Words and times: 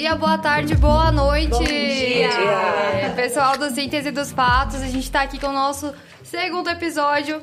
dia, 0.00 0.16
boa 0.16 0.38
tarde, 0.38 0.74
boa 0.76 1.12
noite. 1.12 1.50
Bom 1.50 1.62
dia. 1.62 2.30
Pessoal 3.14 3.58
do 3.58 3.68
Síntese 3.68 4.10
dos 4.10 4.32
Fatos, 4.32 4.76
a 4.76 4.86
gente 4.86 5.04
está 5.04 5.20
aqui 5.20 5.38
com 5.38 5.48
o 5.48 5.52
nosso 5.52 5.92
segundo 6.22 6.70
episódio 6.70 7.42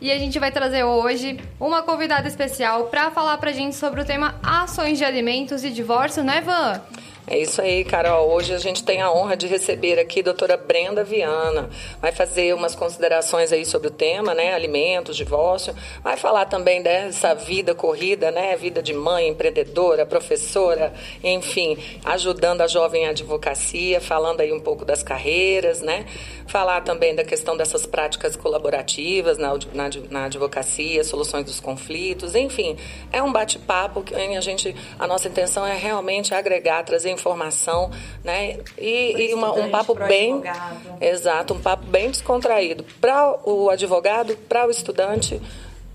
e 0.00 0.10
a 0.10 0.18
gente 0.18 0.36
vai 0.40 0.50
trazer 0.50 0.82
hoje 0.82 1.38
uma 1.60 1.82
convidada 1.82 2.26
especial 2.26 2.86
para 2.86 3.12
falar 3.12 3.38
pra 3.38 3.52
gente 3.52 3.76
sobre 3.76 4.00
o 4.00 4.04
tema 4.04 4.34
ações 4.42 4.98
de 4.98 5.04
alimentos 5.04 5.62
e 5.62 5.70
divórcio, 5.70 6.24
né, 6.24 6.40
Van? 6.40 6.82
É 7.26 7.38
isso 7.38 7.62
aí, 7.62 7.84
Carol. 7.84 8.30
Hoje 8.34 8.52
a 8.52 8.58
gente 8.58 8.84
tem 8.84 9.00
a 9.00 9.10
honra 9.10 9.34
de 9.34 9.46
receber 9.46 9.98
aqui 9.98 10.20
a 10.20 10.24
doutora 10.24 10.58
Brenda 10.58 11.02
Viana. 11.02 11.70
Vai 11.98 12.12
fazer 12.12 12.54
umas 12.54 12.74
considerações 12.74 13.50
aí 13.50 13.64
sobre 13.64 13.88
o 13.88 13.90
tema, 13.90 14.34
né? 14.34 14.52
Alimentos, 14.52 15.16
divórcio. 15.16 15.74
Vai 16.02 16.18
falar 16.18 16.44
também 16.44 16.82
dessa 16.82 17.32
vida 17.32 17.74
corrida, 17.74 18.30
né? 18.30 18.54
Vida 18.56 18.82
de 18.82 18.92
mãe, 18.92 19.28
empreendedora, 19.28 20.04
professora, 20.04 20.92
enfim, 21.22 21.78
ajudando 22.04 22.60
a 22.60 22.66
jovem 22.66 23.06
advocacia, 23.06 24.02
falando 24.02 24.42
aí 24.42 24.52
um 24.52 24.60
pouco 24.60 24.84
das 24.84 25.02
carreiras, 25.02 25.80
né? 25.80 26.04
Falar 26.46 26.82
também 26.82 27.14
da 27.14 27.24
questão 27.24 27.56
dessas 27.56 27.86
práticas 27.86 28.36
colaborativas 28.36 29.38
na, 29.38 29.48
na, 29.72 29.90
na 30.10 30.24
advocacia, 30.26 31.02
soluções 31.02 31.46
dos 31.46 31.58
conflitos, 31.58 32.34
enfim. 32.34 32.76
É 33.10 33.22
um 33.22 33.32
bate-papo 33.32 34.02
que 34.02 34.14
a 34.14 34.40
gente, 34.42 34.76
a 34.98 35.06
nossa 35.06 35.26
intenção 35.26 35.66
é 35.66 35.74
realmente 35.74 36.34
agregar, 36.34 36.82
trazer 36.82 37.13
informação, 37.14 37.90
né? 38.22 38.58
E, 38.78 39.30
e 39.30 39.34
uma, 39.34 39.52
um 39.52 39.70
papo 39.70 39.94
bem, 39.94 40.34
advogado. 40.34 41.02
exato, 41.02 41.54
um 41.54 41.60
papo 41.60 41.86
bem 41.86 42.10
descontraído 42.10 42.84
para 43.00 43.38
o 43.44 43.70
advogado, 43.70 44.36
para 44.48 44.66
o 44.66 44.70
estudante, 44.70 45.40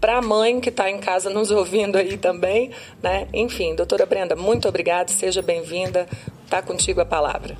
para 0.02 0.18
a 0.18 0.22
mãe 0.22 0.60
que 0.60 0.70
está 0.70 0.90
em 0.90 0.98
casa 0.98 1.30
nos 1.30 1.52
ouvindo 1.52 1.98
aí 1.98 2.18
também, 2.18 2.72
né? 3.04 3.28
Enfim, 3.34 3.76
doutora 3.76 4.06
Brenda, 4.06 4.36
muito 4.36 4.68
obrigada, 4.68 5.12
seja 5.12 5.42
bem-vinda. 5.42 6.08
Está 6.50 6.64
contigo 6.64 7.00
a 7.00 7.06
palavra. 7.06 7.56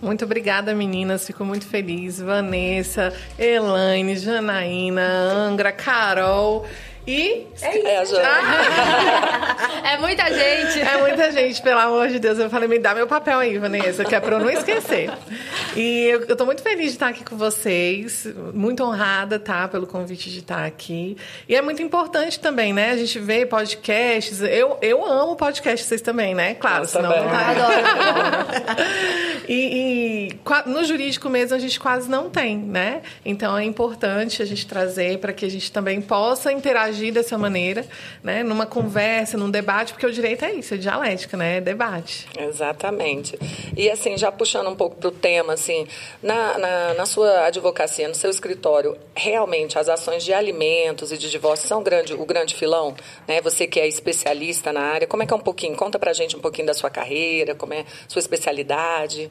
Muito 0.00 0.24
obrigada, 0.24 0.74
meninas. 0.74 1.24
Fico 1.24 1.44
muito 1.44 1.64
feliz. 1.64 2.20
Vanessa, 2.20 3.12
Elaine, 3.38 4.16
Janaína, 4.16 5.00
Angra, 5.00 5.70
Carol. 5.70 6.66
E 7.06 7.46
é 7.60 8.02
isso. 8.02 8.16
É, 8.16 9.94
é 9.94 9.98
muita 9.98 10.24
gente. 10.32 10.80
É 10.80 11.00
muita 11.00 11.32
gente, 11.32 11.60
pelo 11.60 11.80
amor 11.80 12.08
de 12.08 12.20
Deus. 12.20 12.38
Eu 12.38 12.48
falei, 12.48 12.68
me 12.68 12.78
dá 12.78 12.94
meu 12.94 13.08
papel 13.08 13.40
aí, 13.40 13.58
Vanessa, 13.58 14.04
que 14.04 14.14
é 14.14 14.20
pra 14.20 14.36
eu 14.36 14.40
não 14.40 14.50
esquecer. 14.50 15.10
E 15.74 16.04
eu, 16.04 16.20
eu 16.26 16.36
tô 16.36 16.46
muito 16.46 16.62
feliz 16.62 16.86
de 16.86 16.92
estar 16.92 17.08
aqui 17.08 17.24
com 17.24 17.36
vocês. 17.36 18.28
Muito 18.54 18.84
honrada, 18.84 19.38
tá? 19.38 19.66
Pelo 19.66 19.86
convite 19.86 20.30
de 20.30 20.38
estar 20.38 20.64
aqui. 20.64 21.16
E 21.48 21.56
é 21.56 21.62
muito 21.62 21.82
importante 21.82 22.38
também, 22.38 22.72
né? 22.72 22.90
A 22.90 22.96
gente 22.96 23.18
vê 23.18 23.44
podcasts. 23.44 24.40
Eu, 24.40 24.78
eu 24.80 25.04
amo 25.04 25.34
podcasts, 25.34 25.88
vocês 25.88 26.00
também, 26.00 26.36
né? 26.36 26.54
Claro, 26.54 26.86
senão 26.86 27.10
não. 27.10 27.28
Ah, 27.28 27.50
adoro. 27.50 27.82
e, 29.48 30.28
e 30.28 30.70
no 30.70 30.84
jurídico 30.84 31.28
mesmo 31.28 31.56
a 31.56 31.58
gente 31.58 31.80
quase 31.80 32.08
não 32.08 32.30
tem, 32.30 32.56
né? 32.56 33.02
Então 33.24 33.58
é 33.58 33.64
importante 33.64 34.40
a 34.40 34.44
gente 34.44 34.66
trazer 34.68 35.18
para 35.18 35.32
que 35.32 35.44
a 35.44 35.50
gente 35.50 35.72
também 35.72 36.00
possa 36.00 36.52
interagir 36.52 36.91
agir 36.92 37.10
dessa 37.10 37.36
maneira, 37.36 37.86
né? 38.22 38.42
Numa 38.42 38.66
conversa, 38.66 39.36
num 39.36 39.50
debate, 39.50 39.92
porque 39.92 40.06
o 40.06 40.12
direito 40.12 40.44
é 40.44 40.52
isso, 40.52 40.74
é 40.74 40.76
dialética, 40.76 41.36
né? 41.36 41.56
É 41.56 41.60
debate. 41.60 42.28
Exatamente. 42.38 43.38
E 43.76 43.90
assim, 43.90 44.16
já 44.16 44.30
puxando 44.30 44.68
um 44.68 44.76
pouco 44.76 44.96
para 44.96 45.08
o 45.08 45.10
tema, 45.10 45.54
assim, 45.54 45.86
na, 46.22 46.58
na, 46.58 46.94
na, 46.94 47.06
sua 47.06 47.46
advocacia, 47.46 48.08
no 48.08 48.14
seu 48.14 48.30
escritório, 48.30 48.96
realmente 49.14 49.78
as 49.78 49.88
ações 49.88 50.22
de 50.22 50.32
alimentos 50.32 51.10
e 51.10 51.18
de 51.18 51.30
divórcio 51.30 51.66
são 51.66 51.82
grande, 51.82 52.14
o 52.14 52.24
grande 52.24 52.54
filão? 52.54 52.94
Né? 53.26 53.40
Você 53.40 53.66
que 53.66 53.80
é 53.80 53.88
especialista 53.88 54.72
na 54.72 54.80
área, 54.82 55.06
como 55.06 55.22
é 55.22 55.26
que 55.26 55.32
é 55.32 55.36
um 55.36 55.40
pouquinho? 55.40 55.76
Conta 55.76 55.98
pra 55.98 56.12
gente 56.12 56.36
um 56.36 56.40
pouquinho 56.40 56.66
da 56.66 56.74
sua 56.74 56.90
carreira, 56.90 57.54
como 57.54 57.74
é 57.74 57.84
sua 58.06 58.20
especialidade. 58.20 59.30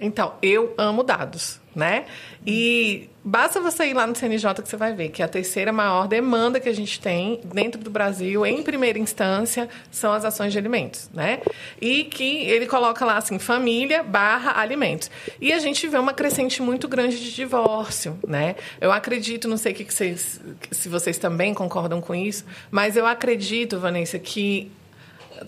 Então, 0.00 0.34
eu 0.42 0.74
amo 0.76 1.02
dados, 1.02 1.60
né? 1.74 2.04
E 2.46 3.08
basta 3.24 3.60
você 3.60 3.86
ir 3.86 3.94
lá 3.94 4.06
no 4.06 4.14
CNJ 4.14 4.54
que 4.62 4.68
você 4.68 4.76
vai 4.76 4.92
ver 4.92 5.08
que 5.10 5.22
a 5.22 5.28
terceira 5.28 5.72
maior 5.72 6.06
demanda 6.06 6.60
que 6.60 6.68
a 6.68 6.74
gente 6.74 7.00
tem 7.00 7.40
dentro 7.44 7.80
do 7.80 7.90
Brasil, 7.90 8.44
em 8.44 8.62
primeira 8.62 8.98
instância, 8.98 9.68
são 9.90 10.12
as 10.12 10.24
ações 10.24 10.52
de 10.52 10.58
alimentos, 10.58 11.08
né? 11.14 11.40
E 11.80 12.04
que 12.04 12.44
ele 12.44 12.66
coloca 12.66 13.04
lá 13.04 13.16
assim, 13.16 13.38
família 13.38 14.02
barra 14.02 14.60
alimentos. 14.60 15.10
E 15.40 15.52
a 15.52 15.58
gente 15.58 15.86
vê 15.88 15.98
uma 15.98 16.12
crescente 16.12 16.60
muito 16.60 16.88
grande 16.88 17.18
de 17.18 17.34
divórcio, 17.34 18.18
né? 18.26 18.56
Eu 18.80 18.92
acredito, 18.92 19.48
não 19.48 19.56
sei 19.56 19.72
que 19.72 19.84
vocês, 19.84 20.40
se 20.70 20.88
vocês 20.88 21.18
também 21.18 21.54
concordam 21.54 22.00
com 22.00 22.14
isso, 22.14 22.44
mas 22.70 22.96
eu 22.96 23.06
acredito, 23.06 23.78
Vanessa, 23.78 24.18
que 24.18 24.70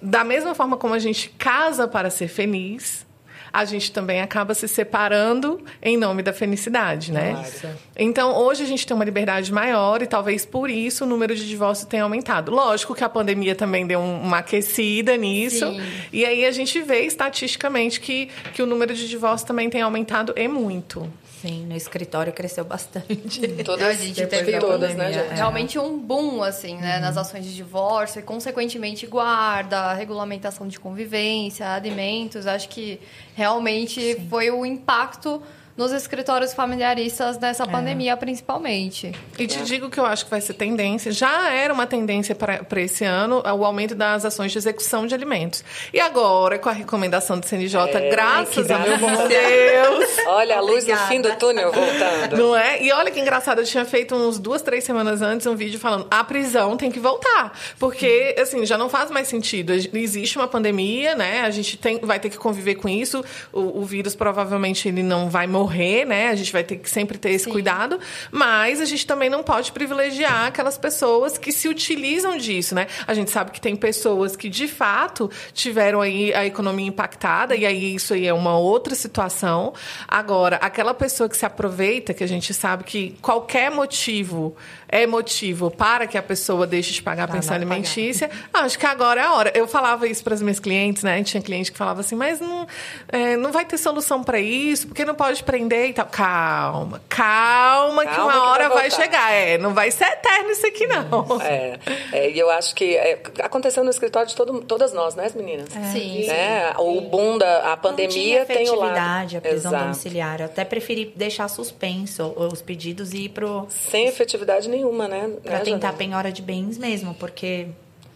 da 0.03 0.25
mesma 0.25 0.55
forma 0.55 0.77
como 0.77 0.95
a 0.95 0.99
gente 0.99 1.29
casa 1.31 1.87
para 1.87 2.11
ser 2.11 2.29
feliz, 2.29 3.05
a 3.54 3.65
gente 3.65 3.92
também 3.92 4.20
acaba 4.20 4.53
se 4.53 4.66
separando 4.66 5.62
em 5.81 5.97
nome 5.97 6.25
da 6.25 6.32
felicidade, 6.32 7.12
né? 7.12 7.34
Nossa. 7.34 7.78
Então, 7.97 8.37
hoje 8.37 8.65
a 8.65 8.66
gente 8.66 8.84
tem 8.84 8.92
uma 8.92 9.04
liberdade 9.04 9.53
maior 9.53 10.03
e 10.03 10.09
talvez 10.09 10.44
por 10.44 10.69
isso 10.69 11.04
o 11.04 11.06
número 11.06 11.37
de 11.37 11.47
divórcios 11.47 11.88
tenha 11.88 12.03
aumentado. 12.03 12.50
Lógico 12.50 12.97
que 12.97 13.04
a 13.04 13.09
pandemia 13.09 13.54
também 13.54 13.87
deu 13.87 14.00
uma 14.00 14.38
aquecida 14.38 15.16
nisso. 15.16 15.70
Sim. 15.70 15.81
E 16.12 16.25
aí 16.25 16.44
a 16.44 16.50
gente 16.50 16.82
vê 16.82 17.03
estatisticamente 17.03 18.00
que, 18.00 18.28
que 18.53 18.60
o 18.60 18.66
número 18.66 18.92
de 18.92 19.09
divórcios 19.09 19.47
também 19.47 19.71
tem 19.71 19.82
aumentado 19.82 20.34
e 20.36 20.48
muito. 20.48 21.09
Sim, 21.44 21.66
no 21.66 21.77
escritório 21.77 22.32
cresceu 22.32 22.65
bastante. 22.65 23.47
Todas, 23.65 23.87
a 23.87 23.93
gente 23.93 24.27
teve 24.27 24.59
todas, 24.59 24.94
né, 24.94 25.12
gente? 25.12 25.34
realmente 25.34 25.78
um 25.78 25.99
boom, 25.99 26.43
assim, 26.43 26.78
né? 26.78 26.94
Uhum. 26.94 27.03
Nas 27.03 27.19
ações 27.19 27.44
de 27.44 27.55
divórcio 27.55 28.19
e, 28.19 28.22
consequentemente, 28.22 29.06
guarda, 29.06 29.93
regulamentação 29.93 30.66
de 30.66 30.81
convivência, 30.81 31.69
alimentos. 31.69 32.47
Acho 32.47 32.66
que 32.71 32.99
realmente 33.34 34.15
Sim. 34.15 34.27
foi 34.31 34.50
o 34.50 34.65
impacto 34.65 35.43
nos 35.77 35.93
escritórios 35.93 36.55
familiaristas 36.55 37.39
nessa 37.39 37.65
é. 37.65 37.67
pandemia, 37.67 38.17
principalmente. 38.17 39.12
E 39.39 39.47
te 39.47 39.62
digo 39.65 39.91
que 39.91 39.99
eu 39.99 40.07
acho 40.07 40.25
que 40.25 40.31
vai 40.31 40.41
ser 40.41 40.55
tendência, 40.55 41.11
já 41.11 41.51
era 41.51 41.73
uma 41.73 41.87
tendência 41.87 42.35
para 42.35 42.81
esse 42.81 43.05
ano, 43.05 43.43
o 43.43 43.65
aumento 43.65 43.95
das 43.95 44.25
ações 44.25 44.53
de 44.53 44.59
execução 44.59 45.07
de 45.07 45.15
alimentos. 45.15 45.65
E 45.93 45.99
agora, 46.01 46.59
com 46.59 46.69
a 46.69 46.73
recomendação 46.73 47.39
do 47.39 47.47
CNJ, 47.47 47.81
é, 47.93 48.11
graças 48.11 48.71
a 48.71 48.79
meu 48.79 48.99
bom 48.99 49.29
Deus. 49.29 50.17
olha 50.27 50.59
a 50.59 50.61
luz 50.61 50.87
no 50.87 50.97
fim 50.97 51.21
do 51.21 51.34
túnel 51.37 51.73
voltando. 51.73 52.37
Não 52.37 52.57
é? 52.57 52.83
E 52.83 52.93
olha 52.93 53.11
que 53.11 53.21
engraçado, 53.21 53.61
eu 53.61 53.65
tinha 53.65 53.84
feito 53.84 54.15
uns 54.15 54.39
duas, 54.39 54.63
três 54.63 54.84
semanas 54.84 55.23
antes 55.23 55.47
um 55.47 55.57
vídeo 55.57 55.79
falando 55.79 56.07
a 56.11 56.23
prisão 56.23 56.77
tem 56.77 56.91
que 56.91 57.01
voltar. 57.01 57.59
Porque, 57.79 58.37
assim, 58.39 58.65
já 58.65 58.79
não 58.79 58.89
faz 58.89 59.11
mais 59.11 59.27
sentido. 59.27 59.73
Existe 59.73 60.37
uma 60.37 60.47
pandemia, 60.47 61.15
né? 61.15 61.43
A 61.43 61.51
gente 61.51 61.77
tem, 61.77 61.99
vai 61.99 62.21
ter 62.21 62.31
que 62.31 62.39
conviver 62.39 62.77
com 62.77 62.89
isso. 62.89 63.25
O, 63.53 63.81
o 63.81 63.84
vírus 63.84 64.15
provavelmente 64.15 64.89
ele 64.89 65.03
não 65.03 65.29
vai 65.29 65.47
morrer 65.47 65.64
morrer, 65.65 66.05
né? 66.05 66.29
A 66.29 66.35
gente 66.35 66.53
vai 66.53 66.63
ter 66.63 66.77
que 66.77 66.91
sempre 66.91 67.17
ter 67.17 67.31
esse 67.31 67.47
Sim. 67.47 67.51
cuidado, 67.51 67.99
mas 68.31 68.81
a 68.81 68.85
gente 68.85 69.07
também 69.07 69.31
não 69.31 69.43
pode 69.43 69.73
privilegiar 69.73 70.47
aquelas 70.47 70.77
pessoas 70.77 71.39
que 71.39 71.51
se 71.51 71.69
utilizam 71.69 72.37
disso, 72.37 72.75
né? 72.75 72.87
A 73.07 73.15
gente 73.15 73.31
sabe 73.31 73.51
que 73.51 73.61
tem 73.61 73.75
pessoas 73.75 74.37
que 74.37 74.51
de 74.51 74.69
fato 74.69 75.31
tiveram 75.55 76.03
aí 76.03 76.35
a 76.35 76.45
economia 76.45 76.87
impactada 76.87 77.57
e 77.57 77.65
aí 77.65 77.95
isso 77.95 78.13
aí 78.13 78.27
é 78.27 78.35
uma 78.35 78.59
outra 78.59 78.95
situação. 78.95 79.73
Agora, 80.07 80.57
aquela 80.57 80.93
pessoa 80.93 81.29
que 81.29 81.37
se 81.37 81.47
aproveita, 81.47 82.13
que 82.13 82.23
a 82.23 82.29
gente 82.29 82.53
sabe 82.53 82.85
que 82.85 83.17
qualquer 83.23 83.71
motivo 83.71 84.55
é 84.89 85.07
motivo 85.07 85.71
para 85.71 86.07
que 86.07 86.19
a 86.19 86.23
pessoa 86.23 86.67
deixe 86.67 86.93
de 86.93 87.03
pagar 87.03 87.25
a 87.25 87.29
pensão 87.29 87.55
alimentícia, 87.55 88.29
pagar. 88.29 88.65
acho 88.67 88.79
que 88.79 88.87
agora 88.87 89.21
é 89.21 89.25
a 89.25 89.33
hora. 89.33 89.53
Eu 89.55 89.67
falava 89.67 90.07
isso 90.07 90.23
para 90.23 90.35
as 90.35 90.43
minhas 90.43 90.61
clientes, 90.61 91.03
né? 91.03 91.23
Tinha 91.25 91.43
cliente 91.43 91.73
que 91.73 91.79
falava 91.79 92.01
assim, 92.01 92.15
mas 92.15 92.39
não, 92.39 92.67
é, 93.09 93.37
não 93.37 93.51
vai 93.51 93.65
ter 93.65 93.79
solução 93.79 94.23
para 94.23 94.39
isso, 94.39 94.87
porque 94.87 95.05
não 95.05 95.15
pode 95.15 95.43
prender 95.54 95.91
e 95.91 95.92
tal. 95.92 96.06
Calma, 96.06 97.00
calma, 97.09 98.04
calma 98.04 98.06
que 98.06 98.20
uma 98.20 98.32
que 98.32 98.38
hora 98.38 98.69
vai, 98.69 98.78
vai, 98.78 98.91
chegar. 98.91 99.32
É, 99.32 99.56
não 99.56 99.72
vai 99.72 99.91
ser 99.91 100.04
eterno 100.04 100.50
isso 100.50 100.66
aqui, 100.66 100.87
não. 100.87 101.41
É, 101.41 101.78
é 102.12 102.31
e 102.31 102.38
eu 102.38 102.50
acho 102.50 102.75
que 102.75 102.97
é, 102.97 103.20
aconteceu 103.41 103.84
no 103.84 103.91
escritório 103.91 104.28
de 104.28 104.34
todo, 104.34 104.60
todas 104.62 104.92
nós, 104.92 105.15
né, 105.15 105.31
meninas? 105.34 105.74
É. 105.77 105.92
Sim. 105.92 106.27
Né? 106.27 106.72
O 106.78 107.01
boom 107.03 107.39
da 107.39 107.72
a 107.72 107.77
pandemia 107.77 108.45
tem 108.45 108.68
o 108.68 108.74
lado. 108.74 109.36
a 109.36 109.41
prisão 109.41 109.71
Exato. 109.71 109.84
domiciliar. 109.84 110.41
Eu 110.41 110.47
até 110.47 110.65
preferi 110.65 111.12
deixar 111.15 111.48
suspenso 111.48 112.34
os 112.36 112.60
pedidos 112.60 113.12
e 113.12 113.24
ir 113.24 113.28
pro... 113.28 113.66
Sem 113.68 114.07
efetividade 114.07 114.68
nenhuma, 114.68 115.07
né? 115.07 115.30
Para 115.42 115.59
né, 115.59 115.65
tentar 115.65 115.92
penhora 115.92 116.33
de 116.33 116.42
bens 116.42 116.78
mesmo, 116.78 117.15
porque 117.15 117.68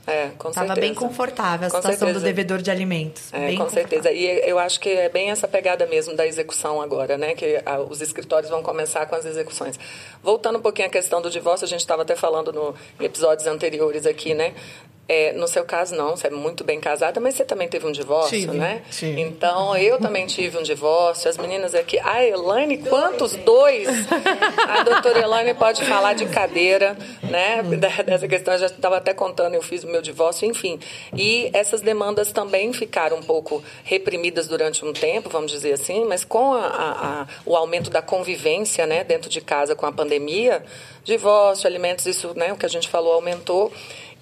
é, 0.09 0.31
com 0.39 0.51
Tava 0.51 0.75
bem 0.75 0.95
confortável 0.95 1.69
a 1.69 1.71
com 1.71 1.77
situação 1.77 2.07
certeza. 2.07 2.21
do 2.21 2.25
devedor 2.25 2.63
de 2.63 2.71
alimentos. 2.71 3.33
É, 3.33 3.55
com 3.55 3.69
certeza. 3.69 4.11
E 4.11 4.25
eu 4.49 4.59
acho 4.59 4.81
que 4.81 4.89
é 4.89 5.09
bem 5.11 5.31
essa 5.31 5.47
pegada 5.47 5.87
mesmo 5.87 6.17
da 6.17 6.27
execução 6.27 6.81
agora, 6.81 7.19
né? 7.19 7.35
Que 7.35 7.61
a, 7.65 7.79
os 7.81 8.01
escritórios 8.01 8.51
vão 8.51 8.63
começar 8.63 9.05
com 9.07 9.15
as 9.15 9.27
execuções. 9.27 9.79
Voltando 10.23 10.59
um 10.59 10.63
pouquinho 10.63 10.89
à 10.89 10.91
questão 10.91 11.21
do 11.21 11.31
divórcio, 11.31 11.67
a 11.67 11.69
gente 11.69 11.81
estava 11.81 12.03
até 12.03 12.17
falando 12.17 12.53
no 12.53 12.75
episódios 12.99 13.47
anteriores 13.47 14.07
aqui, 14.07 14.35
né? 14.35 14.55
É, 15.09 15.33
no 15.33 15.49
seu 15.49 15.65
caso, 15.65 15.97
não, 15.97 16.17
você 16.17 16.27
é 16.27 16.31
muito 16.31 16.63
bem 16.63 16.79
casada, 16.79 17.19
mas 17.19 17.35
você 17.35 17.43
também 17.43 17.67
teve 17.67 17.87
um 17.87 17.93
divórcio, 17.93 18.39
tive, 18.39 18.57
né? 18.59 18.83
Tive. 18.91 19.19
Então, 19.23 19.75
eu 19.75 19.99
também 19.99 20.27
tive 20.27 20.59
um 20.59 20.63
divórcio. 20.63 21.31
As 21.31 21.39
meninas 21.39 21.75
aqui. 21.75 21.99
A 22.01 22.23
Elaine, 22.23 22.77
quantos 22.77 23.35
dois? 23.37 23.89
A 24.69 24.83
doutora 24.83 25.21
Elaine 25.21 25.55
pode 25.55 25.83
falar 25.87 26.13
de 26.13 26.27
cadeira, 26.27 26.95
né? 27.23 27.63
Dessa 28.05 28.29
questão, 28.29 28.53
eu 28.53 28.61
já 28.61 28.67
estava 28.67 28.99
até 28.99 29.15
contando, 29.15 29.55
eu 29.55 29.63
fiz 29.63 29.83
o 29.83 29.89
meu 29.89 30.03
divórcio, 30.03 30.47
enfim. 30.47 30.79
E 31.17 31.51
essas 31.55 31.81
demandas 31.81 32.31
também 32.31 32.71
ficaram 32.75 33.17
um 33.17 33.23
pouco 33.23 33.65
reprimidas 33.85 34.47
durante 34.47 34.85
um 34.85 34.93
tempo, 34.93 35.31
vamos 35.31 35.51
dizer 35.51 35.73
assim, 35.73 36.05
mas 36.05 36.23
com 36.23 36.53
a, 36.53 36.67
a, 36.67 37.23
a, 37.23 37.27
o 37.47 37.57
aumento 37.57 37.89
da 37.89 38.03
convivência, 38.03 38.87
né, 38.87 39.05
dentro 39.05 39.31
de 39.31 39.41
casa 39.41 39.75
com 39.75 39.87
a 39.87 39.93
pandemia, 39.93 40.63
divórcio, 41.03 41.67
alimentos, 41.67 42.05
isso, 42.05 42.33
né, 42.37 42.53
o 42.53 42.57
que 42.57 42.67
a 42.67 42.69
gente 42.69 42.89
falou, 42.89 43.15
aumentou. 43.15 43.73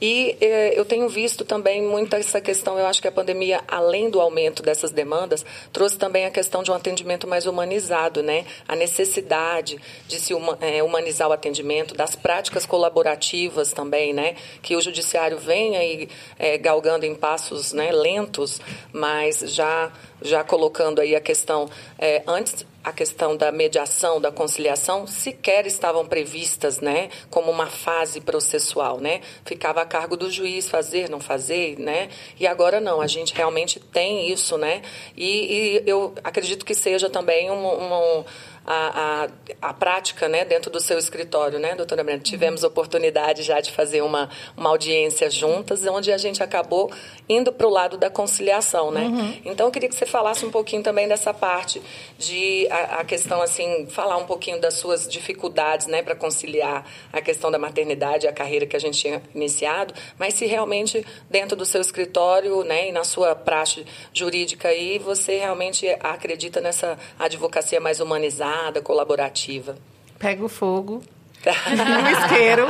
E 0.01 0.37
eh, 0.41 0.79
eu 0.79 0.85
tenho 0.85 1.09
visto 1.09 1.45
também 1.45 1.83
muito 1.83 2.15
essa 2.15 2.41
questão, 2.41 2.79
eu 2.79 2.87
acho 2.87 3.01
que 3.01 3.09
a 3.09 3.13
pandemia, 3.13 3.63
além 3.67 4.11
do 4.11 4.21
aumento 4.21 4.63
dessas 4.63 4.91
demandas, 4.91 5.45
trouxe 5.73 5.97
também 5.97 6.27
a 6.27 6.31
questão 6.31 6.63
de 6.63 6.71
um 6.71 6.75
atendimento 6.75 7.27
mais 7.27 7.47
humanizado, 7.47 8.23
né? 8.23 8.45
A 8.69 8.77
necessidade 8.77 9.79
de 10.07 10.21
se 10.21 10.35
eh, 10.61 10.83
humanizar 10.83 11.29
o 11.29 11.33
atendimento, 11.33 11.95
das 11.95 12.15
práticas 12.15 12.67
colaborativas 12.67 13.73
também, 13.73 14.13
né? 14.13 14.37
Que 14.61 14.77
o 14.77 14.81
judiciário 14.81 15.39
vem 15.39 15.77
aí 15.77 16.09
eh, 16.39 16.59
galgando 16.59 17.07
em 17.07 17.15
passos 17.15 17.73
né, 17.73 17.91
lentos, 17.91 18.61
mas 18.93 19.39
já, 19.41 19.91
já 20.21 20.45
colocando 20.45 21.01
aí 21.01 21.17
a 21.17 21.21
questão, 21.21 21.71
eh, 21.99 22.23
antes 22.27 22.67
a 22.87 22.93
questão 22.93 23.37
da 23.37 23.51
mediação, 23.51 24.21
da 24.21 24.31
conciliação, 24.31 25.09
sequer 25.09 25.67
estavam 25.67 26.07
previstas, 26.07 26.79
né, 26.79 27.11
como 27.29 27.51
uma 27.51 27.67
fase 27.67 28.21
processual, 28.21 29.01
né? 29.01 29.23
Ficava 29.45 29.83
a 29.83 29.85
cargo 29.85 30.17
do 30.17 30.31
juiz 30.31 30.69
fazer, 30.69 31.11
não 31.11 31.19
fazer, 31.19 31.77
né? 31.81 32.09
E 32.39 32.47
agora 32.47 32.81
não, 32.81 33.01
a 33.01 33.09
gente 33.09 33.35
realmente 33.35 33.81
tem 33.81 34.31
isso, 34.31 34.57
né? 34.57 34.83
E, 35.17 35.83
e 35.83 35.83
eu 35.85 36.15
acredito 36.23 36.65
que 36.65 36.77
seja 36.77 37.11
também 37.11 37.51
um, 37.51 37.67
um 37.67 38.25
a, 38.67 39.29
a, 39.63 39.69
a, 39.69 39.73
prática 39.73 40.29
né, 40.29 40.45
dentro 40.45 40.71
do 40.71 40.81
seu 40.81 40.99
escritório, 40.99 41.59
né, 41.59 41.77
doutora 41.77 42.03
Brenda? 42.03 42.23
Tivemos 42.23 42.65
oportunidade 42.65 43.45
já 43.45 43.61
de 43.61 43.71
fazer 43.71 44.03
uma, 44.03 44.29
uma 44.57 44.71
audiência 44.71 45.31
juntas, 45.31 45.87
onde 45.87 46.11
a 46.11 46.19
gente 46.19 46.43
acabou 46.43 46.91
indo 47.29 47.53
para 47.53 47.67
o 47.67 47.71
lado 47.71 47.97
da 47.97 48.11
conciliação, 48.11 48.91
né? 48.91 49.07
Uhum. 49.07 49.41
Então, 49.45 49.67
eu 49.67 49.71
queria 49.71 49.89
que 49.89 49.95
você 49.95 50.07
falasse 50.07 50.45
um 50.45 50.51
pouquinho 50.51 50.83
também 50.83 51.07
dessa 51.07 51.33
parte 51.33 51.81
de 52.19 52.67
a, 52.71 53.01
a 53.01 53.05
questão, 53.05 53.41
assim, 53.41 53.87
falar 53.87 54.17
um 54.17 54.27
pouquinho 54.27 54.61
das 54.61 54.75
suas 54.75 55.07
dificuldades, 55.07 55.87
né, 55.87 56.03
para 56.03 56.17
conciliar 56.17 56.85
a 57.13 57.21
questão 57.21 57.51
da 57.51 57.59
maternidade, 57.59 58.27
a 58.27 58.33
carreira 58.33 58.67
que 58.67 58.75
a 58.75 58.81
gente 58.81 58.99
tinha 58.99 59.23
iniciado, 59.35 59.95
mas 60.19 60.35
se 60.35 60.47
realmente 60.47 61.07
dentro 61.31 61.57
do 61.57 61.65
seu 61.65 61.81
escritório, 61.81 62.65
né, 62.65 62.89
e 62.89 62.93
na 62.93 63.05
sua 63.05 63.37
praxe 63.37 63.87
jurídica 64.13 64.69
aí, 64.69 64.99
você 64.99 65.37
realmente 65.39 65.87
acredita 66.01 66.61
nessa 66.61 66.99
advocacia 67.19 67.81
mais 67.81 68.01
humanizada, 68.01 68.56
colaborativa. 68.83 69.77
Pega 70.19 70.45
o 70.45 70.49
fogo, 70.49 71.03
no 71.47 72.11
isqueiro, 72.11 72.67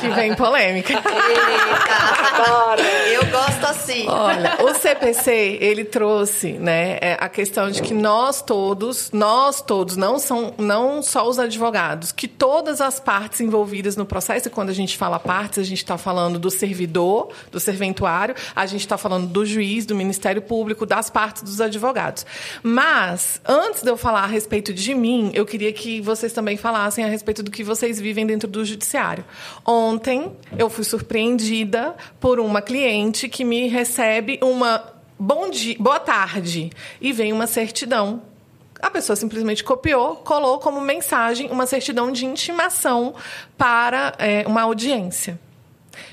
que 0.00 0.08
vem 0.10 0.34
polêmica. 0.34 0.92
Eita, 0.92 1.02
Eu 3.12 3.26
gosto 3.26 3.66
assim. 3.66 4.08
Olha, 4.08 4.56
o 4.62 4.74
CPC, 4.74 5.58
ele 5.60 5.84
trouxe 5.84 6.52
né, 6.52 6.98
é, 7.00 7.16
a 7.18 7.28
questão 7.28 7.70
de 7.70 7.82
que 7.82 7.92
nós 7.92 8.40
todos, 8.40 9.10
nós 9.12 9.60
todos, 9.60 9.96
não, 9.96 10.18
são, 10.18 10.54
não 10.58 11.02
só 11.02 11.28
os 11.28 11.38
advogados, 11.38 12.12
que 12.12 12.28
todas 12.28 12.80
as 12.80 13.00
partes 13.00 13.40
envolvidas 13.40 13.96
no 13.96 14.06
processo, 14.06 14.48
e 14.48 14.50
quando 14.50 14.70
a 14.70 14.74
gente 14.74 14.96
fala 14.96 15.18
partes, 15.18 15.58
a 15.58 15.64
gente 15.64 15.78
está 15.78 15.98
falando 15.98 16.38
do 16.38 16.50
servidor, 16.50 17.30
do 17.50 17.58
serventuário, 17.58 18.34
a 18.54 18.66
gente 18.66 18.82
está 18.82 18.96
falando 18.96 19.26
do 19.26 19.44
juiz, 19.44 19.84
do 19.84 19.94
Ministério 19.94 20.42
Público, 20.42 20.86
das 20.86 21.10
partes 21.10 21.42
dos 21.42 21.60
advogados. 21.60 22.24
Mas, 22.62 23.40
antes 23.46 23.82
de 23.82 23.90
eu 23.90 23.96
falar 23.96 24.22
a 24.22 24.26
respeito 24.26 24.72
de 24.72 24.94
mim, 24.94 25.30
eu 25.34 25.44
queria 25.44 25.72
que 25.72 26.00
vocês 26.00 26.32
também 26.32 26.56
falassem 26.56 27.04
a 27.04 27.08
respeito 27.08 27.42
do 27.42 27.50
que 27.50 27.64
vocês 27.64 28.00
vivem 28.00 28.11
vivem 28.12 28.26
dentro 28.26 28.46
do 28.46 28.64
judiciário. 28.64 29.24
Ontem 29.64 30.36
eu 30.58 30.68
fui 30.68 30.84
surpreendida 30.84 31.94
por 32.20 32.38
uma 32.38 32.60
cliente 32.60 33.28
que 33.28 33.44
me 33.44 33.68
recebe 33.68 34.38
uma 34.42 34.92
bom 35.18 35.48
dia, 35.48 35.76
boa 35.78 35.98
tarde 35.98 36.70
e 37.00 37.12
vem 37.12 37.32
uma 37.32 37.46
certidão 37.46 38.22
a 38.82 38.90
pessoa 38.90 39.14
simplesmente 39.14 39.62
copiou, 39.62 40.16
colou 40.16 40.58
como 40.58 40.80
mensagem 40.80 41.48
uma 41.52 41.66
certidão 41.66 42.10
de 42.10 42.26
intimação 42.26 43.14
para 43.56 44.12
é, 44.18 44.44
uma 44.44 44.62
audiência. 44.62 45.38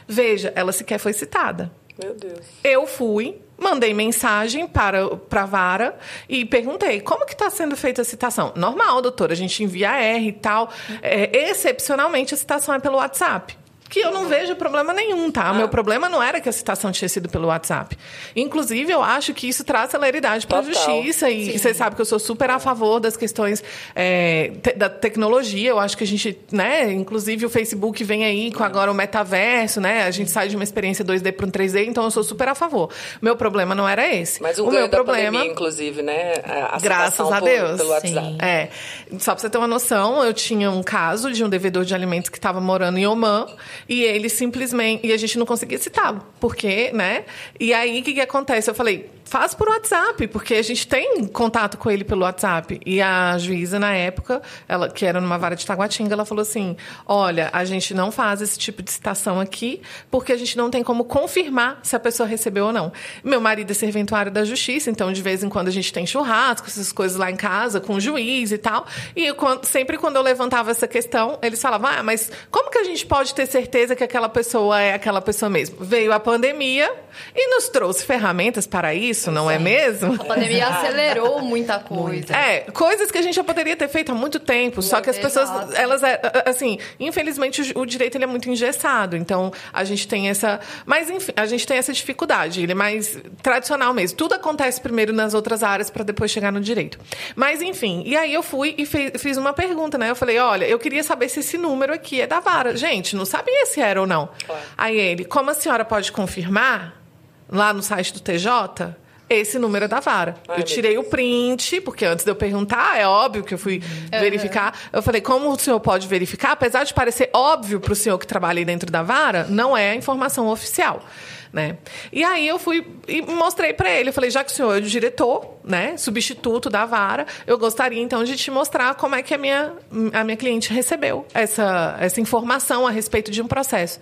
Veja, 0.07 0.53
ela 0.55 0.71
sequer 0.71 0.99
foi 0.99 1.11
citada. 1.11 1.71
Meu 2.01 2.13
Deus. 2.13 2.45
Eu 2.63 2.85
fui, 2.85 3.41
mandei 3.61 3.94
mensagem 3.94 4.67
para, 4.67 5.15
para 5.15 5.44
a 5.44 5.45
vara 5.45 5.97
e 6.27 6.45
perguntei 6.45 7.01
como 7.01 7.25
que 7.25 7.33
está 7.33 7.50
sendo 7.50 7.75
feita 7.75 8.01
a 8.01 8.06
citação. 8.06 8.53
Normal, 8.56 9.01
doutora, 9.01 9.33
a 9.33 9.35
gente 9.35 9.63
envia 9.63 9.91
R 9.91 10.27
e 10.27 10.31
tal. 10.31 10.71
É, 11.01 11.50
excepcionalmente, 11.50 12.33
a 12.33 12.38
citação 12.38 12.73
é 12.73 12.79
pelo 12.79 12.97
WhatsApp 12.97 13.58
que 13.89 14.00
eu 14.00 14.12
não 14.12 14.27
vejo 14.27 14.56
problema 14.56 14.94
nenhum, 14.94 15.31
tá? 15.31 15.51
O 15.51 15.56
meu 15.56 15.65
ah. 15.65 15.69
problema 15.69 16.07
não 16.07 16.21
era 16.21 16.39
que 16.39 16.47
a 16.47 16.51
citação 16.51 16.91
tinha 16.91 17.09
sido 17.09 17.27
pelo 17.27 17.47
WhatsApp. 17.47 17.97
Inclusive, 18.36 18.91
eu 18.91 19.01
acho 19.01 19.33
que 19.33 19.50
isso 19.50 19.63
traz 19.63 19.89
celeridade 19.89 20.45
para 20.45 20.59
a 20.59 20.62
justiça. 20.62 21.30
E 21.30 21.57
você 21.57 21.74
sabe 21.74 21.95
que 21.95 22.01
eu 22.01 22.06
sou 22.06 22.19
super 22.19 22.51
a 22.51 22.59
favor 22.59 23.00
das 23.00 23.18
questões 23.18 23.63
é, 23.95 24.51
te, 24.62 24.74
da 24.74 24.89
tecnologia. 24.89 25.71
Eu 25.71 25.80
acho 25.80 25.97
que 25.97 26.03
a 26.03 26.07
gente, 26.07 26.38
né? 26.51 26.91
Inclusive, 26.91 27.45
o 27.45 27.50
Facebook 27.50 28.03
vem 28.03 28.24
aí 28.24 28.51
com 28.51 28.63
agora 28.63 28.91
o 28.91 28.94
metaverso, 28.94 29.81
né? 29.81 30.03
A 30.03 30.12
gente 30.12 30.30
sai 30.30 30.47
de 30.47 30.56
uma 30.56 30.63
experiência 30.63 31.03
2D 31.03 31.31
para 31.31 31.47
um 31.47 31.50
3D, 31.50 31.88
então 31.88 32.03
eu 32.03 32.12
sou 32.12 32.24
super 32.24 32.47
a 32.47 32.56
favor. 32.56 32.92
Meu 33.19 33.35
problema 33.35 33.74
não 33.74 33.89
era 33.89 34.07
esse. 34.13 34.39
Mas 34.42 34.59
o, 34.59 34.68
o 34.68 34.71
meu 34.71 34.88
problema, 34.88 35.39
pandemia, 35.39 35.51
inclusive, 35.51 36.03
né? 36.03 36.33
A 36.69 36.77
graças 36.80 37.31
a 37.31 37.39
Deus. 37.39 37.77
pelo 37.77 37.89
WhatsApp. 37.89 38.38
É. 38.39 38.69
Só 39.18 39.33
para 39.33 39.42
você 39.42 39.50
ter 39.50 39.57
uma 39.57 39.68
noção, 39.68 40.24
eu 40.24 40.33
tinha 40.33 40.69
um 40.69 40.83
caso 40.83 41.31
de 41.31 41.44
um 41.44 41.50
devedor 41.50 41.83
de 41.83 41.95
alimentos 41.95 42.30
que 42.30 42.38
estava 42.38 42.62
morando 42.62 43.00
em 43.00 43.07
Oman 43.07 43.47
e 43.87 44.03
ele 44.03 44.29
simplesmente. 44.29 45.05
E 45.05 45.13
a 45.13 45.17
gente 45.17 45.37
não 45.37 45.45
conseguia 45.45 45.77
citá-lo. 45.77 46.25
Porque, 46.39 46.91
né? 46.91 47.25
E 47.59 47.73
aí, 47.73 47.99
o 47.99 48.03
que, 48.03 48.13
que 48.13 48.21
acontece? 48.21 48.69
Eu 48.69 48.75
falei, 48.75 49.09
faz 49.29 49.53
por 49.53 49.69
WhatsApp, 49.69 50.27
porque 50.27 50.55
a 50.55 50.61
gente 50.61 50.87
tem 50.87 51.25
contato 51.27 51.77
com 51.77 51.89
ele 51.89 52.03
pelo 52.03 52.23
WhatsApp. 52.23 52.81
E 52.83 52.99
a 52.99 53.37
juíza, 53.37 53.79
na 53.79 53.93
época, 53.93 54.41
ela 54.67 54.89
que 54.89 55.05
era 55.05 55.21
numa 55.21 55.37
vara 55.37 55.55
de 55.55 55.65
Taguatinga, 55.65 56.13
ela 56.13 56.25
falou 56.25 56.41
assim: 56.41 56.75
olha, 57.05 57.49
a 57.53 57.63
gente 57.63 57.93
não 57.93 58.11
faz 58.11 58.41
esse 58.41 58.57
tipo 58.57 58.81
de 58.81 58.91
citação 58.91 59.39
aqui, 59.39 59.81
porque 60.09 60.33
a 60.33 60.37
gente 60.37 60.57
não 60.57 60.71
tem 60.71 60.83
como 60.83 61.05
confirmar 61.05 61.79
se 61.83 61.95
a 61.95 61.99
pessoa 61.99 62.27
recebeu 62.27 62.65
ou 62.65 62.73
não. 62.73 62.91
Meu 63.23 63.39
marido 63.39 63.69
é 63.69 63.73
serventuário 63.73 64.31
da 64.31 64.43
justiça, 64.43 64.89
então 64.89 65.13
de 65.13 65.21
vez 65.21 65.43
em 65.43 65.49
quando 65.49 65.67
a 65.67 65.71
gente 65.71 65.93
tem 65.93 66.07
churrasco, 66.07 66.67
essas 66.67 66.91
coisas 66.91 67.15
lá 67.15 67.29
em 67.29 67.35
casa, 67.35 67.79
com 67.79 67.95
o 67.95 67.99
juiz 67.99 68.51
e 68.51 68.57
tal. 68.57 68.87
E 69.15 69.27
eu, 69.27 69.35
sempre 69.61 69.97
quando 69.97 70.15
eu 70.15 70.23
levantava 70.23 70.71
essa 70.71 70.87
questão, 70.87 71.37
eles 71.43 71.61
falavam: 71.61 71.89
ah, 71.91 72.01
mas 72.01 72.31
como 72.49 72.71
que 72.71 72.79
a 72.79 72.83
gente 72.83 73.05
pode 73.05 73.35
ter 73.35 73.45
certeza 73.45 73.95
que 73.95 74.03
aquela 74.03 74.27
pessoa 74.27 74.81
é 74.81 74.95
aquela 74.95 75.21
pessoa 75.21 75.49
mesmo? 75.49 75.77
Veio 75.79 76.11
a 76.11 76.19
pandemia 76.19 76.91
e 77.35 77.55
nos 77.55 77.69
trouxe 77.69 78.03
ferramentas 78.03 78.65
para 78.65 78.95
isso 78.95 79.19
isso, 79.19 79.31
não 79.31 79.51
é 79.51 79.59
mesmo? 79.59 80.16
A 80.16 80.23
pandemia 80.23 80.68
acelerou 80.69 81.42
muita 81.42 81.80
coisa. 81.80 82.33
É, 82.35 82.61
coisas 82.71 83.11
que 83.11 83.18
a 83.18 83.21
gente 83.21 83.35
já 83.35 83.44
poderia 83.44 83.76
ter 83.76 83.90
feito 83.90 84.11
há 84.11 84.16
muito 84.16 84.40
tempo, 84.40 84.81
só 84.81 85.02
que 85.02 85.09
as 85.09 85.18
pessoas, 85.18 85.49
elas, 85.76 86.02
é, 86.02 86.19
assim, 86.45 86.80
infelizmente 86.99 87.73
o 87.76 87.85
direito 87.85 88.16
ele 88.16 88.23
é 88.23 88.28
muito 88.28 88.49
engessado, 88.49 89.18
então 89.18 89.52
a 89.73 89.83
gente 89.83 90.07
tem 90.07 90.30
essa, 90.30 90.59
mas 90.85 91.09
enfim, 91.09 91.33
a 91.35 91.45
gente 91.45 91.68
tem 91.68 91.78
essa 91.78 91.92
dificuldade, 91.92 92.61
ele 92.61 92.71
é 92.71 92.76
mais 92.76 93.19
tradicional 93.44 93.94
mesmo. 93.94 94.18
Tudo 94.18 94.33
acontece 94.33 94.80
primeiro 94.80 95.11
nas 95.11 95.33
outras 95.33 95.61
áreas 95.64 95.90
para 95.90 96.04
depois 96.04 96.31
chegar 96.31 96.52
no 96.52 96.61
direito. 96.61 96.97
Mas 97.35 97.61
enfim, 97.61 98.04
e 98.06 98.16
aí 98.16 98.33
eu 98.33 98.42
fui 98.42 98.76
e 98.78 98.85
fiz 98.85 99.38
uma 99.38 99.54
pergunta, 99.54 99.97
né? 99.97 100.09
Eu 100.09 100.16
falei, 100.16 100.40
olha, 100.40 100.66
eu 100.66 100.80
queria 100.80 101.04
saber 101.04 101.28
se 101.30 101.42
esse 101.42 101.57
número 101.57 101.94
aqui 101.94 102.21
é 102.21 102.28
da 102.28 102.40
vara. 102.40 102.76
Gente, 102.78 103.16
não 103.16 103.26
sabia 103.26 103.66
se 103.66 103.81
era 103.81 103.99
ou 103.99 104.07
não. 104.07 104.30
Claro. 104.45 104.61
Aí 104.78 104.97
ele, 104.97 105.26
como 105.26 105.49
a 105.49 105.54
senhora 105.54 105.83
pode 105.83 106.11
confirmar 106.11 107.02
lá 107.49 107.73
no 107.73 107.81
site 107.81 108.14
do 108.14 108.19
TJ? 108.19 108.95
Esse 109.30 109.59
número 109.59 109.86
é 109.86 109.88
da 109.88 110.00
vara. 110.00 110.36
Ai, 110.48 110.59
eu 110.59 110.64
tirei 110.64 110.98
o 110.98 111.04
print, 111.04 111.81
porque 111.81 112.06
antes 112.06 112.26
de 112.26 112.31
eu 112.31 112.36
perguntar, 112.36 113.00
é 113.00 113.07
óbvio 113.07 113.44
que 113.44 113.54
eu 113.54 113.57
fui 113.57 113.81
uhum. 113.81 114.19
verificar. 114.19 114.78
Eu 114.92 115.02
falei, 115.02 115.21
como 115.21 115.50
o 115.52 115.59
senhor 115.59 115.80
pode 115.80 116.07
verificar? 116.07 116.52
Apesar 116.52 116.83
de 116.83 116.94
parecer 116.94 117.30
óbvio 117.33 117.80
para 117.80 117.94
o 117.94 117.95
senhor 117.95 118.18
que 118.18 118.26
trabalha 118.26 118.59
aí 118.59 118.66
dentro 118.66 118.92
da 118.92 119.04
vara, 119.04 119.45
não 119.50 119.78
é 119.78 119.92
a 119.92 119.95
informação 119.95 120.48
oficial. 120.48 121.04
Né? 121.52 121.78
E 122.14 122.24
aí 122.24 122.48
eu 122.48 122.59
fui 122.59 122.86
e 123.07 123.24
mostrei 123.24 123.74
para 123.74 123.90
ele, 123.90 124.09
eu 124.09 124.14
falei, 124.14 124.30
já 124.30 124.44
que 124.44 124.52
o 124.52 124.54
senhor 124.54 124.76
é 124.76 124.78
o 124.78 124.81
diretor, 124.81 125.57
né, 125.64 125.98
substituto 125.98 126.69
da 126.69 126.86
vara, 126.86 127.26
eu 127.48 127.57
gostaria 127.57 128.00
então 128.00 128.24
de 128.24 128.38
te 128.38 128.52
mostrar 128.52 128.94
como 128.94 129.16
é 129.16 129.24
que 129.24 129.33
a 129.33 129.38
minha, 129.38 129.74
a 130.14 130.24
minha 130.24 130.38
cliente 130.38 130.71
recebeu 130.71 131.26
essa, 131.33 131.98
essa 132.00 132.21
informação 132.21 132.86
a 132.86 132.92
respeito 132.92 133.31
de 133.31 133.42
um 133.42 133.48
processo. 133.48 134.00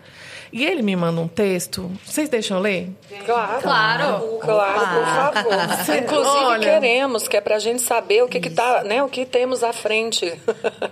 E 0.51 0.65
ele 0.65 0.81
me 0.81 0.95
manda 0.95 1.19
um 1.19 1.27
texto. 1.27 1.91
Vocês 2.05 2.29
deixam 2.29 2.57
eu 2.57 2.63
ler? 2.63 2.89
Claro. 3.25 3.61
Claro. 3.61 4.39
Claro, 4.39 5.43
por 5.43 5.53
favor. 5.53 5.97
Inclusive 5.97 6.45
Olha. 6.45 6.59
queremos, 6.73 7.27
que 7.27 7.35
é 7.37 7.41
pra 7.41 7.59
gente 7.59 7.81
saber 7.81 8.23
o 8.23 8.27
que, 8.27 8.39
que 8.39 8.49
tá, 8.49 8.83
né, 8.83 9.03
o 9.03 9.09
que 9.09 9.25
temos 9.25 9.63
à 9.63 9.73
frente. 9.73 10.25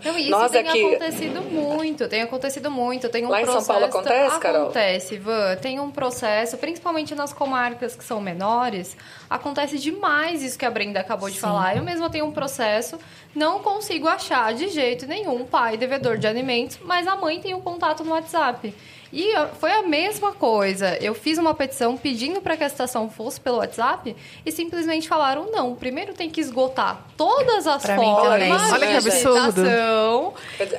Não, 0.03 0.17
isso 0.17 0.29
Nós 0.29 0.51
tem 0.51 0.67
aqui. 0.67 0.85
acontecido 0.85 1.41
muito, 1.41 2.07
tem 2.07 2.21
acontecido 2.21 2.71
muito. 2.71 3.09
Tem 3.09 3.25
um 3.25 3.29
Lá 3.29 3.41
em 3.41 3.45
São 3.45 3.53
processo, 3.53 3.67
Paulo 3.71 3.85
acontece, 3.85 4.39
Carol? 4.39 4.63
Acontece, 4.63 5.15
Ivan. 5.15 5.55
Tem 5.57 5.79
um 5.79 5.89
processo, 5.91 6.57
principalmente 6.57 7.15
nas 7.15 7.31
comarcas 7.33 7.95
que 7.95 8.03
são 8.03 8.19
menores, 8.19 8.95
acontece 9.29 9.77
demais 9.77 10.43
isso 10.43 10.57
que 10.57 10.65
a 10.65 10.71
Brenda 10.71 11.00
acabou 11.00 11.29
de 11.29 11.39
falar. 11.39 11.77
Eu 11.77 11.83
mesma 11.83 12.09
tenho 12.09 12.25
um 12.25 12.31
processo, 12.31 13.00
não 13.33 13.59
consigo 13.59 14.07
achar 14.07 14.53
de 14.53 14.67
jeito 14.69 15.05
nenhum 15.07 15.45
pai 15.45 15.77
devedor 15.77 16.17
de 16.17 16.27
alimentos, 16.27 16.77
mas 16.83 17.07
a 17.07 17.15
mãe 17.15 17.39
tem 17.39 17.53
o 17.53 17.62
contato 17.62 18.03
no 18.03 18.12
WhatsApp. 18.12 18.74
E 19.17 19.34
foi 19.62 19.72
a 19.72 19.81
mesma 19.84 20.34
coisa. 20.34 20.98
Eu 20.98 21.15
fiz 21.15 21.38
uma 21.38 21.53
petição 21.53 21.95
pedindo 21.95 22.41
para 22.41 22.57
que 22.57 22.65
a 22.65 22.69
citação 22.69 23.10
fosse 23.10 23.39
pelo 23.39 23.57
WhatsApp 23.60 24.13
e 24.45 24.51
simplesmente 24.51 25.07
falaram 25.07 25.50
não. 25.50 25.74
Primeiro 25.74 26.13
tem 26.13 26.29
que 26.29 26.41
esgotar 26.41 27.01
todas 27.15 27.65
as 27.65 27.81
Pra 27.81 27.95
formas. 27.95 28.72
Olha 28.74 28.88
que 28.88 28.98
absurdo. 28.98 29.62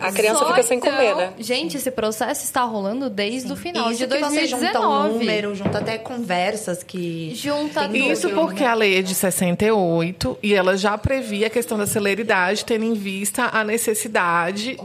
A 0.00 0.12
criança 0.12 0.38
Só 0.40 0.48
fica 0.48 0.62
sem 0.62 0.76
então- 0.76 0.90
comer, 0.90 1.16
né? 1.16 1.32
Gente, 1.38 1.78
esse 1.78 1.90
processo 1.90 2.44
está 2.44 2.62
rolando 2.64 3.08
desde 3.08 3.50
o 3.50 3.56
final 3.56 3.90
Isso 3.90 4.06
de 4.06 4.06
que 4.06 4.18
você 4.18 4.40
2019. 4.40 4.66
junta 4.66 4.80
um 4.86 5.12
número, 5.14 5.54
junta 5.54 5.78
até 5.78 5.96
conversas 5.96 6.82
que... 6.82 7.34
Junta 7.34 7.88
tem 7.88 8.02
tudo. 8.02 8.12
Isso 8.12 8.28
porque 8.30 8.64
né? 8.64 8.68
a 8.68 8.74
lei 8.74 8.98
é 8.98 9.02
de 9.02 9.14
68 9.14 10.38
e 10.42 10.52
ela 10.54 10.76
já 10.76 10.98
previa 10.98 11.46
a 11.46 11.50
questão 11.50 11.78
da 11.78 11.86
celeridade, 11.86 12.66
tendo 12.66 12.84
em 12.84 12.92
vista 12.92 13.48
a 13.50 13.64
necessidade 13.64 14.76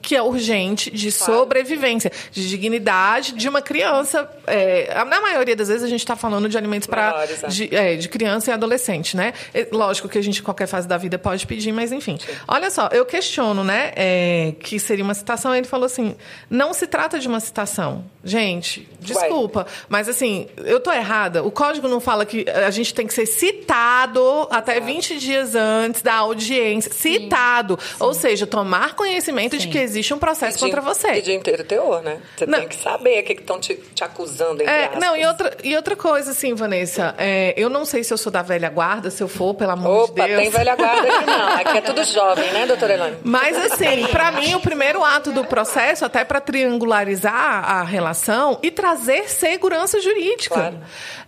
que 0.00 0.16
é 0.16 0.22
urgente 0.22 0.90
de 0.90 1.10
sobrevivência, 1.10 2.10
de 2.30 2.48
dignidade 2.48 3.32
de 3.32 3.48
uma 3.48 3.60
criança. 3.60 4.28
É, 4.46 5.04
na 5.04 5.20
maioria 5.20 5.56
das 5.56 5.68
vezes 5.68 5.82
a 5.82 5.88
gente 5.88 6.00
está 6.00 6.16
falando 6.16 6.48
de 6.48 6.56
alimentos 6.56 6.86
para 6.86 7.24
é. 7.24 7.48
de, 7.48 7.74
é, 7.74 7.96
de 7.96 8.08
criança 8.08 8.50
e 8.50 8.54
adolescente, 8.54 9.16
né? 9.16 9.32
Lógico 9.70 10.08
que 10.08 10.18
a 10.18 10.22
gente, 10.22 10.40
em 10.40 10.42
qualquer 10.42 10.66
fase 10.66 10.86
da 10.88 10.96
vida, 10.96 11.18
pode 11.18 11.46
pedir, 11.46 11.72
mas 11.72 11.92
enfim. 11.92 12.18
Olha 12.46 12.70
só, 12.70 12.88
eu 12.92 13.04
questiono, 13.04 13.64
né? 13.64 13.92
é, 13.96 14.54
que 14.60 14.78
seria 14.78 15.04
uma 15.04 15.14
citação. 15.14 15.54
Ele 15.54 15.66
falou 15.66 15.86
assim: 15.86 16.14
não 16.48 16.72
se 16.72 16.86
trata 16.86 17.18
de 17.18 17.26
uma 17.26 17.40
citação. 17.40 18.04
Gente, 18.22 18.88
desculpa, 19.00 19.66
mas 19.88 20.08
assim, 20.08 20.48
eu 20.58 20.80
tô 20.80 20.92
errada. 20.92 21.42
O 21.42 21.50
código 21.50 21.88
não 21.88 22.00
fala 22.00 22.24
que 22.26 22.48
a 22.48 22.70
gente 22.70 22.92
tem 22.92 23.06
que 23.06 23.14
ser 23.14 23.26
citado 23.26 24.46
até 24.50 24.80
20 24.80 25.18
dias 25.18 25.54
antes 25.54 26.02
da 26.02 26.14
audiência. 26.14 26.92
Citado. 26.92 27.78
Ou 27.98 28.14
seja, 28.14 28.46
tomar 28.46 28.94
conhecimento 28.94 29.56
de 29.56 29.64
Sim. 29.64 29.70
que 29.70 29.78
existe 29.88 30.12
um 30.14 30.18
processo 30.18 30.58
de- 30.58 30.64
contra 30.64 30.80
você. 30.80 31.08
E 31.14 31.22
de 31.22 31.32
inteiro 31.32 31.64
teor, 31.64 32.02
né? 32.02 32.18
Você 32.36 32.46
Não. 32.46 32.58
tem 32.60 32.68
que 32.68 32.76
saber 32.76 33.20
o 33.20 33.24
que 33.24 33.32
estão 33.32 33.58
te, 33.58 33.74
te 33.94 34.04
acusando, 34.04 34.62
É, 34.62 34.96
não, 34.98 35.16
e 35.16 35.24
outra, 35.26 35.56
e 35.64 35.74
outra 35.76 35.96
coisa, 35.96 36.30
assim, 36.30 36.54
Vanessa, 36.54 37.14
é, 37.18 37.54
eu 37.56 37.68
não 37.68 37.84
sei 37.84 38.04
se 38.04 38.12
eu 38.12 38.18
sou 38.18 38.30
da 38.30 38.42
velha 38.42 38.68
guarda, 38.68 39.10
se 39.10 39.22
eu 39.22 39.28
for, 39.28 39.54
pelo 39.54 39.72
amor 39.72 40.04
Opa, 40.04 40.22
de 40.22 40.28
Deus. 40.28 40.42
tem 40.42 40.50
velha 40.50 40.76
guarda 40.76 41.08
aqui 41.12 41.26
não. 41.26 41.48
Aqui 41.48 41.78
é 41.78 41.80
tudo 41.80 42.04
jovem, 42.04 42.52
né, 42.52 42.66
doutora 42.66 42.94
Elaine? 42.94 43.16
Mas 43.24 43.56
assim, 43.56 44.06
pra 44.08 44.30
mim, 44.32 44.54
o 44.54 44.60
primeiro 44.60 45.02
ato 45.04 45.32
do 45.32 45.44
processo, 45.44 46.04
até 46.04 46.24
pra 46.24 46.40
triangularizar 46.40 47.34
a 47.70 47.82
relação 47.82 48.58
e 48.62 48.70
trazer 48.70 49.28
segurança 49.28 50.00
jurídica, 50.00 50.54
Claro. 50.54 50.78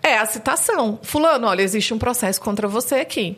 é 0.03 0.19
a 0.19 0.27
citação. 0.27 0.99
Fulano, 1.03 1.47
olha, 1.49 1.63
existe 1.63 1.93
um 1.95 1.99
processo 1.99 2.41
contra 2.41 2.69
você 2.69 2.97
aqui. 2.97 3.37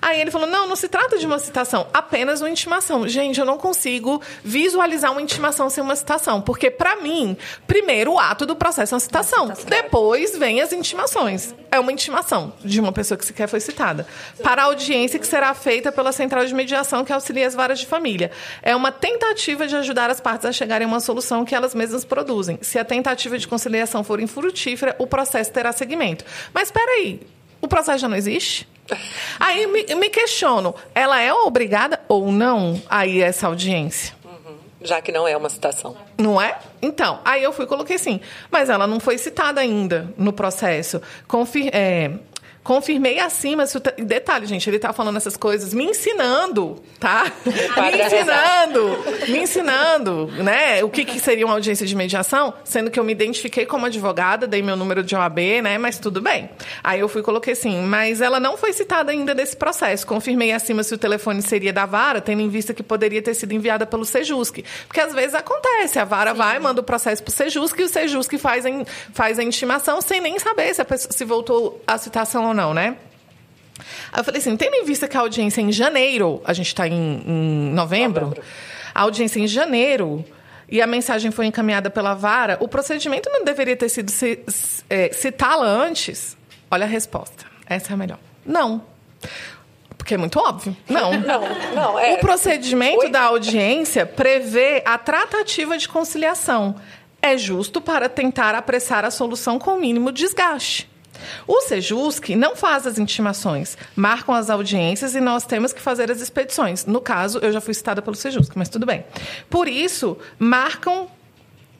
Aí 0.00 0.20
ele 0.20 0.30
falou: 0.30 0.46
não, 0.46 0.66
não 0.66 0.76
se 0.76 0.88
trata 0.88 1.18
de 1.18 1.26
uma 1.26 1.38
citação, 1.38 1.86
apenas 1.92 2.40
uma 2.40 2.50
intimação. 2.50 3.06
Gente, 3.06 3.38
eu 3.40 3.46
não 3.46 3.58
consigo 3.58 4.20
visualizar 4.42 5.12
uma 5.12 5.22
intimação 5.22 5.68
sem 5.68 5.82
uma 5.82 5.96
citação. 5.96 6.40
Porque, 6.40 6.70
pra 6.70 6.96
mim, 6.96 7.36
primeiro 7.66 8.12
o 8.12 8.18
ato 8.18 8.46
do 8.46 8.56
processo 8.56 8.94
é 8.94 8.96
uma 8.96 9.00
citação. 9.00 9.52
Depois 9.66 10.36
vem 10.36 10.60
as 10.60 10.72
intimações. 10.72 11.54
É 11.70 11.78
uma 11.78 11.92
intimação 11.92 12.52
de 12.64 12.80
uma 12.80 12.92
pessoa 12.92 13.16
que 13.16 13.24
sequer 13.24 13.48
foi 13.48 13.60
citada. 13.60 14.06
Para 14.42 14.62
a 14.62 14.64
audiência 14.66 15.18
que 15.18 15.26
será 15.26 15.52
feita 15.54 15.92
pela 15.92 16.12
central 16.12 16.44
de 16.44 16.54
mediação 16.54 17.04
que 17.04 17.12
auxilia 17.12 17.46
as 17.46 17.54
varas 17.54 17.78
de 17.78 17.86
família. 17.86 18.30
É 18.62 18.74
uma 18.74 18.90
tentativa 18.90 19.66
de 19.66 19.76
ajudar 19.76 20.10
as 20.10 20.20
partes 20.20 20.46
a 20.46 20.52
chegarem 20.52 20.86
a 20.86 20.88
uma 20.88 21.00
solução 21.00 21.44
que 21.44 21.54
elas 21.54 21.74
mesmas 21.74 22.04
produzem. 22.04 22.58
Se 22.60 22.78
a 22.78 22.84
tentativa 22.84 23.38
de 23.38 23.46
conciliação 23.46 24.02
for 24.02 24.20
infrutífera, 24.20 24.96
o 24.98 25.06
processo 25.06 25.52
terá 25.52 25.72
seguimento. 25.72 26.24
Mas 26.52 26.68
espera 26.68 26.90
aí, 26.92 27.20
o 27.60 27.68
processo 27.68 27.98
já 27.98 28.08
não 28.08 28.16
existe? 28.16 28.66
Aí 29.38 29.66
me, 29.66 29.94
me 29.94 30.10
questiono, 30.10 30.74
ela 30.94 31.20
é 31.20 31.32
obrigada 31.32 32.00
ou 32.08 32.30
não 32.30 32.80
a 32.88 33.06
ir 33.06 33.22
a 33.22 33.26
essa 33.26 33.46
audiência? 33.46 34.14
Já 34.82 35.00
que 35.02 35.12
não 35.12 35.28
é 35.28 35.36
uma 35.36 35.50
citação. 35.50 35.94
Não 36.18 36.40
é? 36.40 36.58
Então, 36.80 37.20
aí 37.24 37.42
eu 37.42 37.52
fui 37.52 37.66
e 37.66 37.68
coloquei 37.68 37.96
assim, 37.96 38.20
mas 38.50 38.70
ela 38.70 38.86
não 38.86 38.98
foi 38.98 39.18
citada 39.18 39.60
ainda 39.60 40.12
no 40.16 40.32
processo. 40.32 41.02
Confir, 41.28 41.70
é, 41.74 42.12
confirmei 42.64 43.18
acima. 43.18 43.64
Detalhe, 43.98 44.46
gente, 44.46 44.68
ele 44.70 44.78
tá 44.78 44.92
falando 44.92 45.18
essas 45.18 45.36
coisas 45.36 45.74
me 45.74 45.84
ensinando, 45.84 46.82
tá? 46.98 47.30
me 47.44 47.68
Padre 47.74 48.02
ensinando, 48.70 49.28
me 49.28 49.38
ensinando, 49.38 50.26
né? 50.42 50.82
O 50.84 50.88
que, 50.88 51.04
que 51.04 51.18
seria 51.18 51.44
uma 51.44 51.54
audiência 51.54 51.86
de 51.86 51.94
mediação, 51.94 52.54
sendo 52.64 52.90
que 52.90 52.98
eu 52.98 53.04
me 53.04 53.12
identifiquei 53.12 53.66
como 53.66 53.86
advogada, 53.86 54.46
dei 54.46 54.62
meu 54.62 54.76
número 54.76 55.02
de 55.02 55.14
OAB, 55.14 55.38
né? 55.62 55.78
Mas 55.78 55.98
tudo 55.98 56.20
bem. 56.20 56.50
Aí 56.82 57.00
eu 57.00 57.08
fui 57.08 57.20
e 57.20 57.24
coloquei 57.24 57.52
assim, 57.52 57.82
mas 57.82 58.20
ela 58.20 58.38
não 58.38 58.56
foi 58.56 58.72
citada 58.72 59.10
ainda 59.12 59.34
nesse 59.34 59.56
processo. 59.56 60.06
Confirmei 60.06 60.52
acima 60.52 60.82
se 60.82 60.94
o 60.94 60.98
telefone 60.98 61.42
seria 61.42 61.72
da 61.72 61.86
vara, 61.86 62.20
tendo 62.20 62.40
em 62.42 62.48
vista 62.48 62.72
que 62.72 62.82
poderia 62.82 63.20
ter 63.22 63.34
sido 63.34 63.52
enviada 63.52 63.86
pelo 63.86 64.04
Sejusc. 64.04 64.62
Porque 64.86 65.00
às 65.00 65.12
vezes 65.14 65.34
acontece, 65.34 65.98
a 65.98 66.04
vara 66.04 66.32
vai, 66.32 66.58
manda 66.58 66.80
o 66.80 66.84
processo 66.84 67.22
pro 67.22 67.32
Sejusc 67.32 67.78
e 67.78 67.82
o 67.84 67.88
Sejusc 67.88 68.32
faz 68.38 68.64
a, 68.64 68.70
in- 68.70 68.84
faz 69.12 69.38
a 69.38 69.42
intimação 69.42 70.00
sem 70.00 70.20
nem 70.20 70.38
saber 70.38 70.74
se, 70.74 70.84
pessoa, 70.84 71.12
se 71.12 71.24
voltou 71.24 71.82
a 71.86 71.98
citação 71.98 72.46
ou 72.46 72.54
não, 72.54 72.72
né? 72.72 72.96
Aí 74.12 74.20
eu 74.20 74.24
falei 74.24 74.40
assim, 74.40 74.56
tendo 74.56 74.74
em 74.74 74.84
vista 74.84 75.08
que 75.08 75.16
a 75.16 75.20
audiência 75.20 75.60
é 75.60 75.64
em 75.64 75.72
janeiro, 75.72 76.40
a 76.44 76.52
gente 76.52 76.68
está 76.68 76.86
em, 76.86 77.22
em 77.26 77.72
novembro, 77.72 78.26
Novembro. 78.26 78.44
a 78.94 79.02
audiência 79.02 79.38
é 79.38 79.42
em 79.42 79.46
janeiro 79.46 80.24
e 80.68 80.80
a 80.80 80.86
mensagem 80.86 81.30
foi 81.30 81.46
encaminhada 81.46 81.90
pela 81.90 82.14
vara, 82.14 82.56
o 82.60 82.68
procedimento 82.68 83.28
não 83.30 83.44
deveria 83.44 83.76
ter 83.76 83.88
sido 83.88 84.12
é, 84.88 85.10
citá-la 85.12 85.66
antes? 85.66 86.36
Olha 86.70 86.84
a 86.84 86.88
resposta. 86.88 87.44
Essa 87.66 87.92
é 87.92 87.94
a 87.94 87.96
melhor. 87.96 88.18
Não. 88.46 88.82
Porque 89.98 90.14
é 90.14 90.16
muito 90.16 90.38
óbvio. 90.38 90.76
Não. 90.88 91.12
Não, 91.12 91.42
não, 91.74 91.98
é. 91.98 92.14
O 92.14 92.18
procedimento 92.18 93.00
Oi? 93.00 93.10
da 93.10 93.22
audiência 93.22 94.06
prevê 94.06 94.82
a 94.84 94.96
tratativa 94.96 95.76
de 95.76 95.88
conciliação. 95.88 96.74
É 97.20 97.36
justo 97.36 97.80
para 97.80 98.08
tentar 98.08 98.54
apressar 98.54 99.04
a 99.04 99.10
solução 99.10 99.58
com 99.58 99.72
o 99.72 99.80
mínimo 99.80 100.10
desgaste. 100.10 100.89
O 101.46 101.60
Sejusc 101.62 102.28
não 102.36 102.56
faz 102.56 102.86
as 102.86 102.98
intimações, 102.98 103.76
marcam 103.96 104.34
as 104.34 104.50
audiências 104.50 105.14
e 105.14 105.20
nós 105.20 105.44
temos 105.44 105.72
que 105.72 105.80
fazer 105.80 106.10
as 106.10 106.20
expedições. 106.20 106.86
No 106.86 107.00
caso, 107.00 107.38
eu 107.38 107.52
já 107.52 107.60
fui 107.60 107.74
citada 107.74 108.02
pelo 108.02 108.16
Sejusc, 108.16 108.52
mas 108.56 108.68
tudo 108.68 108.86
bem. 108.86 109.04
Por 109.48 109.68
isso, 109.68 110.16
marcam 110.38 111.08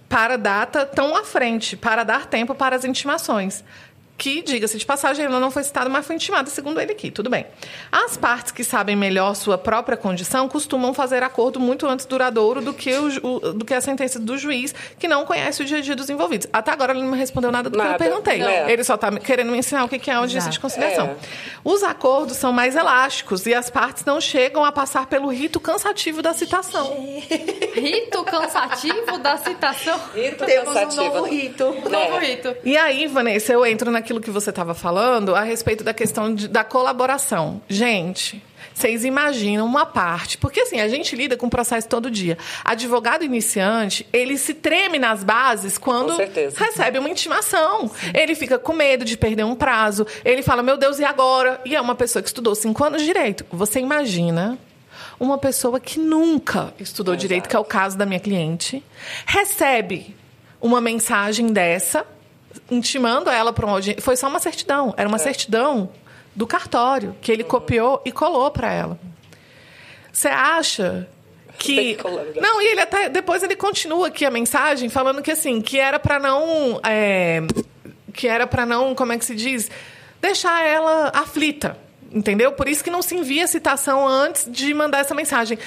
para 0.09 0.37
data 0.37 0.85
tão 0.85 1.17
à 1.17 1.23
frente, 1.23 1.77
para 1.77 2.03
dar 2.03 2.27
tempo 2.27 2.53
para 2.53 2.75
as 2.75 2.85
intimações. 2.85 3.63
Que, 4.21 4.43
diga-se 4.43 4.77
de 4.77 4.85
passagem, 4.85 5.25
ela 5.25 5.41
não 5.41 5.51
foi 5.51 5.63
citada, 5.65 5.89
mas 5.89 6.05
foi 6.07 6.15
intimada, 6.15 6.51
segundo 6.51 6.79
ele 6.79 6.93
aqui. 6.93 7.11
Tudo 7.11 7.31
bem. 7.31 7.47
As 7.91 8.19
partes 8.19 8.53
que 8.53 8.63
sabem 8.63 8.95
melhor 8.95 9.35
sua 9.35 9.57
própria 9.57 9.97
condição 9.97 10.47
costumam 10.47 10.93
fazer 10.93 11.23
acordo 11.23 11.59
muito 11.59 11.87
antes 11.87 12.05
duradouro 12.05 12.61
do 12.61 12.75
que, 12.75 12.93
o, 12.95 13.39
do 13.55 13.65
que 13.65 13.73
a 13.73 13.81
sentença 13.81 14.19
do 14.19 14.37
juiz, 14.37 14.75
que 14.99 15.09
não 15.09 15.25
conhece 15.25 15.63
o 15.63 15.65
dia 15.65 15.79
a 15.79 15.81
dia 15.81 15.97
dos 15.97 16.11
envolvidos. 16.11 16.47
Até 16.53 16.71
agora 16.71 16.93
ele 16.93 17.01
não 17.01 17.13
me 17.13 17.17
respondeu 17.17 17.51
nada 17.51 17.71
do 17.71 17.79
que 17.79 17.81
eu 17.83 17.85
Nada. 17.93 17.97
perguntei. 17.99 18.41
Não. 18.41 18.69
Ele 18.69 18.85
só 18.85 18.97
está 18.97 19.11
querendo 19.19 19.53
me 19.53 19.57
ensinar 19.57 19.85
o 19.85 19.89
que 19.89 19.99
que 19.99 20.11
é 20.11 20.13
a 20.13 20.19
audiência 20.19 20.51
Exato. 20.51 20.53
de 20.53 20.61
conciliação. 20.61 21.07
É. 21.07 21.17
Os 21.65 21.83
acordos 21.83 22.37
são 22.37 22.53
mais 22.53 22.77
elásticos 22.77 23.47
e 23.47 23.55
as 23.55 23.71
partes 23.71 24.05
não 24.05 24.21
chegam 24.21 24.63
a 24.67 24.71
passar 24.71 25.07
pelo 25.07 25.29
rito 25.31 25.59
cansativo 25.59 26.21
da 26.21 26.35
citação. 26.35 26.95
Rito 27.75 28.23
cansativo 28.25 29.17
da 29.19 29.39
citação. 29.39 29.99
Rito 30.15 30.45
Temos 30.45 30.69
um 30.69 30.75
cansativo. 30.75 31.05
novo 31.15 31.25
rito. 31.25 31.65
Novo 31.89 32.19
rito. 32.19 32.55
E 32.65 32.77
aí, 32.77 33.07
Vanessa, 33.07 33.53
eu 33.55 33.65
entro 33.65 33.91
naquilo 34.11 34.21
que 34.21 34.31
você 34.31 34.51
estava 34.51 34.75
falando 34.75 35.35
a 35.37 35.43
respeito 35.43 35.85
da 35.85 35.95
questão 35.95 36.35
de- 36.35 36.49
da 36.49 36.65
colaboração. 36.65 37.63
Gente, 37.69 38.43
vocês 38.75 39.05
imaginam 39.05 39.65
uma 39.65 39.87
parte, 39.87 40.37
porque 40.37 40.61
assim, 40.63 40.81
a 40.81 40.89
gente 40.89 41.15
lida 41.15 41.37
com 41.37 41.47
o 41.47 41.51
processo 41.51 41.87
todo 41.89 42.11
dia. 42.11 42.37
Advogado 42.65 43.25
iniciante, 43.25 44.05
ele 44.13 44.37
se 44.37 44.53
treme 44.55 44.99
nas 44.99 45.23
bases 45.23 45.79
quando 45.79 46.17
recebe 46.59 46.99
uma 46.99 47.09
intimação. 47.09 47.89
Ele 48.13 48.35
fica 48.35 48.59
com 48.59 48.73
medo 48.73 49.05
de 49.05 49.17
perder 49.17 49.45
um 49.45 49.55
prazo. 49.55 50.05
Ele 50.25 50.43
fala, 50.43 50.61
meu 50.63 50.77
Deus, 50.77 50.99
e 50.99 51.05
agora? 51.05 51.61
E 51.65 51.77
é 51.77 51.81
uma 51.81 51.95
pessoa 51.95 52.21
que 52.23 52.29
estudou 52.29 52.55
cinco 52.57 52.83
anos 52.85 53.01
de 53.01 53.07
direito. 53.07 53.45
Você 53.53 53.79
imagina 53.79 54.59
uma 55.21 55.39
pessoa 55.39 55.79
que 55.79 56.01
nunca 56.01 56.75
estudou 56.81 57.15
direito, 57.15 57.49
que 57.49 57.55
é 57.55 57.59
o 57.59 57.65
caso 57.65 57.97
da 57.97 58.05
minha 58.07 58.19
cliente, 58.21 58.83
recebe 59.27 60.17
uma 60.61 60.81
mensagem 60.81 61.53
dessa, 61.53 62.05
intimando 62.71 63.31
ela 63.31 63.53
para 63.53 63.67
uma 63.67 63.75
audiência. 63.75 64.03
Foi 64.03 64.17
só 64.17 64.29
uma 64.29 64.39
certidão, 64.39 64.95
era 64.97 65.09
uma 65.09 65.19
certidão 65.19 65.91
do 66.35 66.47
cartório, 66.47 67.15
que 67.21 67.31
ele 67.31 67.45
copiou 67.45 68.01
e 68.05 68.13
colou 68.13 68.51
para 68.51 68.73
ela. 68.73 68.99
Você 70.13 70.29
acha 70.29 71.09
que 71.59 71.99
não 72.41 72.63
e 72.63 72.67
ele 72.69 72.81
até 72.81 73.09
depois 73.09 73.43
ele 73.43 73.55
continua 73.55 74.09
aqui 74.09 74.25
a 74.25 74.31
mensagem 74.31 74.89
falando 74.89 75.21
que 75.21 75.31
assim 75.31 75.61
que 75.61 75.79
era 75.79 75.99
para 75.99 76.19
não 76.19 76.81
é, 76.83 77.43
que 78.15 78.27
era 78.27 78.47
para 78.47 78.65
não 78.65 78.95
como 78.95 79.13
é 79.13 79.19
que 79.19 79.25
se 79.25 79.35
diz 79.35 79.71
deixar 80.23 80.65
ela 80.65 81.11
aflita 81.15 81.77
entendeu 82.11 82.53
por 82.53 82.67
isso 82.67 82.83
que 82.83 82.91
não 82.91 83.03
se 83.03 83.15
envia 83.15 83.45
a 83.45 83.47
citação 83.47 84.09
antes 84.09 84.51
de 84.51 84.73
mandar 84.73 85.01
essa 85.01 85.15
mensagem 85.15 85.59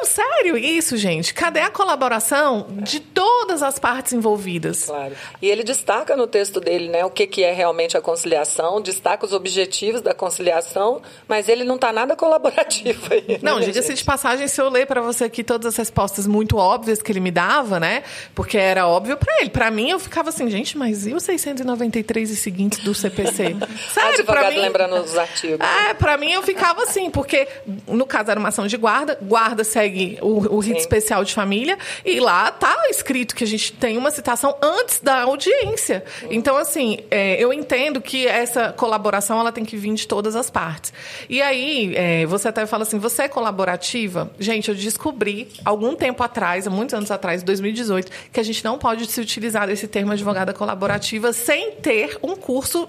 não, 0.00 0.06
sério 0.06 0.56
isso, 0.56 0.96
gente. 0.96 1.34
Cadê 1.34 1.60
a 1.60 1.70
colaboração 1.70 2.66
de 2.70 3.00
todas 3.00 3.62
as 3.62 3.78
partes 3.78 4.14
envolvidas? 4.14 4.84
Claro. 4.86 5.14
E 5.42 5.48
ele 5.48 5.62
destaca 5.62 6.16
no 6.16 6.26
texto 6.26 6.58
dele, 6.58 6.88
né, 6.88 7.04
o 7.04 7.10
que, 7.10 7.26
que 7.26 7.42
é 7.44 7.52
realmente 7.52 7.96
a 7.98 8.00
conciliação, 8.00 8.80
destaca 8.80 9.26
os 9.26 9.32
objetivos 9.32 10.00
da 10.00 10.14
conciliação, 10.14 11.02
mas 11.28 11.48
ele 11.48 11.64
não 11.64 11.74
está 11.74 11.92
nada 11.92 12.16
colaborativo 12.16 13.12
aí. 13.12 13.38
Não, 13.42 13.58
né, 13.58 13.66
diga-se 13.66 13.92
de 13.92 14.02
passagem, 14.02 14.48
se 14.48 14.60
eu 14.60 14.70
ler 14.70 14.86
para 14.86 15.02
você 15.02 15.24
aqui 15.24 15.44
todas 15.44 15.66
as 15.66 15.76
respostas 15.76 16.26
muito 16.26 16.56
óbvias 16.56 17.02
que 17.02 17.12
ele 17.12 17.20
me 17.20 17.30
dava, 17.30 17.78
né? 17.78 18.02
Porque 18.34 18.56
era 18.56 18.86
óbvio 18.86 19.18
para 19.18 19.40
ele. 19.40 19.50
Para 19.50 19.70
mim, 19.70 19.90
eu 19.90 19.98
ficava 19.98 20.30
assim, 20.30 20.48
gente, 20.48 20.78
mas 20.78 21.06
e 21.06 21.12
os 21.12 21.22
693 21.24 22.30
e 22.30 22.36
seguintes 22.36 22.78
do 22.78 22.94
CPC? 22.94 23.56
Sério, 23.92 24.24
para 24.24 24.50
mim. 24.50 24.60
lembrando 24.60 24.96
os 24.96 25.18
artigos. 25.18 25.60
É, 25.60 25.92
para 25.92 26.16
mim 26.16 26.32
eu 26.32 26.42
ficava 26.42 26.84
assim, 26.84 27.10
porque 27.10 27.46
no 27.86 28.06
caso 28.06 28.30
era 28.30 28.40
uma 28.40 28.48
ação 28.48 28.66
de 28.66 28.76
guarda, 28.78 29.18
guarda 29.20 29.62
segue 29.62 29.89
o, 30.20 30.56
o 30.56 30.58
rito 30.58 30.76
Sim. 30.76 30.80
especial 30.80 31.24
de 31.24 31.34
família 31.34 31.78
e 32.04 32.20
lá 32.20 32.50
tá 32.50 32.86
escrito 32.88 33.34
que 33.34 33.44
a 33.44 33.46
gente 33.46 33.72
tem 33.72 33.96
uma 33.96 34.10
citação 34.10 34.56
antes 34.62 35.00
da 35.00 35.22
audiência. 35.22 36.04
Sim. 36.20 36.28
Então, 36.30 36.56
assim, 36.56 36.98
é, 37.10 37.42
eu 37.42 37.52
entendo 37.52 38.00
que 38.00 38.26
essa 38.26 38.72
colaboração 38.72 39.40
ela 39.40 39.52
tem 39.52 39.64
que 39.64 39.76
vir 39.76 39.94
de 39.94 40.06
todas 40.06 40.36
as 40.36 40.50
partes. 40.50 40.92
E 41.28 41.42
aí, 41.42 41.92
é, 41.96 42.26
você 42.26 42.48
até 42.48 42.66
fala 42.66 42.82
assim, 42.82 42.98
você 42.98 43.22
é 43.22 43.28
colaborativa? 43.28 44.30
Gente, 44.38 44.68
eu 44.68 44.74
descobri 44.74 45.48
algum 45.64 45.94
tempo 45.94 46.22
atrás, 46.22 46.66
há 46.66 46.70
muitos 46.70 46.94
anos 46.94 47.10
atrás, 47.10 47.42
2018, 47.42 48.10
que 48.32 48.40
a 48.40 48.42
gente 48.42 48.64
não 48.64 48.78
pode 48.78 49.06
se 49.10 49.20
utilizar 49.20 49.66
desse 49.66 49.88
termo 49.88 50.12
advogada 50.12 50.52
colaborativa 50.52 51.32
sem 51.32 51.72
ter 51.72 52.18
um 52.22 52.36
curso 52.36 52.86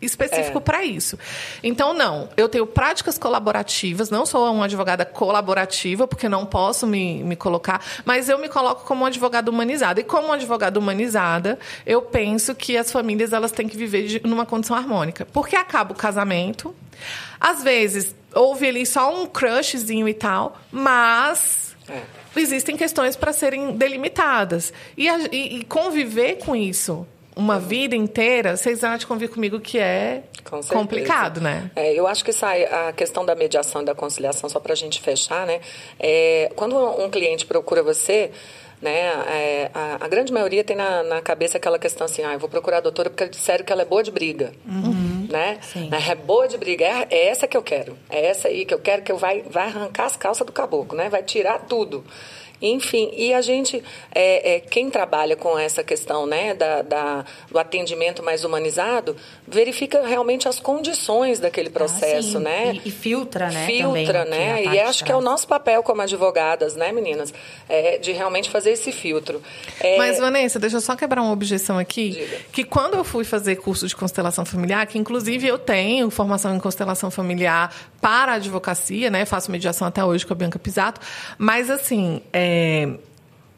específico 0.00 0.58
é. 0.58 0.60
para 0.60 0.84
isso. 0.84 1.18
Então, 1.62 1.92
não, 1.92 2.28
eu 2.36 2.48
tenho 2.48 2.66
práticas 2.66 3.18
colaborativas, 3.18 4.10
não 4.10 4.26
sou 4.26 4.52
uma 4.52 4.64
advogada 4.64 5.04
colaborativa, 5.04 6.06
porque 6.06 6.25
não 6.28 6.46
posso 6.46 6.86
me, 6.86 7.22
me 7.22 7.36
colocar, 7.36 7.84
mas 8.04 8.28
eu 8.28 8.38
me 8.38 8.48
coloco 8.48 8.84
como 8.84 9.02
uma 9.02 9.08
advogada 9.08 9.50
humanizada. 9.50 10.00
E 10.00 10.04
como 10.04 10.32
advogada 10.32 10.78
humanizada, 10.78 11.58
eu 11.84 12.02
penso 12.02 12.54
que 12.54 12.76
as 12.76 12.90
famílias 12.90 13.32
elas 13.32 13.52
têm 13.52 13.68
que 13.68 13.76
viver 13.76 14.06
de, 14.06 14.26
numa 14.26 14.46
condição 14.46 14.76
harmônica. 14.76 15.26
Porque 15.32 15.56
acaba 15.56 15.92
o 15.92 15.96
casamento, 15.96 16.74
às 17.40 17.62
vezes 17.62 18.14
houve 18.34 18.68
ali 18.68 18.84
só 18.84 19.14
um 19.14 19.26
crushzinho 19.26 20.06
e 20.06 20.14
tal, 20.14 20.58
mas 20.70 21.74
é. 21.88 22.02
existem 22.36 22.76
questões 22.76 23.16
para 23.16 23.32
serem 23.32 23.72
delimitadas. 23.76 24.72
E, 24.96 25.08
e, 25.08 25.58
e 25.58 25.64
conviver 25.64 26.36
com 26.36 26.54
isso 26.54 27.06
uma 27.36 27.60
vida 27.60 27.94
inteira, 27.94 28.56
vocês 28.56 28.80
vão 28.80 28.96
de 28.96 29.06
convir 29.06 29.28
comigo 29.28 29.60
que 29.60 29.78
é 29.78 30.22
Com 30.42 30.60
complicado, 30.62 31.38
né? 31.38 31.70
É, 31.76 31.92
eu 31.92 32.06
acho 32.06 32.24
que 32.24 32.32
sai 32.32 32.64
a 32.64 32.92
questão 32.94 33.26
da 33.26 33.34
mediação 33.34 33.82
e 33.82 33.84
da 33.84 33.94
conciliação, 33.94 34.48
só 34.48 34.58
para 34.58 34.72
a 34.72 34.76
gente 34.76 35.02
fechar, 35.02 35.46
né? 35.46 35.60
É, 36.00 36.50
quando 36.56 36.74
um 36.74 37.10
cliente 37.10 37.44
procura 37.44 37.82
você, 37.82 38.30
né? 38.80 38.90
É, 38.90 39.70
a, 39.74 40.04
a, 40.04 40.08
grande 40.08 40.32
maioria 40.32 40.64
tem 40.64 40.76
na, 40.76 41.02
na, 41.02 41.20
cabeça 41.20 41.58
aquela 41.58 41.78
questão 41.78 42.04
assim, 42.04 42.22
ah, 42.22 42.32
eu 42.32 42.38
vou 42.38 42.48
procurar 42.48 42.78
a 42.78 42.80
doutora 42.80 43.10
porque 43.10 43.28
disseram 43.28 43.64
que 43.64 43.72
ela 43.72 43.82
é 43.82 43.86
boa 43.86 44.02
de 44.02 44.10
briga, 44.10 44.52
uhum. 44.66 45.26
né? 45.30 45.58
Sim. 45.60 45.90
É 46.08 46.14
boa 46.14 46.48
de 46.48 46.56
briga, 46.56 46.84
é, 46.84 47.06
é, 47.10 47.28
essa 47.28 47.46
que 47.46 47.56
eu 47.56 47.62
quero, 47.62 47.98
é 48.08 48.26
essa 48.26 48.48
aí 48.48 48.64
que 48.64 48.72
eu 48.72 48.78
quero 48.78 49.02
que 49.02 49.12
eu 49.12 49.18
vai, 49.18 49.42
vai 49.42 49.66
arrancar 49.66 50.06
as 50.06 50.16
calças 50.16 50.46
do 50.46 50.52
caboclo, 50.52 50.96
né? 50.96 51.08
Vai 51.08 51.22
tirar 51.22 51.58
tudo. 51.60 52.04
Enfim, 52.60 53.10
e 53.14 53.34
a 53.34 53.40
gente, 53.40 53.82
é, 54.14 54.56
é, 54.56 54.60
quem 54.60 54.88
trabalha 54.90 55.36
com 55.36 55.58
essa 55.58 55.82
questão 55.82 56.26
né, 56.26 56.54
da, 56.54 56.82
da, 56.82 57.24
do 57.50 57.58
atendimento 57.58 58.22
mais 58.22 58.44
humanizado, 58.44 59.16
verifica 59.46 60.06
realmente 60.06 60.48
as 60.48 60.58
condições 60.58 61.38
daquele 61.38 61.68
ah, 61.68 61.72
processo, 61.72 62.38
ah, 62.38 62.40
né? 62.40 62.80
E, 62.84 62.88
e, 62.88 62.90
filtra, 62.90 63.50
né? 63.50 63.66
Filtra, 63.66 64.24
né? 64.24 64.64
E 64.64 64.80
acho 64.80 65.04
que 65.04 65.12
é 65.12 65.16
o 65.16 65.20
nosso 65.20 65.46
papel 65.46 65.82
como 65.82 66.00
advogadas, 66.00 66.74
né, 66.74 66.92
meninas? 66.92 67.32
É, 67.68 67.98
de 67.98 68.12
realmente 68.12 68.48
fazer 68.48 68.70
esse 68.70 68.90
filtro. 68.90 69.42
É... 69.80 69.98
Mas, 69.98 70.18
Vanessa, 70.18 70.58
deixa 70.58 70.76
eu 70.76 70.80
só 70.80 70.96
quebrar 70.96 71.20
uma 71.22 71.32
objeção 71.32 71.78
aqui. 71.78 72.10
Diga. 72.10 72.38
Que 72.52 72.64
quando 72.64 72.94
eu 72.94 73.04
fui 73.04 73.24
fazer 73.24 73.56
curso 73.56 73.86
de 73.86 73.94
constelação 73.94 74.44
familiar, 74.44 74.86
que 74.86 74.98
inclusive 74.98 75.46
eu 75.46 75.58
tenho 75.58 76.10
formação 76.10 76.56
em 76.56 76.60
constelação 76.60 77.10
familiar 77.10 77.74
para 78.00 78.32
a 78.32 78.34
advocacia, 78.36 79.10
né? 79.10 79.24
Faço 79.24 79.50
mediação 79.50 79.86
até 79.86 80.04
hoje 80.04 80.24
com 80.24 80.32
a 80.32 80.36
Bianca 80.36 80.58
Pisato. 80.58 81.00
Mas, 81.38 81.70
assim, 81.70 82.22
é, 82.32 82.45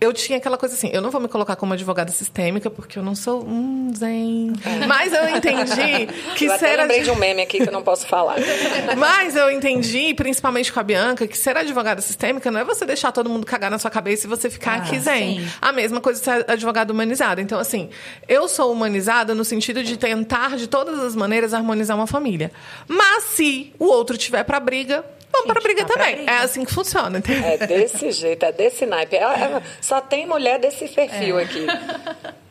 eu 0.00 0.12
tinha 0.12 0.38
aquela 0.38 0.56
coisa 0.56 0.76
assim, 0.76 0.90
eu 0.92 1.02
não 1.02 1.10
vou 1.10 1.20
me 1.20 1.26
colocar 1.26 1.56
como 1.56 1.72
advogada 1.72 2.12
sistêmica, 2.12 2.70
porque 2.70 2.98
eu 2.98 3.02
não 3.02 3.16
sou 3.16 3.44
um 3.44 3.92
zen. 3.94 4.52
É. 4.64 4.86
Mas 4.86 5.12
eu 5.12 5.28
entendi 5.28 6.06
que 6.36 6.44
eu 6.44 6.56
ser. 6.56 6.74
Eu 6.74 6.76
lembrei 6.78 7.02
de 7.02 7.10
um 7.10 7.16
meme 7.16 7.42
aqui 7.42 7.58
que 7.58 7.68
eu 7.68 7.72
não 7.72 7.82
posso 7.82 8.06
falar. 8.06 8.36
Mas 8.96 9.34
eu 9.34 9.50
entendi, 9.50 10.14
principalmente 10.14 10.72
com 10.72 10.78
a 10.78 10.84
Bianca, 10.84 11.26
que 11.26 11.36
ser 11.36 11.56
advogada 11.56 12.00
sistêmica 12.00 12.48
não 12.48 12.60
é 12.60 12.64
você 12.64 12.86
deixar 12.86 13.10
todo 13.10 13.28
mundo 13.28 13.44
cagar 13.44 13.72
na 13.72 13.78
sua 13.78 13.90
cabeça 13.90 14.26
e 14.26 14.30
você 14.30 14.48
ficar 14.48 14.74
ah, 14.74 14.76
aqui 14.76 15.00
zen. 15.00 15.40
Sim. 15.40 15.48
A 15.60 15.72
mesma 15.72 16.00
coisa 16.00 16.22
ser 16.22 16.48
advogada 16.48 16.92
humanizada. 16.92 17.40
Então, 17.40 17.58
assim, 17.58 17.90
eu 18.28 18.46
sou 18.46 18.72
humanizada 18.72 19.34
no 19.34 19.44
sentido 19.44 19.82
de 19.82 19.96
tentar, 19.96 20.56
de 20.56 20.68
todas 20.68 21.00
as 21.00 21.16
maneiras, 21.16 21.52
harmonizar 21.52 21.96
uma 21.96 22.06
família. 22.06 22.52
Mas 22.86 23.24
se 23.24 23.72
o 23.80 23.86
outro 23.86 24.16
tiver 24.16 24.44
para 24.44 24.60
briga, 24.60 25.04
Vamos 25.32 25.46
para 25.46 25.60
briga 25.60 25.84
tá 25.84 25.94
também. 25.94 26.16
Briga. 26.16 26.30
É 26.30 26.38
assim 26.38 26.64
que 26.64 26.72
funciona. 26.72 27.18
Entendeu? 27.18 27.44
É 27.44 27.66
desse 27.66 28.10
jeito, 28.12 28.44
é 28.44 28.52
desse 28.52 28.86
naipe. 28.86 29.16
É, 29.16 29.22
é, 29.22 29.62
só 29.80 30.00
tem 30.00 30.26
mulher 30.26 30.58
desse 30.58 30.88
perfil 30.88 31.38
é. 31.38 31.44
aqui. 31.44 31.66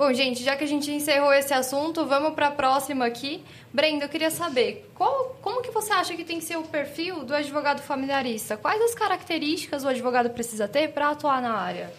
Bom, 0.00 0.14
gente, 0.14 0.42
já 0.42 0.56
que 0.56 0.64
a 0.64 0.66
gente 0.66 0.90
encerrou 0.90 1.30
esse 1.30 1.52
assunto, 1.52 2.06
vamos 2.06 2.32
para 2.32 2.46
a 2.46 2.50
próxima 2.50 3.04
aqui. 3.04 3.44
Brenda, 3.70 4.06
eu 4.06 4.08
queria 4.08 4.30
saber, 4.30 4.90
qual, 4.94 5.36
como 5.42 5.60
que 5.60 5.70
você 5.70 5.92
acha 5.92 6.16
que 6.16 6.24
tem 6.24 6.38
que 6.38 6.44
ser 6.46 6.56
o 6.56 6.62
perfil 6.62 7.22
do 7.22 7.34
advogado 7.34 7.82
familiarista? 7.82 8.56
Quais 8.56 8.80
as 8.80 8.94
características 8.94 9.84
o 9.84 9.88
advogado 9.88 10.30
precisa 10.30 10.66
ter 10.66 10.88
para 10.88 11.10
atuar 11.10 11.42
na 11.42 11.52
área? 11.52 11.92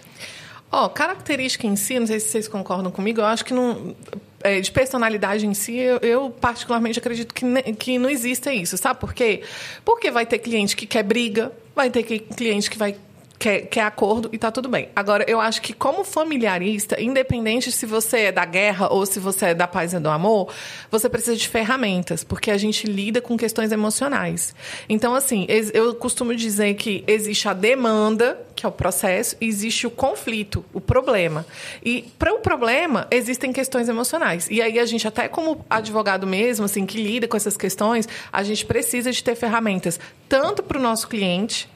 Ó, 0.71 0.85
oh, 0.85 0.89
característica 0.89 1.67
em 1.67 1.75
si, 1.75 1.99
não 1.99 2.07
sei 2.07 2.19
se 2.19 2.29
vocês 2.29 2.47
concordam 2.47 2.91
comigo, 2.91 3.19
eu 3.19 3.25
acho 3.25 3.43
que 3.43 3.53
não 3.53 3.95
é, 4.43 4.59
de 4.59 4.71
personalidade 4.71 5.45
em 5.45 5.53
si, 5.53 5.75
eu, 5.77 5.97
eu, 5.97 6.29
particularmente 6.29 6.99
acredito 6.99 7.33
que, 7.33 7.45
que 7.73 7.97
não 7.97 8.09
exista 8.09 8.53
isso. 8.53 8.77
Sabe 8.77 8.99
por 8.99 9.13
quê? 9.13 9.43
Porque 9.83 10.09
vai 10.09 10.25
ter 10.25 10.39
cliente 10.39 10.75
que 10.75 10.85
quer 10.85 11.03
briga, 11.03 11.51
vai 11.75 11.89
ter 11.89 12.03
cliente 12.03 12.69
que 12.69 12.77
vai 12.77 12.95
quer, 13.41 13.61
quer 13.61 13.81
acordo 13.81 14.29
e 14.31 14.37
tá 14.37 14.51
tudo 14.51 14.69
bem. 14.69 14.89
Agora, 14.95 15.25
eu 15.27 15.41
acho 15.41 15.63
que 15.63 15.73
como 15.73 16.03
familiarista, 16.03 17.01
independente 17.01 17.71
se 17.71 17.87
você 17.87 18.25
é 18.25 18.31
da 18.31 18.45
guerra 18.45 18.93
ou 18.93 19.03
se 19.03 19.19
você 19.19 19.47
é 19.47 19.53
da 19.55 19.67
paz 19.67 19.93
e 19.93 19.99
do 19.99 20.09
amor, 20.09 20.53
você 20.91 21.09
precisa 21.09 21.35
de 21.35 21.47
ferramentas, 21.47 22.23
porque 22.23 22.51
a 22.51 22.57
gente 22.57 22.85
lida 22.85 23.19
com 23.19 23.35
questões 23.35 23.71
emocionais. 23.71 24.53
Então, 24.87 25.15
assim, 25.15 25.47
eu 25.73 25.95
costumo 25.95 26.35
dizer 26.35 26.75
que 26.75 27.03
existe 27.07 27.49
a 27.49 27.53
demanda, 27.53 28.39
que 28.55 28.63
é 28.63 28.69
o 28.69 28.71
processo, 28.71 29.35
e 29.41 29.47
existe 29.47 29.87
o 29.87 29.89
conflito, 29.89 30.63
o 30.71 30.79
problema. 30.79 31.43
E 31.83 32.03
para 32.19 32.31
o 32.31 32.39
problema, 32.41 33.07
existem 33.09 33.51
questões 33.51 33.89
emocionais. 33.89 34.47
E 34.51 34.61
aí 34.61 34.77
a 34.77 34.85
gente, 34.85 35.07
até 35.07 35.27
como 35.27 35.65
advogado 35.67 36.27
mesmo, 36.27 36.65
assim, 36.65 36.85
que 36.85 37.01
lida 37.01 37.27
com 37.27 37.35
essas 37.35 37.57
questões, 37.57 38.07
a 38.31 38.43
gente 38.43 38.63
precisa 38.67 39.11
de 39.11 39.23
ter 39.23 39.33
ferramentas 39.33 39.99
tanto 40.29 40.61
para 40.61 40.77
o 40.77 40.81
nosso 40.81 41.07
cliente, 41.07 41.67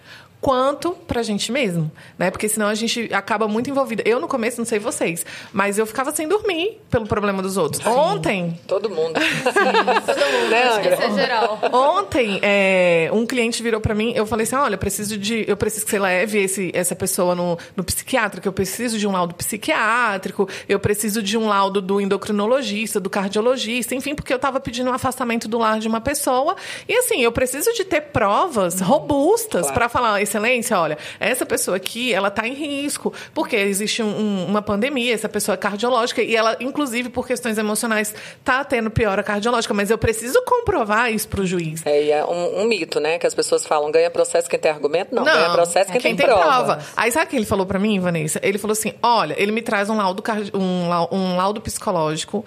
quanto 0.42 0.92
pra 0.92 1.24
gente 1.24 1.52
mesmo, 1.52 1.92
né? 2.18 2.30
Porque 2.30 2.48
senão 2.48 2.68
a 2.68 2.76
gente 2.76 3.12
acaba 3.14 3.48
muito 3.48 3.70
envolvida. 3.70 4.04
Eu 4.06 4.20
no 4.20 4.28
começo, 4.28 4.58
não 4.58 4.66
sei 4.66 4.78
vocês, 4.78 5.26
mas 5.52 5.78
eu 5.78 5.86
ficava 5.86 6.12
sem 6.12 6.28
dormir 6.28 6.80
pelo 6.90 7.08
problema 7.08 7.42
dos 7.42 7.58
outros. 7.58 7.82
Sim. 7.84 7.90
Ontem... 7.90 8.60
Todo 8.68 8.90
mundo. 8.90 9.20
Sim, 9.20 9.52
todo 10.06 10.32
mundo. 10.32 10.50
Né, 10.50 10.64
Acho 10.64 10.82
que 10.82 10.90
isso 10.90 11.02
é 11.02 11.14
geral. 11.14 11.60
Ontem, 11.72 12.40
é, 12.42 13.10
um 13.12 13.26
cliente 13.26 13.64
virou 13.64 13.82
pra 13.82 13.96
mim, 13.96 14.14
eu 14.16 14.26
falei 14.26 14.44
assim, 14.44 14.56
olha, 14.56 14.76
eu 14.76 14.80
preciso 14.80 15.18
de... 15.18 15.46
Eu 15.48 15.58
preciso 15.58 15.86
que 15.86 15.92
você 15.92 16.00
leve 16.00 16.40
esse, 16.44 16.72
essa 16.74 16.96
pessoa 16.96 17.34
no, 17.34 17.58
no 17.76 17.84
psiquiátrico, 17.84 18.48
eu 18.48 18.54
preciso 18.54 19.00
de 19.00 19.08
um 19.08 19.12
laudo 19.12 19.34
psiquiátrico, 19.34 20.48
eu 20.70 20.80
preciso 20.80 21.24
de 21.24 21.38
um 21.38 21.48
laudo 21.48 21.82
do 21.82 22.00
endocrinologista, 22.00 23.00
do 23.00 23.10
cardiologista, 23.10 23.96
enfim, 23.96 24.14
porque 24.14 24.34
eu 24.34 24.40
tava 24.40 24.60
pedindo 24.60 24.90
um 24.90 24.94
afastamento 24.94 25.48
do 25.48 25.58
lar 25.58 25.80
de 25.80 25.88
uma 25.88 26.02
pessoa. 26.02 26.56
E 26.88 26.94
assim, 26.98 27.22
eu 27.22 27.32
preciso 27.32 27.74
de 27.74 27.84
ter 27.84 28.02
provas 28.02 28.80
robustas 28.80 29.62
claro. 29.62 29.74
para 29.74 29.90
falar 29.90 30.22
excelência, 30.36 30.80
olha, 30.80 30.98
essa 31.20 31.46
pessoa 31.46 31.78
aqui, 31.78 32.14
ela 32.14 32.28
está 32.28 32.48
em 32.48 32.54
risco, 32.54 33.14
porque 33.34 33.56
existe 33.56 34.04
um, 34.04 34.46
uma 34.46 34.62
pandemia, 34.62 35.14
essa 35.14 35.30
pessoa 35.30 35.54
é 35.54 35.58
cardiológica, 35.58 36.22
e 36.22 36.36
ela, 36.36 36.58
inclusive, 36.60 37.10
por 37.10 37.26
questões 37.26 37.58
emocionais, 37.58 38.14
está 38.40 38.64
tendo 38.64 38.90
piora 38.90 39.24
cardiológica, 39.24 39.74
mas 39.74 39.90
eu 39.90 39.98
preciso 39.98 40.42
comprovar 40.44 41.12
isso 41.12 41.28
para 41.28 41.42
o 41.42 41.46
juiz. 41.46 41.86
É, 41.86 42.04
e 42.04 42.12
é 42.12 42.26
um, 42.26 42.62
um, 42.62 42.68
mito, 42.68 43.00
né, 43.00 43.18
que 43.18 43.26
as 43.26 43.34
pessoas 43.34 43.66
falam, 43.66 43.92
ganha 43.92 44.10
processo 44.10 44.50
quem 44.50 44.60
tem 44.60 44.72
argumento? 44.72 45.14
Não, 45.16 45.24
não 45.24 45.34
ganha 45.34 45.50
processo 45.52 45.92
quem, 45.92 45.98
é 45.98 46.02
quem 46.02 46.16
tem, 46.16 46.26
tem 46.26 46.36
prova. 46.36 46.76
prova. 46.76 46.86
Aí 46.96 47.12
sabe 47.12 47.26
o 47.26 47.30
que 47.30 47.36
ele 47.36 47.46
falou 47.46 47.66
para 47.66 47.80
mim, 47.80 48.00
Vanessa? 48.00 48.40
Ele 48.44 48.58
falou 48.58 48.74
assim, 48.74 48.94
olha, 49.02 49.36
ele 49.38 49.52
me 49.52 49.62
traz 49.62 49.90
um 49.90 49.98
laudo, 49.98 50.24
um 51.12 51.36
laudo 51.38 51.62
psicológico 51.62 52.46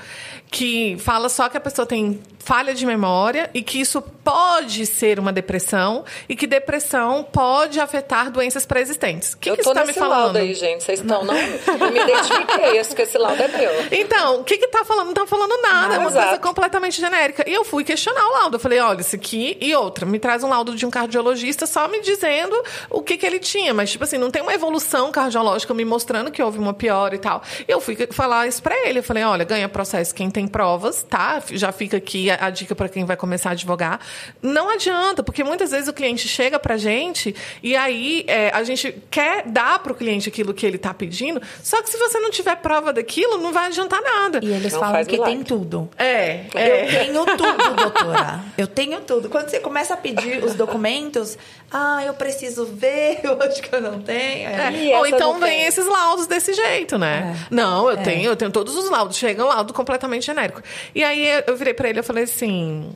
que 0.50 0.96
fala 0.98 1.28
só 1.28 1.48
que 1.48 1.56
a 1.56 1.60
pessoa 1.60 1.86
tem 1.86 2.20
falha 2.48 2.72
de 2.72 2.86
memória 2.86 3.50
e 3.52 3.62
que 3.62 3.78
isso 3.78 4.00
pode 4.00 4.86
ser 4.86 5.18
uma 5.18 5.30
depressão 5.30 6.02
e 6.26 6.34
que 6.34 6.46
depressão 6.46 7.22
pode 7.22 7.78
afetar 7.78 8.30
doenças 8.30 8.64
pré-existentes. 8.64 9.34
O 9.34 9.38
que, 9.38 9.50
eu 9.50 9.54
que 9.54 9.60
está 9.60 9.84
me 9.84 9.92
falando? 9.92 10.18
laudo 10.22 10.38
aí, 10.38 10.54
gente. 10.54 10.82
Vocês 10.82 11.00
estão, 11.00 11.24
não? 11.24 11.34
Eu 11.36 11.92
me 11.92 12.00
identifiquei, 12.00 12.78
acho 12.80 12.96
que 12.96 13.02
esse 13.02 13.18
laudo 13.18 13.42
é 13.42 13.48
meu. 13.48 13.70
Então, 13.92 14.40
o 14.40 14.44
que 14.44 14.56
que 14.56 14.66
tá 14.68 14.82
falando? 14.82 15.08
Não 15.08 15.14
tá 15.14 15.26
falando 15.26 15.60
nada, 15.60 15.96
é 15.96 15.98
uma 15.98 16.08
exato. 16.08 16.26
coisa 16.26 16.42
completamente 16.42 16.98
genérica. 16.98 17.44
E 17.46 17.52
eu 17.52 17.66
fui 17.66 17.84
questionar 17.84 18.26
o 18.26 18.32
laudo. 18.32 18.56
Eu 18.56 18.60
falei, 18.60 18.78
olha, 18.78 19.02
isso 19.02 19.14
aqui 19.14 19.58
e 19.60 19.74
outra. 19.74 20.06
Me 20.06 20.18
traz 20.18 20.42
um 20.42 20.48
laudo 20.48 20.74
de 20.74 20.86
um 20.86 20.90
cardiologista 20.90 21.66
só 21.66 21.86
me 21.86 22.00
dizendo 22.00 22.56
o 22.88 23.02
que 23.02 23.18
que 23.18 23.26
ele 23.26 23.40
tinha. 23.40 23.74
Mas, 23.74 23.90
tipo 23.90 24.04
assim, 24.04 24.16
não 24.16 24.30
tem 24.30 24.40
uma 24.40 24.54
evolução 24.54 25.12
cardiológica 25.12 25.74
me 25.74 25.84
mostrando 25.84 26.30
que 26.30 26.42
houve 26.42 26.58
uma 26.58 26.72
pior 26.72 27.12
e 27.12 27.18
tal. 27.18 27.42
E 27.66 27.70
eu 27.70 27.78
fui 27.78 27.94
falar 28.10 28.46
isso 28.46 28.62
pra 28.62 28.74
ele. 28.88 29.00
Eu 29.00 29.02
falei, 29.02 29.22
olha, 29.24 29.44
ganha 29.44 29.68
processo 29.68 30.14
quem 30.14 30.30
tem 30.38 30.46
provas, 30.46 31.02
tá? 31.02 31.42
Já 31.50 31.72
fica 31.72 31.96
aqui 31.96 32.30
a, 32.30 32.46
a 32.46 32.50
dica 32.50 32.72
para 32.72 32.88
quem 32.88 33.04
vai 33.04 33.16
começar 33.16 33.48
a 33.48 33.52
advogar. 33.52 33.98
Não 34.40 34.70
adianta, 34.70 35.20
porque 35.20 35.42
muitas 35.42 35.72
vezes 35.72 35.88
o 35.88 35.92
cliente 35.92 36.28
chega 36.28 36.60
pra 36.60 36.76
gente 36.76 37.34
e 37.60 37.74
aí 37.74 38.24
é, 38.28 38.50
a 38.54 38.62
gente 38.62 38.94
quer 39.10 39.42
dar 39.48 39.80
pro 39.80 39.96
cliente 39.96 40.28
aquilo 40.28 40.54
que 40.54 40.64
ele 40.64 40.78
tá 40.78 40.94
pedindo, 40.94 41.42
só 41.60 41.82
que 41.82 41.90
se 41.90 41.96
você 41.96 42.20
não 42.20 42.30
tiver 42.30 42.54
prova 42.56 42.92
daquilo, 42.92 43.38
não 43.38 43.52
vai 43.52 43.66
adiantar 43.66 44.00
nada. 44.00 44.38
E 44.40 44.52
eles 44.52 44.72
Não 44.72 44.78
falam 44.80 45.04
que 45.04 45.12
milagre. 45.12 45.34
tem 45.34 45.44
tudo. 45.44 45.90
É, 45.98 46.44
Eu 46.54 46.60
é. 46.60 46.86
tenho 46.86 47.26
tudo, 47.36 47.74
doutora. 47.74 48.40
Eu 48.56 48.68
tenho 48.68 49.00
tudo. 49.00 49.28
Quando 49.28 49.48
você 49.48 49.58
começa 49.58 49.94
a 49.94 49.96
pedir 49.96 50.44
os 50.44 50.54
documentos, 50.54 51.36
ah, 51.68 52.04
eu 52.06 52.14
preciso 52.14 52.64
ver, 52.64 53.18
eu 53.24 53.42
acho 53.42 53.60
que 53.60 53.74
eu 53.74 53.80
não 53.80 54.00
tenho. 54.00 54.48
É. 54.48 54.72
E 54.72 54.94
Ou 54.94 55.04
então 55.04 55.40
vem 55.40 55.58
tem? 55.58 55.66
esses 55.66 55.86
laudos 55.86 56.28
desse 56.28 56.54
jeito, 56.54 56.96
né? 56.96 57.36
Não, 57.50 57.90
eu 57.90 57.96
tenho, 57.96 58.30
eu 58.30 58.36
tenho 58.36 58.52
todos 58.52 58.76
os 58.76 58.88
laudos. 58.88 59.16
Chega 59.16 59.44
um 59.44 59.48
laudo 59.48 59.72
completamente 59.74 60.27
genérico. 60.28 60.62
E 60.94 61.02
aí 61.02 61.42
eu 61.46 61.56
virei 61.56 61.74
pra 61.74 61.88
ele 61.88 62.00
e 62.00 62.02
falei 62.02 62.24
assim. 62.24 62.92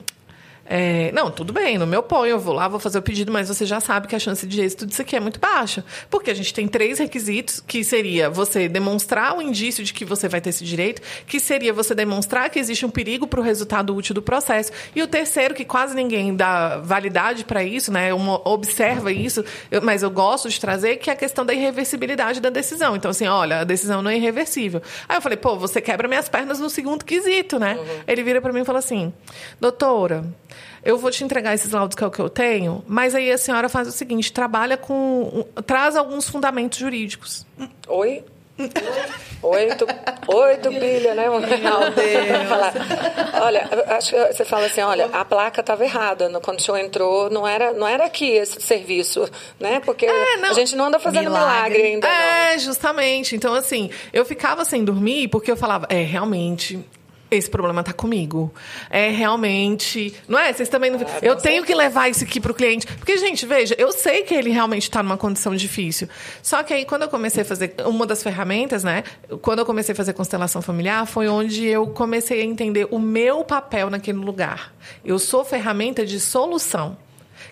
É, 0.74 1.12
não, 1.12 1.30
tudo 1.30 1.52
bem, 1.52 1.76
no 1.76 1.86
meu 1.86 2.02
ponho, 2.02 2.30
eu 2.30 2.38
vou 2.40 2.54
lá, 2.54 2.66
vou 2.66 2.80
fazer 2.80 2.98
o 2.98 3.02
pedido, 3.02 3.30
mas 3.30 3.48
você 3.48 3.66
já 3.66 3.78
sabe 3.78 4.08
que 4.08 4.16
a 4.16 4.18
chance 4.18 4.46
de 4.46 4.58
êxito 4.62 4.86
disso 4.86 5.02
aqui 5.02 5.14
é 5.14 5.20
muito 5.20 5.38
baixa. 5.38 5.84
Porque 6.08 6.30
a 6.30 6.34
gente 6.34 6.54
tem 6.54 6.66
três 6.66 6.98
requisitos, 6.98 7.60
que 7.66 7.84
seria 7.84 8.30
você 8.30 8.68
demonstrar 8.70 9.36
o 9.36 9.42
indício 9.42 9.84
de 9.84 9.92
que 9.92 10.02
você 10.04 10.28
vai 10.30 10.40
ter 10.40 10.48
esse 10.48 10.64
direito, 10.64 11.02
que 11.26 11.38
seria 11.38 11.74
você 11.74 11.94
demonstrar 11.94 12.48
que 12.48 12.58
existe 12.58 12.86
um 12.86 12.90
perigo 12.90 13.26
para 13.26 13.38
o 13.38 13.42
resultado 13.42 13.94
útil 13.94 14.14
do 14.14 14.22
processo, 14.22 14.72
e 14.96 15.02
o 15.02 15.06
terceiro, 15.06 15.54
que 15.54 15.64
quase 15.66 15.94
ninguém 15.94 16.34
dá 16.34 16.78
validade 16.78 17.44
para 17.44 17.62
isso, 17.62 17.92
né? 17.92 18.14
Uma, 18.14 18.40
observa 18.48 19.12
isso, 19.12 19.44
eu- 19.70 19.82
mas 19.82 20.02
eu 20.02 20.10
gosto 20.10 20.48
de 20.48 20.58
trazer, 20.58 20.96
que 20.96 21.10
é 21.10 21.12
a 21.12 21.16
questão 21.16 21.44
da 21.44 21.52
irreversibilidade 21.52 22.40
da 22.40 22.48
decisão. 22.48 22.96
Então, 22.96 23.10
assim, 23.10 23.26
olha, 23.26 23.60
a 23.60 23.64
decisão 23.64 24.00
não 24.00 24.10
é 24.10 24.16
irreversível. 24.16 24.80
Aí 25.06 25.18
eu 25.18 25.20
falei, 25.20 25.36
pô, 25.36 25.54
você 25.56 25.82
quebra 25.82 26.08
minhas 26.08 26.30
pernas 26.30 26.58
no 26.58 26.70
segundo 26.70 27.04
quesito, 27.04 27.58
né? 27.58 27.78
Ele 28.08 28.22
vira 28.22 28.40
para 28.40 28.52
mim 28.54 28.60
e 28.60 28.64
fala 28.64 28.78
assim, 28.78 29.12
doutora, 29.60 30.24
eu 30.84 30.98
vou 30.98 31.10
te 31.10 31.24
entregar 31.24 31.54
esses 31.54 31.70
laudos 31.72 31.96
que 31.96 32.02
é 32.02 32.06
o 32.06 32.10
que 32.10 32.20
eu 32.20 32.28
tenho, 32.30 32.84
mas 32.86 33.14
aí 33.14 33.30
a 33.30 33.38
senhora 33.38 33.68
faz 33.68 33.88
o 33.88 33.92
seguinte, 33.92 34.32
trabalha 34.32 34.76
com... 34.76 35.44
traz 35.66 35.96
alguns 35.96 36.28
fundamentos 36.28 36.78
jurídicos. 36.78 37.46
Oi? 37.88 38.24
Oito, 39.42 39.86
oito 40.28 40.70
bilha, 40.70 41.14
né? 41.14 41.28
Meu 41.28 41.40
Deus. 41.40 41.58
Olha, 43.42 43.68
acho 43.96 44.10
que 44.10 44.32
você 44.32 44.44
fala 44.44 44.66
assim, 44.66 44.80
olha, 44.82 45.06
a 45.06 45.24
placa 45.24 45.60
estava 45.62 45.82
errada. 45.84 46.28
no- 46.28 46.40
Quando 46.40 46.60
o 46.60 46.62
senhor 46.62 46.78
entrou, 46.78 47.28
não 47.28 47.46
era, 47.48 47.72
não 47.72 47.88
era 47.88 48.04
aqui 48.04 48.30
esse 48.30 48.60
serviço, 48.60 49.28
né? 49.58 49.80
Porque 49.84 50.06
não. 50.06 50.50
a 50.50 50.52
gente 50.52 50.76
não 50.76 50.84
anda 50.84 51.00
fazendo 51.00 51.24
milagre, 51.30 51.78
Milagre. 51.78 51.82
ainda, 51.82 52.06
não. 52.06 52.14
É, 52.14 52.58
justamente. 52.58 53.34
Então, 53.34 53.52
assim, 53.54 53.90
eu 54.12 54.24
ficava 54.24 54.64
sem 54.64 54.84
dormir 54.84 55.26
porque 55.28 55.50
eu 55.50 55.56
falava, 55.56 55.86
é, 55.90 56.02
realmente. 56.02 56.78
Esse 57.32 57.48
problema 57.48 57.82
tá 57.82 57.94
comigo. 57.94 58.52
É 58.90 59.08
realmente. 59.08 60.14
Não 60.28 60.38
é? 60.38 60.52
Vocês 60.52 60.68
também 60.68 60.90
não. 60.90 61.00
eu 61.22 61.36
tenho 61.36 61.64
que 61.64 61.74
levar 61.74 62.10
isso 62.10 62.22
aqui 62.22 62.38
pro 62.38 62.52
cliente. 62.52 62.86
Porque, 62.86 63.16
gente, 63.16 63.46
veja, 63.46 63.74
eu 63.78 63.90
sei 63.90 64.22
que 64.22 64.34
ele 64.34 64.50
realmente 64.50 64.90
tá 64.90 65.02
numa 65.02 65.16
condição 65.16 65.56
difícil. 65.56 66.08
Só 66.42 66.62
que 66.62 66.74
aí, 66.74 66.84
quando 66.84 67.02
eu 67.02 67.08
comecei 67.08 67.42
a 67.42 67.44
fazer. 67.44 67.74
Uma 67.86 68.06
das 68.06 68.22
ferramentas, 68.22 68.84
né? 68.84 69.02
Quando 69.40 69.60
eu 69.60 69.66
comecei 69.66 69.94
a 69.94 69.96
fazer 69.96 70.12
constelação 70.12 70.60
familiar, 70.60 71.06
foi 71.06 71.26
onde 71.26 71.66
eu 71.66 71.86
comecei 71.86 72.42
a 72.42 72.44
entender 72.44 72.86
o 72.90 72.98
meu 72.98 73.42
papel 73.44 73.88
naquele 73.88 74.18
lugar. 74.18 74.74
Eu 75.02 75.18
sou 75.18 75.44
ferramenta 75.44 76.04
de 76.04 76.20
solução. 76.20 76.98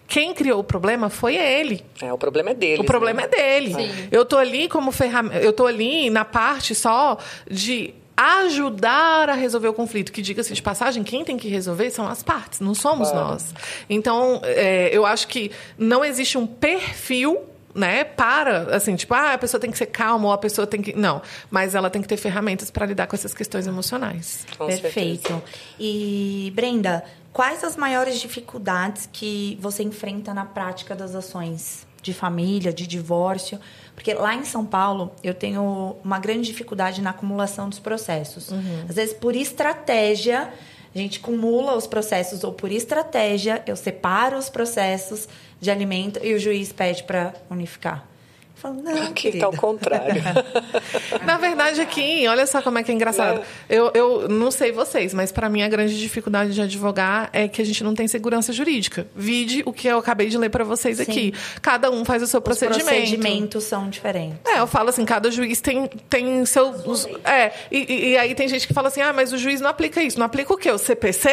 Quem 0.06 0.34
criou 0.34 0.60
o 0.60 0.64
problema 0.64 1.08
foi 1.08 1.36
ele. 1.36 1.84
É, 2.02 2.12
o 2.12 2.18
problema 2.18 2.50
é 2.50 2.54
dele. 2.54 2.82
O 2.82 2.84
problema 2.84 3.22
é 3.22 3.28
dele. 3.28 3.74
Sim. 3.74 4.08
Eu 4.10 4.24
tô 4.24 4.36
ali 4.36 4.68
como 4.68 4.90
ferramenta. 4.90 5.38
Eu 5.38 5.52
tô 5.52 5.66
ali 5.66 6.10
na 6.10 6.24
parte 6.24 6.74
só 6.74 7.16
de 7.48 7.94
ajudar 8.20 9.30
a 9.30 9.34
resolver 9.34 9.68
o 9.68 9.72
conflito. 9.72 10.12
Que 10.12 10.20
diga-se 10.20 10.52
de 10.52 10.62
passagem, 10.62 11.02
quem 11.02 11.24
tem 11.24 11.38
que 11.38 11.48
resolver 11.48 11.90
são 11.90 12.06
as 12.06 12.22
partes, 12.22 12.60
não 12.60 12.74
somos 12.74 13.12
nós. 13.12 13.54
Então, 13.88 14.40
é, 14.44 14.90
eu 14.92 15.06
acho 15.06 15.26
que 15.26 15.50
não 15.78 16.04
existe 16.04 16.36
um 16.36 16.46
perfil. 16.46 17.46
Né, 17.72 18.02
para, 18.02 18.74
assim, 18.74 18.96
tipo, 18.96 19.14
ah, 19.14 19.34
a 19.34 19.38
pessoa 19.38 19.60
tem 19.60 19.70
que 19.70 19.78
ser 19.78 19.86
calma 19.86 20.26
ou 20.26 20.32
a 20.32 20.38
pessoa 20.38 20.66
tem 20.66 20.82
que. 20.82 20.92
Não, 20.92 21.22
mas 21.48 21.76
ela 21.76 21.88
tem 21.88 22.02
que 22.02 22.08
ter 22.08 22.16
ferramentas 22.16 22.68
para 22.68 22.84
lidar 22.84 23.06
com 23.06 23.14
essas 23.14 23.32
questões 23.32 23.64
emocionais. 23.64 24.44
Com 24.58 24.66
Perfeito. 24.66 25.28
certeza. 25.28 25.42
E, 25.78 26.52
Brenda, 26.52 27.04
quais 27.32 27.62
as 27.62 27.76
maiores 27.76 28.18
dificuldades 28.18 29.08
que 29.12 29.56
você 29.60 29.84
enfrenta 29.84 30.34
na 30.34 30.44
prática 30.44 30.96
das 30.96 31.14
ações 31.14 31.86
de 32.02 32.12
família, 32.12 32.72
de 32.72 32.86
divórcio? 32.86 33.58
Porque 33.94 34.14
lá 34.14 34.34
em 34.34 34.44
São 34.44 34.64
Paulo, 34.64 35.12
eu 35.22 35.34
tenho 35.34 35.96
uma 36.02 36.18
grande 36.18 36.46
dificuldade 36.46 37.02
na 37.02 37.10
acumulação 37.10 37.68
dos 37.68 37.78
processos. 37.78 38.50
Às 38.88 38.96
vezes, 38.96 39.14
por 39.14 39.36
estratégia, 39.36 40.52
a 40.94 40.98
gente 40.98 41.18
acumula 41.18 41.76
os 41.76 41.86
processos, 41.86 42.42
ou 42.42 42.52
por 42.52 42.72
estratégia, 42.72 43.62
eu 43.66 43.76
separo 43.76 44.36
os 44.36 44.48
processos 44.48 45.28
de 45.60 45.70
alimento 45.70 46.18
e 46.22 46.34
o 46.34 46.38
juiz 46.38 46.72
pede 46.72 47.02
para 47.04 47.34
unificar. 47.50 48.08
Falo, 48.60 48.82
não, 48.82 49.02
Aqui 49.06 49.38
tá 49.38 49.46
ao 49.46 49.52
contrário. 49.52 50.22
Na 51.24 51.38
verdade, 51.38 51.80
aqui, 51.80 52.26
olha 52.28 52.46
só 52.46 52.60
como 52.60 52.78
é 52.78 52.82
que 52.82 52.90
é 52.90 52.94
engraçado. 52.94 53.40
Eu, 53.68 53.90
eu 53.94 54.28
não 54.28 54.50
sei 54.50 54.70
vocês, 54.72 55.14
mas 55.14 55.32
para 55.32 55.48
mim 55.48 55.62
a 55.62 55.68
grande 55.68 55.98
dificuldade 55.98 56.52
de 56.54 56.60
advogar 56.60 57.30
é 57.32 57.48
que 57.48 57.62
a 57.62 57.64
gente 57.64 57.82
não 57.82 57.94
tem 57.94 58.06
segurança 58.06 58.52
jurídica. 58.52 59.06
Vide 59.16 59.62
o 59.64 59.72
que 59.72 59.88
eu 59.88 59.98
acabei 59.98 60.28
de 60.28 60.36
ler 60.36 60.50
para 60.50 60.62
vocês 60.64 60.98
Sim. 60.98 61.02
aqui. 61.04 61.34
Cada 61.62 61.90
um 61.90 62.04
faz 62.04 62.22
o 62.22 62.26
seu 62.26 62.38
Os 62.38 62.44
procedimento. 62.44 62.84
procedimentos 62.84 63.64
são 63.64 63.88
diferentes. 63.88 64.38
É, 64.46 64.58
eu 64.60 64.66
falo 64.66 64.90
assim, 64.90 65.04
cada 65.04 65.30
juiz 65.30 65.60
tem, 65.60 65.86
tem 66.08 66.44
seu. 66.44 66.68
os- 66.70 67.06
é, 67.24 67.52
e, 67.70 68.10
e- 68.12 68.16
aí 68.18 68.34
tem 68.34 68.46
gente 68.48 68.66
que 68.66 68.74
fala 68.74 68.88
assim, 68.88 69.00
ah, 69.00 69.12
mas 69.12 69.32
o 69.32 69.38
juiz 69.38 69.60
não 69.60 69.70
aplica 69.70 70.02
isso. 70.02 70.18
Não 70.18 70.26
aplica 70.26 70.52
o 70.52 70.56
quê? 70.56 70.70
O 70.70 70.78
CPC? 70.78 71.30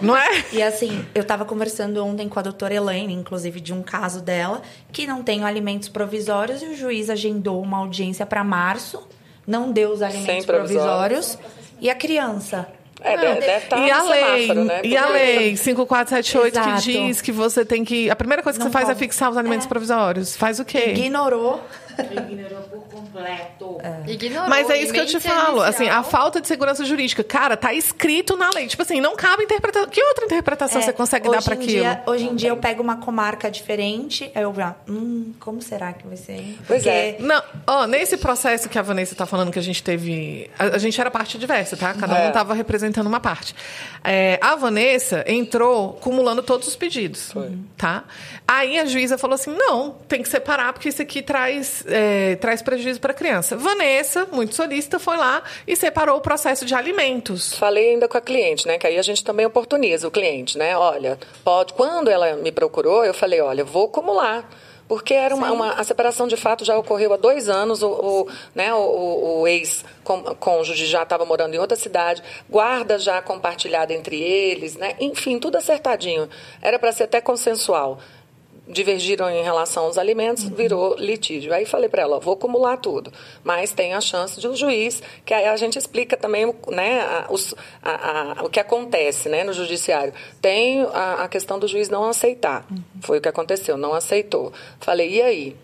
Não 0.00 0.16
é? 0.16 0.44
E 0.52 0.62
assim, 0.62 1.04
eu 1.14 1.22
estava 1.22 1.44
conversando 1.44 2.02
ontem 2.04 2.28
com 2.28 2.38
a 2.38 2.42
doutora 2.42 2.72
Elaine, 2.74 3.12
inclusive 3.12 3.60
de 3.60 3.72
um 3.72 3.82
caso 3.82 4.22
dela, 4.22 4.62
que 4.92 5.06
não 5.06 5.22
tem 5.22 5.44
alimentos 5.44 5.88
provisórios 5.88 6.53
e 6.62 6.66
o 6.66 6.76
juiz 6.76 7.10
agendou 7.10 7.60
uma 7.62 7.78
audiência 7.78 8.24
para 8.26 8.42
março, 8.44 9.06
não 9.46 9.70
deu 9.72 9.90
os 9.90 10.02
alimentos 10.02 10.46
provisórios. 10.46 11.36
provisórios. 11.36 11.38
E 11.80 11.90
a 11.90 11.94
criança? 11.94 12.66
É, 13.00 13.16
deve, 13.18 13.40
deve 13.40 13.64
estar 13.64 13.78
e 13.86 13.90
a 13.90 14.02
lei, 14.04 14.40
semáforo, 14.46 14.64
né? 14.64 14.80
e 14.84 14.96
a 14.96 15.08
lei 15.08 15.56
5478 15.56 16.56
Exato. 16.56 16.82
que 16.82 16.92
diz 17.06 17.20
que 17.20 17.32
você 17.32 17.64
tem 17.64 17.84
que. 17.84 18.08
A 18.08 18.16
primeira 18.16 18.42
coisa 18.42 18.58
que 18.58 18.64
Não 18.64 18.70
você 18.70 18.72
faz 18.72 18.84
é 18.88 18.92
pode. 18.94 19.00
fixar 19.00 19.30
os 19.30 19.36
alimentos 19.36 19.66
É. 19.66 19.68
provisórios. 19.68 20.34
Faz 20.36 20.58
o 20.60 20.64
quê? 20.64 20.92
Ignorou. 20.96 21.60
Ignorou 21.98 22.62
por 22.62 22.80
completo. 22.88 23.78
Ignorou. 24.06 24.48
Mas 24.48 24.68
é 24.70 24.78
isso 24.78 24.92
que 24.92 25.00
eu 25.00 25.06
te 25.06 25.20
falo, 25.20 25.60
assim, 25.62 25.88
a 25.88 26.02
falta 26.02 26.40
de 26.40 26.48
segurança 26.48 26.84
jurídica, 26.84 27.22
cara, 27.24 27.56
tá 27.56 27.72
escrito 27.74 28.36
na 28.36 28.50
lei. 28.50 28.66
Tipo 28.66 28.82
assim, 28.82 29.00
não 29.00 29.16
cabe 29.16 29.44
interpretação. 29.44 29.88
Que 29.88 30.02
outra 30.02 30.24
interpretação 30.24 30.80
É, 30.80 30.84
você 30.84 30.92
consegue 30.92 31.28
dar 31.28 31.36
hoje 31.38 31.44
para 31.44 31.54
em 31.54 31.58
aquilo? 31.58 31.72
dia- 31.82 32.02
hoje 32.06 32.24
em 32.26 32.34
dia 32.36 32.48
eu 32.50 32.56
pego 32.56 32.82
uma 32.82 32.96
comarca 32.96 33.50
diferente, 33.50 34.30
aí 34.34 34.42
eu 34.42 34.54
já, 34.54 34.74
hum, 34.88 35.32
como 35.40 35.60
será 35.62 35.92
que 35.92 36.06
vai 36.06 36.16
ser? 36.16 36.58
Pois 36.66 36.86
é. 36.86 37.16
Não, 37.20 37.42
ó, 37.66 37.86
nesse 37.86 38.16
processo 38.16 38.68
que 38.68 38.78
a 38.78 38.82
Vanessa 38.82 39.14
tá 39.14 39.26
falando 39.26 39.50
que 39.52 39.58
a 39.58 39.62
gente 39.62 39.82
teve. 39.82 40.50
A, 40.58 40.64
a 40.64 40.78
gente 40.78 41.00
era 41.00 41.10
parte 41.10 41.38
diversa, 41.38 41.76
tá? 41.76 41.94
Cada 41.94 42.18
É. 42.18 42.28
um 42.28 42.32
tava 42.32 42.54
representando 42.54 43.06
uma 43.06 43.20
parte. 43.20 43.54
É, 44.02 44.38
a 44.40 44.54
Vanessa 44.56 45.24
entrou 45.26 45.94
cumulando 45.94 46.42
todos 46.42 46.68
os 46.68 46.76
pedidos. 46.76 47.32
Tá? 47.76 48.04
Aí 48.46 48.78
a 48.78 48.84
juíza 48.84 49.16
falou 49.16 49.34
assim: 49.34 49.50
não, 49.56 49.92
tem 50.06 50.22
que 50.22 50.28
separar, 50.28 50.72
porque 50.74 50.90
isso 50.90 51.00
aqui 51.00 51.22
traz, 51.22 51.82
é, 51.88 52.36
traz 52.36 52.60
prejuízo 52.60 53.00
para 53.00 53.12
a 53.12 53.14
criança. 53.14 53.56
Vanessa, 53.56 54.26
muito 54.30 54.54
solícita, 54.54 54.98
foi 54.98 55.16
lá 55.16 55.42
e 55.66 55.74
separou 55.74 56.18
o 56.18 56.20
processo 56.20 56.64
de 56.66 56.74
alimentos. 56.74 57.54
Falei 57.54 57.90
ainda 57.92 58.06
com 58.06 58.18
a 58.18 58.20
cliente, 58.20 58.66
né? 58.66 58.76
Que 58.78 58.86
aí 58.86 58.98
a 58.98 59.02
gente 59.02 59.24
também 59.24 59.46
oportuniza 59.46 60.06
o 60.06 60.10
cliente, 60.10 60.58
né? 60.58 60.76
Olha, 60.76 61.18
pode. 61.42 61.72
Quando 61.72 62.08
ela 62.10 62.36
me 62.36 62.52
procurou, 62.52 63.02
eu 63.04 63.14
falei, 63.14 63.40
olha, 63.40 63.64
vou 63.64 63.86
acumular. 63.86 64.46
Porque 64.86 65.14
era 65.14 65.34
uma, 65.34 65.50
uma- 65.50 65.72
a 65.72 65.82
separação 65.82 66.28
de 66.28 66.36
fato 66.36 66.62
já 66.62 66.76
ocorreu 66.76 67.14
há 67.14 67.16
dois 67.16 67.48
anos, 67.48 67.82
o, 67.82 67.88
o, 67.88 68.28
né, 68.54 68.74
o, 68.74 68.76
o- 68.78 69.40
o 69.40 69.48
ex-cônjuge 69.48 70.84
já 70.84 71.02
estava 71.04 71.24
morando 71.24 71.54
em 71.54 71.58
outra 71.58 71.74
cidade, 71.76 72.22
guarda 72.50 72.98
já 72.98 73.22
compartilhada 73.22 73.94
entre 73.94 74.20
eles, 74.20 74.76
né? 74.76 74.94
Enfim, 75.00 75.38
tudo 75.38 75.56
acertadinho. 75.56 76.28
Era 76.60 76.78
para 76.78 76.92
ser 76.92 77.04
até 77.04 77.18
consensual. 77.22 77.98
Divergiram 78.66 79.30
em 79.30 79.42
relação 79.42 79.84
aos 79.84 79.98
alimentos, 79.98 80.44
virou 80.44 80.96
litígio. 80.96 81.52
Aí 81.52 81.66
falei 81.66 81.88
para 81.88 82.02
ela, 82.02 82.18
vou 82.18 82.34
acumular 82.34 82.76
tudo, 82.78 83.12
mas 83.42 83.72
tem 83.72 83.94
a 83.94 84.00
chance 84.00 84.40
de 84.40 84.48
um 84.48 84.56
juiz, 84.56 85.02
que 85.24 85.34
aí 85.34 85.46
a 85.46 85.56
gente 85.56 85.78
explica 85.78 86.16
também 86.16 86.52
né, 86.68 87.00
a, 87.00 87.26
os, 87.30 87.54
a, 87.82 88.40
a, 88.40 88.44
o 88.44 88.48
que 88.48 88.58
acontece 88.58 89.28
né, 89.28 89.44
no 89.44 89.52
judiciário. 89.52 90.12
Tem 90.40 90.82
a, 90.92 91.28
questão 91.28 91.58
do 91.58 91.68
juiz 91.68 91.88
não 91.88 92.04
aceitar. 92.04 92.66
Foi 93.02 93.18
o 93.18 93.20
que 93.20 93.28
aconteceu, 93.28 93.76
não 93.76 93.92
aceitou. 93.92 94.52
Falei, 94.80 95.14
e 95.14 95.22
aí? 95.22 95.56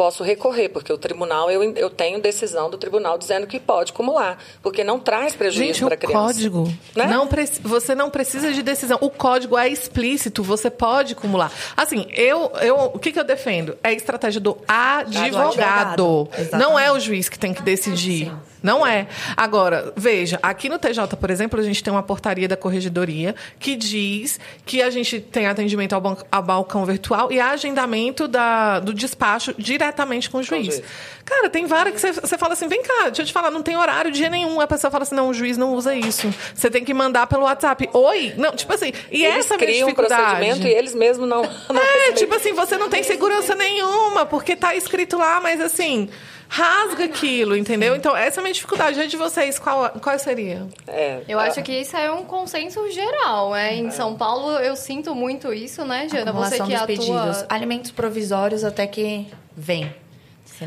Posso 0.00 0.24
recorrer, 0.24 0.70
porque 0.70 0.90
o 0.90 0.96
tribunal, 0.96 1.50
eu, 1.50 1.62
eu 1.76 1.90
tenho 1.90 2.22
decisão 2.22 2.70
do 2.70 2.78
tribunal 2.78 3.18
dizendo 3.18 3.46
que 3.46 3.60
pode 3.60 3.92
acumular, 3.92 4.38
porque 4.62 4.82
não 4.82 4.98
traz 4.98 5.36
prejuízo 5.36 5.84
para 5.84 5.94
a 5.94 5.96
criança. 5.98 6.18
código, 6.18 6.72
né? 6.96 7.04
não 7.04 7.28
você 7.62 7.94
não 7.94 8.08
precisa 8.08 8.50
de 8.50 8.62
decisão. 8.62 8.96
O 9.02 9.10
código 9.10 9.58
é 9.58 9.68
explícito, 9.68 10.42
você 10.42 10.70
pode 10.70 11.12
acumular. 11.12 11.52
Assim, 11.76 12.06
eu, 12.14 12.50
eu 12.62 12.76
o 12.94 12.98
que, 12.98 13.12
que 13.12 13.20
eu 13.20 13.24
defendo? 13.24 13.76
É 13.82 13.90
a 13.90 13.92
estratégia 13.92 14.40
do 14.40 14.56
advogado. 14.66 15.96
Do 15.96 16.28
advogado. 16.32 16.58
Não 16.58 16.78
é 16.78 16.90
o 16.90 16.98
juiz 16.98 17.28
que 17.28 17.38
tem 17.38 17.52
que 17.52 17.62
decidir. 17.62 18.32
Não 18.62 18.86
é. 18.86 19.06
Agora, 19.36 19.92
veja, 19.96 20.38
aqui 20.42 20.68
no 20.68 20.78
TJ, 20.78 21.16
por 21.16 21.30
exemplo, 21.30 21.58
a 21.58 21.62
gente 21.62 21.82
tem 21.82 21.92
uma 21.92 22.02
portaria 22.02 22.46
da 22.46 22.56
corregedoria 22.56 23.34
que 23.58 23.74
diz 23.74 24.38
que 24.66 24.82
a 24.82 24.90
gente 24.90 25.20
tem 25.20 25.46
atendimento 25.46 25.94
ao, 25.94 26.18
ao 26.30 26.42
balcão 26.42 26.84
virtual 26.84 27.32
e 27.32 27.40
agendamento 27.40 28.28
da, 28.28 28.80
do 28.80 28.92
despacho 28.92 29.54
diretamente 29.90 30.30
com 30.30 30.38
o 30.38 30.42
juiz. 30.42 30.82
Cara, 31.24 31.50
tem 31.50 31.66
várias 31.66 32.00
que 32.00 32.12
você 32.12 32.38
fala 32.38 32.54
assim, 32.54 32.68
vem 32.68 32.82
cá, 32.82 33.04
deixa 33.04 33.22
eu 33.22 33.26
te 33.26 33.32
falar, 33.32 33.50
não 33.50 33.62
tem 33.62 33.76
horário 33.76 34.10
dia 34.10 34.30
nenhum. 34.30 34.60
A 34.60 34.66
pessoa 34.66 34.90
fala 34.90 35.02
assim, 35.02 35.14
não, 35.14 35.28
o 35.28 35.34
juiz 35.34 35.56
não 35.56 35.74
usa 35.74 35.94
isso. 35.94 36.32
Você 36.54 36.70
tem 36.70 36.84
que 36.84 36.94
mandar 36.94 37.26
pelo 37.26 37.42
WhatsApp. 37.42 37.88
Oi? 37.92 38.34
Não, 38.36 38.52
tipo 38.52 38.72
assim, 38.72 38.92
e 39.10 39.24
eles 39.24 39.46
essa 39.46 39.58
criam 39.58 39.88
um 39.88 39.94
procedimento 39.94 40.66
e 40.66 40.70
eles 40.70 40.94
mesmos 40.94 41.28
não... 41.28 41.42
não 41.42 41.82
é, 41.82 42.12
tipo 42.12 42.34
assim, 42.34 42.52
você 42.52 42.76
não 42.76 42.88
tem 42.88 43.02
segurança 43.02 43.54
nenhuma, 43.54 44.24
porque 44.24 44.56
tá 44.56 44.74
escrito 44.74 45.18
lá, 45.18 45.40
mas 45.40 45.60
assim 45.60 46.08
rasga 46.50 47.04
aquilo, 47.04 47.56
entendeu? 47.56 47.94
Então, 47.94 48.16
essa 48.16 48.38
é 48.38 48.40
a 48.40 48.42
minha 48.42 48.52
dificuldade. 48.52 48.94
Diante 48.94 49.10
de 49.10 49.16
vocês, 49.16 49.56
qual, 49.56 49.88
qual 50.02 50.18
seria? 50.18 50.66
É, 50.86 51.22
eu 51.28 51.38
acho 51.38 51.62
que 51.62 51.72
isso 51.72 51.96
é 51.96 52.10
um 52.10 52.24
consenso 52.24 52.90
geral, 52.90 53.54
é. 53.54 53.72
Em 53.72 53.86
é. 53.86 53.90
São 53.90 54.16
Paulo, 54.16 54.58
eu 54.58 54.74
sinto 54.74 55.14
muito 55.14 55.54
isso, 55.54 55.84
né, 55.84 56.08
Jana? 56.08 56.32
Você 56.32 56.56
que 56.56 56.74
atua... 56.74 56.86
Pedidos. 56.86 57.44
Alimentos 57.48 57.92
provisórios 57.92 58.64
até 58.64 58.84
que 58.84 59.28
vem. 59.56 59.94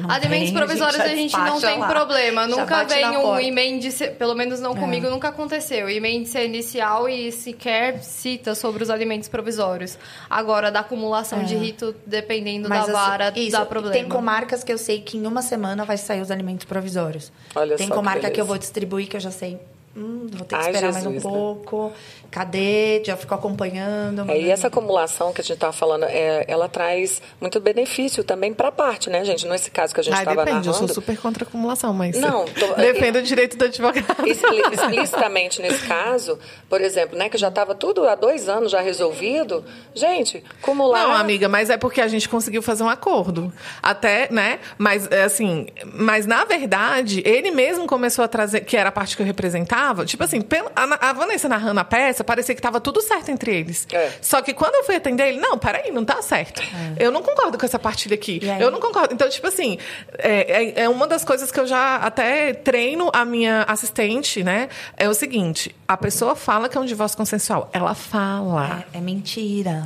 Alimentos 0.10 0.50
tem, 0.50 0.54
provisórios 0.54 1.00
a 1.00 1.08
gente, 1.08 1.36
a 1.36 1.46
gente 1.46 1.52
não 1.52 1.62
tem 1.62 1.80
lá. 1.80 1.88
problema. 1.88 2.50
Já 2.50 2.56
nunca 2.56 2.84
vem 2.84 3.18
um 3.18 3.40
emende, 3.40 3.92
pelo 4.18 4.34
menos 4.34 4.60
não 4.60 4.72
é. 4.72 4.80
comigo, 4.80 5.10
nunca 5.10 5.30
aconteceu. 5.30 5.90
Emende 5.90 6.36
inicial 6.40 7.08
e 7.08 7.32
sequer 7.32 8.02
cita 8.02 8.56
sobre 8.56 8.84
os 8.84 8.90
alimentos 8.90 9.30
provisórios. 9.30 9.98
Agora, 10.30 10.72
da 10.72 10.80
acumulação 10.80 11.42
é. 11.42 11.44
de 11.44 11.56
rito, 11.56 11.96
dependendo 12.06 12.68
Mas, 12.68 12.80
da 12.80 12.84
assim, 12.86 12.92
vara, 12.94 13.34
isso, 13.36 13.52
dá 13.52 13.66
problema. 13.66 13.94
Tem 13.94 14.08
comarcas 14.08 14.64
que 14.64 14.72
eu 14.74 14.78
sei 14.78 15.02
que 15.02 15.18
em 15.18 15.28
uma 15.28 15.42
semana 15.42 15.86
vai 15.86 15.98
sair 15.98 16.22
os 16.22 16.32
alimentos 16.32 16.66
provisórios. 16.66 17.32
Olha 17.56 17.76
tem 17.76 17.90
comarca 17.90 18.28
que, 18.28 18.32
que 18.32 18.42
eu 18.42 18.46
vou 18.46 18.58
distribuir 18.58 19.08
que 19.08 19.16
eu 19.16 19.22
já 19.22 19.32
sei 19.32 19.60
Hum, 19.96 20.28
vou 20.32 20.44
ter 20.44 20.56
que 20.56 20.56
Ai, 20.56 20.72
esperar 20.72 20.92
Jesus, 20.92 21.04
mais 21.04 21.06
um 21.06 21.12
né? 21.12 21.22
pouco. 21.22 21.94
Cadê? 22.32 23.04
Já 23.06 23.16
ficou 23.16 23.38
acompanhando. 23.38 24.28
É, 24.28 24.42
e 24.42 24.50
essa 24.50 24.66
acumulação 24.66 25.32
que 25.32 25.40
a 25.40 25.44
gente 25.44 25.54
estava 25.54 25.72
falando, 25.72 26.06
é, 26.06 26.46
ela 26.48 26.68
traz 26.68 27.22
muito 27.40 27.60
benefício 27.60 28.24
também 28.24 28.56
para 28.56 28.70
a 28.70 28.72
parte, 28.72 29.12
né, 29.12 29.24
gente? 29.24 29.48
Nesse 29.48 29.70
caso 29.70 29.94
que 29.94 30.00
a 30.00 30.04
gente 30.04 30.18
estava 30.18 30.44
narrando. 30.44 30.62
Depende, 30.62 30.68
eu 30.68 30.74
sou 30.74 30.88
super 30.88 31.16
contra 31.18 31.44
a 31.44 31.48
acumulação, 31.48 31.94
mas 31.94 32.18
não, 32.18 32.46
tô, 32.60 32.74
defendo 32.74 33.18
o 33.18 33.22
direito 33.22 33.56
do 33.56 33.66
advogado. 33.66 34.28
Explicitamente 34.28 35.62
nesse 35.62 35.86
caso, 35.86 36.40
por 36.68 36.82
exemplo, 36.82 37.16
né, 37.16 37.30
que 37.30 37.38
já 37.38 37.50
estava 37.50 37.76
tudo 37.76 38.08
há 38.08 38.16
dois 38.16 38.50
anos 38.50 38.72
já 38.72 38.82
resolvido. 38.82 39.64
Gente, 39.94 40.44
acumular. 40.60 41.04
Não, 41.04 41.14
amiga, 41.14 41.48
mas 41.48 41.70
é 41.70 41.78
porque 41.78 42.02
a 42.02 42.08
gente 42.08 42.28
conseguiu 42.28 42.64
fazer 42.64 42.82
um 42.82 42.90
acordo. 42.90 43.54
Até, 43.82 44.28
né? 44.32 44.58
Mas 44.76 45.08
é, 45.12 45.22
assim, 45.22 45.68
mas 45.86 46.26
na 46.26 46.46
verdade, 46.46 47.22
ele 47.24 47.52
mesmo 47.52 47.86
começou 47.86 48.26
a 48.26 48.28
trazer, 48.28 48.62
que 48.62 48.76
era 48.76 48.90
a 48.90 48.92
parte 48.92 49.16
que 49.16 49.22
eu 49.22 49.26
representava 49.26 49.83
tava, 49.84 50.06
tipo 50.06 50.24
assim, 50.24 50.42
a, 50.76 51.10
a 51.10 51.14
Vanessa 51.14 51.50
narrando 51.50 51.80
a 51.80 51.84
peça, 51.84 52.24
parecia 52.24 52.56
que 52.56 52.62
tava 52.62 52.80
tudo 52.80 53.02
certo 53.02 53.30
entre 53.30 53.54
eles. 53.54 53.86
É. 53.92 54.12
Só 54.22 54.42
que 54.42 54.54
quando 54.54 54.76
eu 54.76 54.84
fui 54.86 54.96
atender 54.96 55.28
ele, 55.28 55.40
não, 55.40 55.58
peraí, 55.58 55.92
não 55.92 56.06
tá 56.06 56.22
certo. 56.22 56.62
É. 56.62 57.06
Eu 57.06 57.12
não 57.12 57.22
concordo 57.22 57.58
com 57.58 57.66
essa 57.66 57.78
partilha 57.78 58.16
aqui. 58.16 58.40
Eu 58.60 58.72
não 58.72 58.80
concordo. 58.80 59.14
Então, 59.14 59.28
tipo 59.30 59.46
assim, 59.46 59.78
é, 60.18 60.64
é, 60.80 60.84
é, 60.84 60.90
uma 60.90 61.06
das 61.06 61.26
coisas 61.26 61.52
que 61.52 61.60
eu 61.60 61.68
já 61.68 61.98
até 61.98 62.54
treino 62.54 63.10
a 63.14 63.26
minha 63.26 63.64
assistente, 63.64 64.42
né? 64.44 64.70
É 64.96 65.10
o 65.10 65.14
seguinte: 65.14 65.76
a 65.88 65.98
pessoa 65.98 66.36
fala 66.36 66.70
que 66.70 66.78
é 66.78 66.82
um 66.82 66.86
divórcio 66.86 67.18
consensual. 67.18 67.70
Ela 67.74 67.94
fala. 67.94 68.86
É, 68.94 69.00
é 69.00 69.02
mentira. 69.02 69.86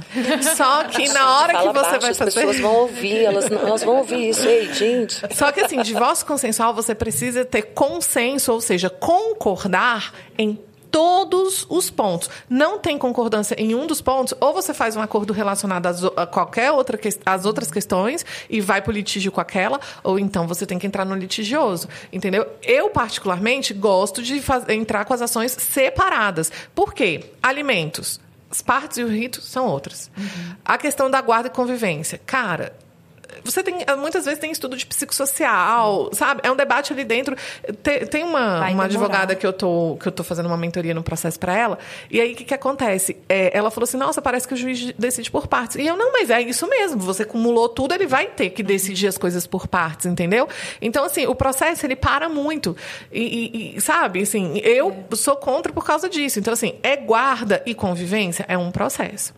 Só 0.55 0.83
que 0.83 1.09
na 1.09 1.39
hora 1.39 1.53
que 1.53 1.67
você 1.67 1.73
baixo, 1.73 2.01
vai 2.01 2.13
fazer. 2.13 2.23
As 2.23 2.35
pessoas 2.35 2.59
vão 2.59 2.75
ouvir, 2.75 3.23
elas, 3.23 3.51
elas 3.51 3.83
vão 3.83 3.97
ouvir 3.97 4.29
isso. 4.29 4.47
Ei, 4.47 4.71
gente. 4.73 5.21
Só 5.33 5.51
que 5.51 5.61
assim, 5.61 5.81
divórcio 5.81 6.25
consensual, 6.25 6.73
você 6.73 6.93
precisa 6.93 7.43
ter 7.43 7.63
consenso, 7.73 8.53
ou 8.53 8.61
seja, 8.61 8.89
concordar 8.89 9.86
em 10.37 10.59
todos 10.91 11.65
os 11.69 11.89
pontos. 11.89 12.29
Não 12.49 12.79
tem 12.79 12.97
concordância 12.97 13.55
em 13.59 13.75
um 13.75 13.85
dos 13.85 14.01
pontos, 14.01 14.33
ou 14.39 14.53
você 14.53 14.73
faz 14.73 14.95
um 14.95 15.01
acordo 15.01 15.33
relacionado 15.33 16.13
a 16.15 16.25
qualquer 16.25 16.71
outra 16.71 16.99
às 17.25 17.45
outras 17.45 17.69
questões 17.69 18.25
e 18.49 18.59
vai 18.59 18.81
para 18.81 18.91
o 18.91 18.93
litígio 18.93 19.31
com 19.31 19.41
aquela, 19.41 19.79
ou 20.03 20.17
então 20.17 20.47
você 20.47 20.65
tem 20.65 20.79
que 20.79 20.87
entrar 20.87 21.05
no 21.05 21.15
litigioso, 21.15 21.87
entendeu? 22.11 22.47
Eu 22.63 22.89
particularmente 22.89 23.73
gosto 23.73 24.21
de 24.21 24.41
entrar 24.69 25.05
com 25.05 25.13
as 25.13 25.21
ações 25.21 25.51
separadas. 25.51 26.51
Por 26.73 26.93
quê? 26.93 27.25
Alimentos. 27.41 28.19
As 28.49 28.61
partes 28.61 28.97
e 28.97 29.03
o 29.03 29.07
rito 29.07 29.41
são 29.41 29.67
outras. 29.67 30.09
Uhum. 30.17 30.55
A 30.63 30.77
questão 30.77 31.11
da 31.11 31.21
guarda 31.21 31.47
e 31.47 31.51
convivência. 31.51 32.19
Cara, 32.25 32.73
você 33.43 33.63
tem, 33.63 33.75
muitas 33.97 34.25
vezes 34.25 34.39
tem 34.39 34.51
estudo 34.51 34.75
de 34.75 34.85
psicossocial, 34.85 36.09
sabe? 36.13 36.41
É 36.43 36.51
um 36.51 36.55
debate 36.55 36.93
ali 36.93 37.03
dentro. 37.03 37.35
Tem, 37.83 38.05
tem 38.05 38.23
uma, 38.23 38.67
uma 38.69 38.85
advogada 38.85 39.35
que 39.35 39.45
eu, 39.45 39.53
tô, 39.53 39.97
que 39.99 40.07
eu 40.07 40.11
tô 40.11 40.23
fazendo 40.23 40.47
uma 40.47 40.57
mentoria 40.57 40.93
no 40.93 41.03
processo 41.03 41.39
para 41.39 41.55
ela, 41.55 41.77
e 42.09 42.19
aí 42.19 42.33
o 42.33 42.35
que, 42.35 42.43
que 42.43 42.53
acontece? 42.53 43.17
É, 43.27 43.55
ela 43.57 43.71
falou 43.71 43.85
assim: 43.85 43.97
nossa, 43.97 44.21
parece 44.21 44.47
que 44.47 44.53
o 44.53 44.57
juiz 44.57 44.93
decide 44.97 45.31
por 45.31 45.47
partes. 45.47 45.77
E 45.77 45.85
eu, 45.85 45.95
não, 45.95 46.11
mas 46.11 46.29
é 46.29 46.41
isso 46.41 46.67
mesmo. 46.67 46.99
Você 47.01 47.23
acumulou 47.23 47.69
tudo, 47.69 47.93
ele 47.93 48.07
vai 48.07 48.27
ter 48.27 48.49
que 48.49 48.63
decidir 48.63 49.07
as 49.07 49.17
coisas 49.17 49.47
por 49.47 49.67
partes, 49.67 50.05
entendeu? 50.05 50.47
Então, 50.81 51.03
assim, 51.03 51.25
o 51.25 51.35
processo 51.35 51.85
ele 51.85 51.95
para 51.95 52.29
muito. 52.29 52.75
E, 53.11 53.73
e, 53.73 53.77
e 53.77 53.81
sabe, 53.81 54.21
assim, 54.21 54.59
eu 54.63 55.05
é. 55.11 55.15
sou 55.15 55.35
contra 55.35 55.71
por 55.71 55.85
causa 55.85 56.09
disso. 56.09 56.39
Então, 56.39 56.53
assim, 56.53 56.75
é 56.83 56.95
guarda 56.95 57.61
e 57.65 57.73
convivência, 57.73 58.45
é 58.47 58.57
um 58.57 58.71
processo. 58.71 59.33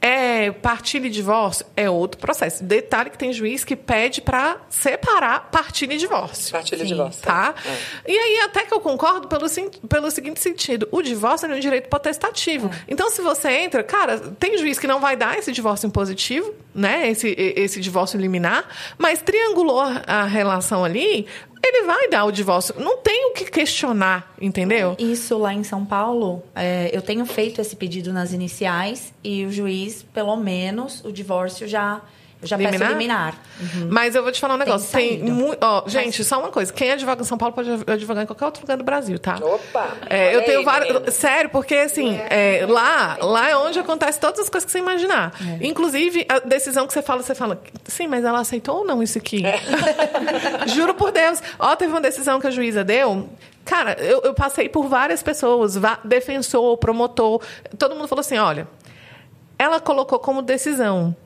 É 0.00 0.50
partilha 0.50 1.06
e 1.06 1.10
divórcio 1.10 1.66
é 1.76 1.88
outro 1.88 2.20
processo. 2.20 2.62
Detalhe 2.62 3.10
que 3.10 3.18
tem 3.18 3.32
juiz 3.32 3.64
que 3.64 3.74
pede 3.74 4.20
para 4.20 4.58
separar 4.68 5.50
partilha 5.50 5.94
e 5.94 5.96
divórcio. 5.96 6.52
Partilha 6.52 6.82
e 6.82 6.86
divórcio. 6.86 7.22
Tá? 7.22 7.54
É. 7.66 8.12
E 8.12 8.18
aí, 8.18 8.40
até 8.44 8.64
que 8.64 8.72
eu 8.72 8.80
concordo 8.80 9.28
pelo, 9.28 9.46
pelo 9.88 10.10
seguinte 10.10 10.40
sentido: 10.40 10.88
o 10.90 11.02
divórcio 11.02 11.50
é 11.50 11.54
um 11.54 11.60
direito 11.60 11.88
potestativo. 11.88 12.68
É. 12.68 12.84
Então, 12.88 13.10
se 13.10 13.20
você 13.22 13.50
entra, 13.50 13.82
cara, 13.82 14.18
tem 14.38 14.58
juiz 14.58 14.78
que 14.78 14.86
não 14.86 15.00
vai 15.00 15.16
dar 15.16 15.38
esse 15.38 15.50
divórcio 15.52 15.86
impositivo, 15.86 16.54
né? 16.74 17.10
Esse, 17.10 17.28
esse 17.38 17.80
divórcio 17.80 18.18
liminar, 18.18 18.68
mas 18.98 19.22
triangulou 19.22 19.80
a 19.80 20.24
relação 20.24 20.84
ali, 20.84 21.26
ele 21.62 21.86
vai 21.86 22.08
dar 22.08 22.24
o 22.24 22.30
divórcio. 22.30 22.74
Não 22.78 22.98
tem 22.98 23.30
o 23.30 23.32
que 23.32 23.44
questionar, 23.46 24.34
entendeu? 24.40 24.96
Isso 24.98 25.38
lá 25.38 25.54
em 25.54 25.64
São 25.64 25.84
Paulo, 25.84 26.42
é, 26.54 26.90
eu 26.92 27.00
tenho 27.00 27.24
feito 27.24 27.60
esse 27.60 27.76
pedido 27.76 28.12
nas 28.12 28.32
iniciais 28.32 29.14
e 29.22 29.44
o 29.46 29.52
juiz, 29.52 30.02
pelo 30.02 30.36
menos, 30.36 31.02
o 31.04 31.12
divórcio 31.12 31.66
já 31.66 32.02
já 32.44 32.56
liminar? 32.56 32.78
peço 32.80 32.92
liminar. 32.92 33.34
Uhum. 33.60 33.88
Mas 33.90 34.14
eu 34.14 34.22
vou 34.22 34.32
te 34.32 34.40
falar 34.40 34.54
um 34.54 34.58
negócio. 34.58 34.90
Tem, 34.90 35.20
tem 35.20 35.30
muito. 35.30 35.58
Ó, 35.62 35.84
gente, 35.86 36.18
Mas... 36.18 36.26
só 36.26 36.38
uma 36.38 36.50
coisa. 36.50 36.72
Quem 36.72 36.90
advoga 36.90 37.22
em 37.22 37.24
São 37.24 37.38
Paulo 37.38 37.54
pode 37.54 37.70
advogar 37.86 38.24
em 38.24 38.26
qualquer 38.26 38.44
outro 38.44 38.62
lugar 38.62 38.76
do 38.76 38.84
Brasil, 38.84 39.18
tá? 39.18 39.36
Opa! 39.40 39.88
É, 40.08 40.34
eu 40.34 40.44
tenho 40.44 40.64
vários. 40.64 41.14
Sério, 41.14 41.50
porque 41.50 41.74
assim, 41.74 42.16
é, 42.28 42.66
lá, 42.68 43.16
lá 43.20 43.50
é 43.50 43.56
onde 43.56 43.78
acontece 43.78 44.18
todas 44.20 44.40
as 44.40 44.48
coisas 44.48 44.64
que 44.64 44.72
você 44.72 44.78
imaginar. 44.78 45.32
É. 45.60 45.66
Inclusive, 45.66 46.26
a 46.28 46.38
decisão 46.40 46.86
que 46.86 46.92
você 46.92 47.02
fala, 47.02 47.22
você 47.22 47.34
fala, 47.34 47.60
sim, 47.84 48.06
mas 48.06 48.24
ela 48.24 48.40
aceitou 48.40 48.78
ou 48.78 48.84
não 48.84 49.02
isso 49.02 49.18
aqui? 49.18 49.44
É. 49.44 49.60
Juro 50.68 50.94
por 50.94 51.12
Deus. 51.12 51.42
Ó, 51.58 51.74
teve 51.76 51.92
uma 51.92 52.00
decisão 52.00 52.40
que 52.40 52.46
a 52.46 52.50
juíza 52.50 52.84
deu 52.84 53.28
Cara, 53.64 53.96
eu, 53.98 54.20
eu, 54.22 54.34
passei 54.34 54.68
por 54.68 54.88
várias 54.88 55.22
pessoas, 55.22 55.74
defensor, 56.04 56.76
promotor. 56.76 57.40
Todo 57.78 57.94
mundo 57.94 58.06
falou 58.06 58.20
assim: 58.20 58.36
olha, 58.36 58.68
ela 59.58 59.80
colocou 59.80 60.18
como 60.18 60.42
decisão 60.42 61.16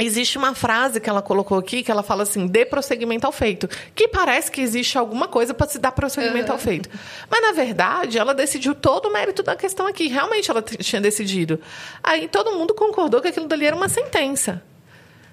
Existe 0.00 0.38
uma 0.38 0.54
frase 0.54 1.00
que 1.00 1.08
ela 1.08 1.22
colocou 1.22 1.58
aqui 1.58 1.82
que 1.82 1.90
ela 1.90 2.02
fala 2.02 2.22
assim: 2.22 2.46
dê 2.46 2.64
prosseguimento 2.64 3.26
ao 3.26 3.32
feito. 3.32 3.68
Que 3.94 4.08
parece 4.08 4.50
que 4.50 4.60
existe 4.60 4.96
alguma 4.96 5.28
coisa 5.28 5.52
para 5.52 5.68
se 5.68 5.78
dar 5.78 5.92
prosseguimento 5.92 6.48
uhum. 6.48 6.52
ao 6.52 6.58
feito. 6.58 6.88
Mas, 7.28 7.42
na 7.42 7.52
verdade, 7.52 8.18
ela 8.18 8.34
decidiu 8.34 8.74
todo 8.74 9.08
o 9.08 9.12
mérito 9.12 9.42
da 9.42 9.56
questão 9.56 9.86
aqui. 9.86 10.08
Realmente 10.08 10.50
ela 10.50 10.62
tinha 10.62 11.00
decidido. 11.00 11.60
Aí 12.02 12.28
todo 12.28 12.52
mundo 12.52 12.74
concordou 12.74 13.20
que 13.20 13.28
aquilo 13.28 13.46
dali 13.46 13.66
era 13.66 13.76
uma 13.76 13.88
sentença. 13.88 14.62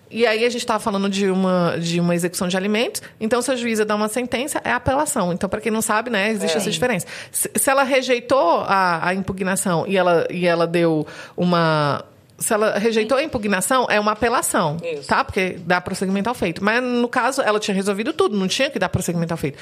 E 0.09 0.25
aí 0.25 0.45
a 0.45 0.49
gente 0.49 0.61
estava 0.61 0.79
falando 0.79 1.09
de 1.09 1.29
uma, 1.29 1.77
de 1.77 1.99
uma 1.99 2.15
execução 2.15 2.47
de 2.47 2.55
alimentos. 2.55 3.01
Então, 3.19 3.41
se 3.41 3.51
a 3.51 3.55
juíza 3.55 3.83
dá 3.83 3.95
uma 3.95 4.07
sentença, 4.07 4.61
é 4.63 4.71
apelação. 4.71 5.33
Então, 5.33 5.49
para 5.49 5.59
quem 5.59 5.71
não 5.71 5.81
sabe, 5.81 6.09
né, 6.09 6.31
existe 6.31 6.55
é. 6.55 6.57
essa 6.57 6.71
diferença. 6.71 7.05
Se, 7.31 7.51
se 7.53 7.69
ela 7.69 7.83
rejeitou 7.83 8.61
a, 8.61 9.09
a 9.09 9.13
impugnação 9.13 9.85
e 9.85 9.97
ela, 9.97 10.25
e 10.31 10.47
ela 10.47 10.65
deu 10.65 11.05
uma 11.35 12.05
se 12.37 12.53
ela 12.53 12.77
rejeitou 12.77 13.17
a 13.17 13.23
impugnação, 13.23 13.87
é 13.89 13.99
uma 13.99 14.11
apelação, 14.11 14.77
Isso. 14.83 15.07
tá? 15.07 15.23
Porque 15.23 15.57
dá 15.65 15.81
prosseguimento 15.81 16.29
ao 16.29 16.35
feito. 16.35 16.63
Mas, 16.63 16.83
no 16.83 17.07
caso, 17.07 17.41
ela 17.41 17.59
tinha 17.59 17.73
resolvido 17.73 18.13
tudo, 18.13 18.37
não 18.37 18.47
tinha 18.47 18.69
que 18.69 18.77
dar 18.77 18.89
prosseguimento 18.89 19.33
ao 19.33 19.37
feito. 19.37 19.57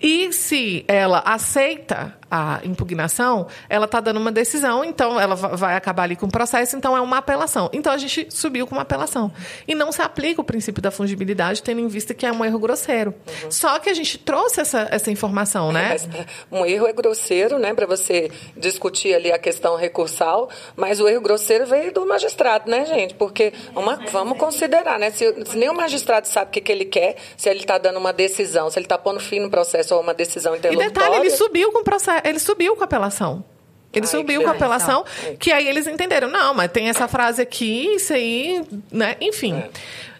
E 0.00 0.32
se 0.32 0.84
ela 0.86 1.22
aceita 1.24 2.14
a 2.30 2.60
impugnação, 2.64 3.46
ela 3.68 3.86
está 3.86 4.00
dando 4.00 4.18
uma 4.20 4.30
decisão, 4.30 4.84
então 4.84 5.18
ela 5.20 5.34
va- 5.34 5.48
vai 5.56 5.74
acabar 5.74 6.04
ali 6.04 6.16
com 6.16 6.26
o 6.26 6.30
processo, 6.30 6.76
então 6.76 6.96
é 6.96 7.00
uma 7.00 7.18
apelação. 7.18 7.68
Então 7.72 7.92
a 7.92 7.98
gente 7.98 8.28
subiu 8.30 8.66
com 8.66 8.74
uma 8.74 8.82
apelação. 8.82 9.32
E 9.66 9.74
não 9.74 9.90
se 9.90 10.00
aplica 10.02 10.40
o 10.40 10.44
princípio 10.44 10.80
da 10.82 10.90
fungibilidade, 10.90 11.62
tendo 11.62 11.80
em 11.80 11.88
vista 11.88 12.14
que 12.14 12.24
é 12.24 12.32
um 12.32 12.44
erro 12.44 12.58
grosseiro. 12.58 13.14
Só 13.50 13.78
que 13.78 13.88
a 13.90 13.94
gente 13.94 14.16
trouxe 14.18 14.60
essa, 14.60 14.86
essa 14.90 15.10
informação, 15.10 15.72
né? 15.72 15.88
Mas 15.90 16.04
é, 16.14 16.26
um 16.52 16.64
erro 16.64 16.86
é 16.86 16.92
grosseiro, 16.92 17.58
né, 17.58 17.74
para 17.74 17.86
você 17.86 18.30
discutir 18.56 19.14
ali 19.14 19.32
a 19.32 19.38
questão 19.38 19.76
recursal, 19.76 20.48
mas 20.76 21.00
o 21.00 21.08
erro 21.08 21.20
grosseiro 21.22 21.66
veio 21.66 21.92
do 21.92 22.06
magistrado, 22.06 22.70
né, 22.70 22.84
gente? 22.86 23.14
Porque 23.14 23.52
uma, 23.74 23.96
vamos 24.12 24.38
considerar, 24.38 24.98
né? 24.98 25.10
Se, 25.10 25.24
se 25.46 25.56
nem 25.56 25.68
o 25.68 25.74
magistrado 25.74 26.28
sabe 26.28 26.48
o 26.48 26.52
que, 26.52 26.60
que 26.60 26.70
ele 26.72 26.84
quer, 26.84 27.16
se 27.36 27.48
ele 27.48 27.60
está 27.60 27.78
dando 27.78 27.98
uma 27.98 28.12
decisão, 28.12 28.70
se 28.70 28.78
ele 28.78 28.86
está 28.86 28.98
pondo 28.98 29.18
fim 29.20 29.40
no 29.40 29.50
processo 29.50 29.94
ou 29.94 30.00
uma 30.00 30.14
decisão 30.14 30.54
E 30.54 30.58
interlocutória. 30.58 30.92
detalhe, 30.94 31.16
ele 31.26 31.30
subiu 31.30 31.72
com 31.72 31.80
o 31.80 31.84
processo, 31.84 32.19
ele 32.24 32.38
subiu 32.38 32.76
com 32.76 32.82
a 32.82 32.84
apelação. 32.84 33.44
Ele 33.92 34.06
Ai, 34.06 34.10
subiu 34.10 34.42
com 34.42 34.48
a 34.48 34.52
apelação, 34.52 35.04
Ai. 35.24 35.36
que 35.36 35.50
aí 35.50 35.66
eles 35.66 35.86
entenderam. 35.86 36.28
Não, 36.28 36.54
mas 36.54 36.70
tem 36.70 36.88
essa 36.88 37.08
frase 37.08 37.42
aqui, 37.42 37.94
isso 37.96 38.12
aí, 38.12 38.62
né? 38.90 39.16
Enfim. 39.20 39.54
É. 39.54 39.70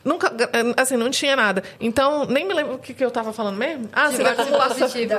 Nunca, 0.05 0.33
assim, 0.77 0.97
não 0.97 1.11
tinha 1.11 1.37
nada. 1.37 1.63
Então, 1.81 2.25
nem 2.25 2.47
me 2.47 2.55
lembro 2.55 2.75
o 2.75 2.79
que, 2.79 2.95
que 2.95 3.05
eu 3.05 3.11
tava 3.11 3.33
falando 3.33 3.57
mesmo. 3.57 3.89
Ah, 3.93 4.11
sim, 4.11 4.23
da 4.23 4.31
Divórcio 4.31 4.43
acumulação- 4.55 4.77
impositivo. 4.89 5.15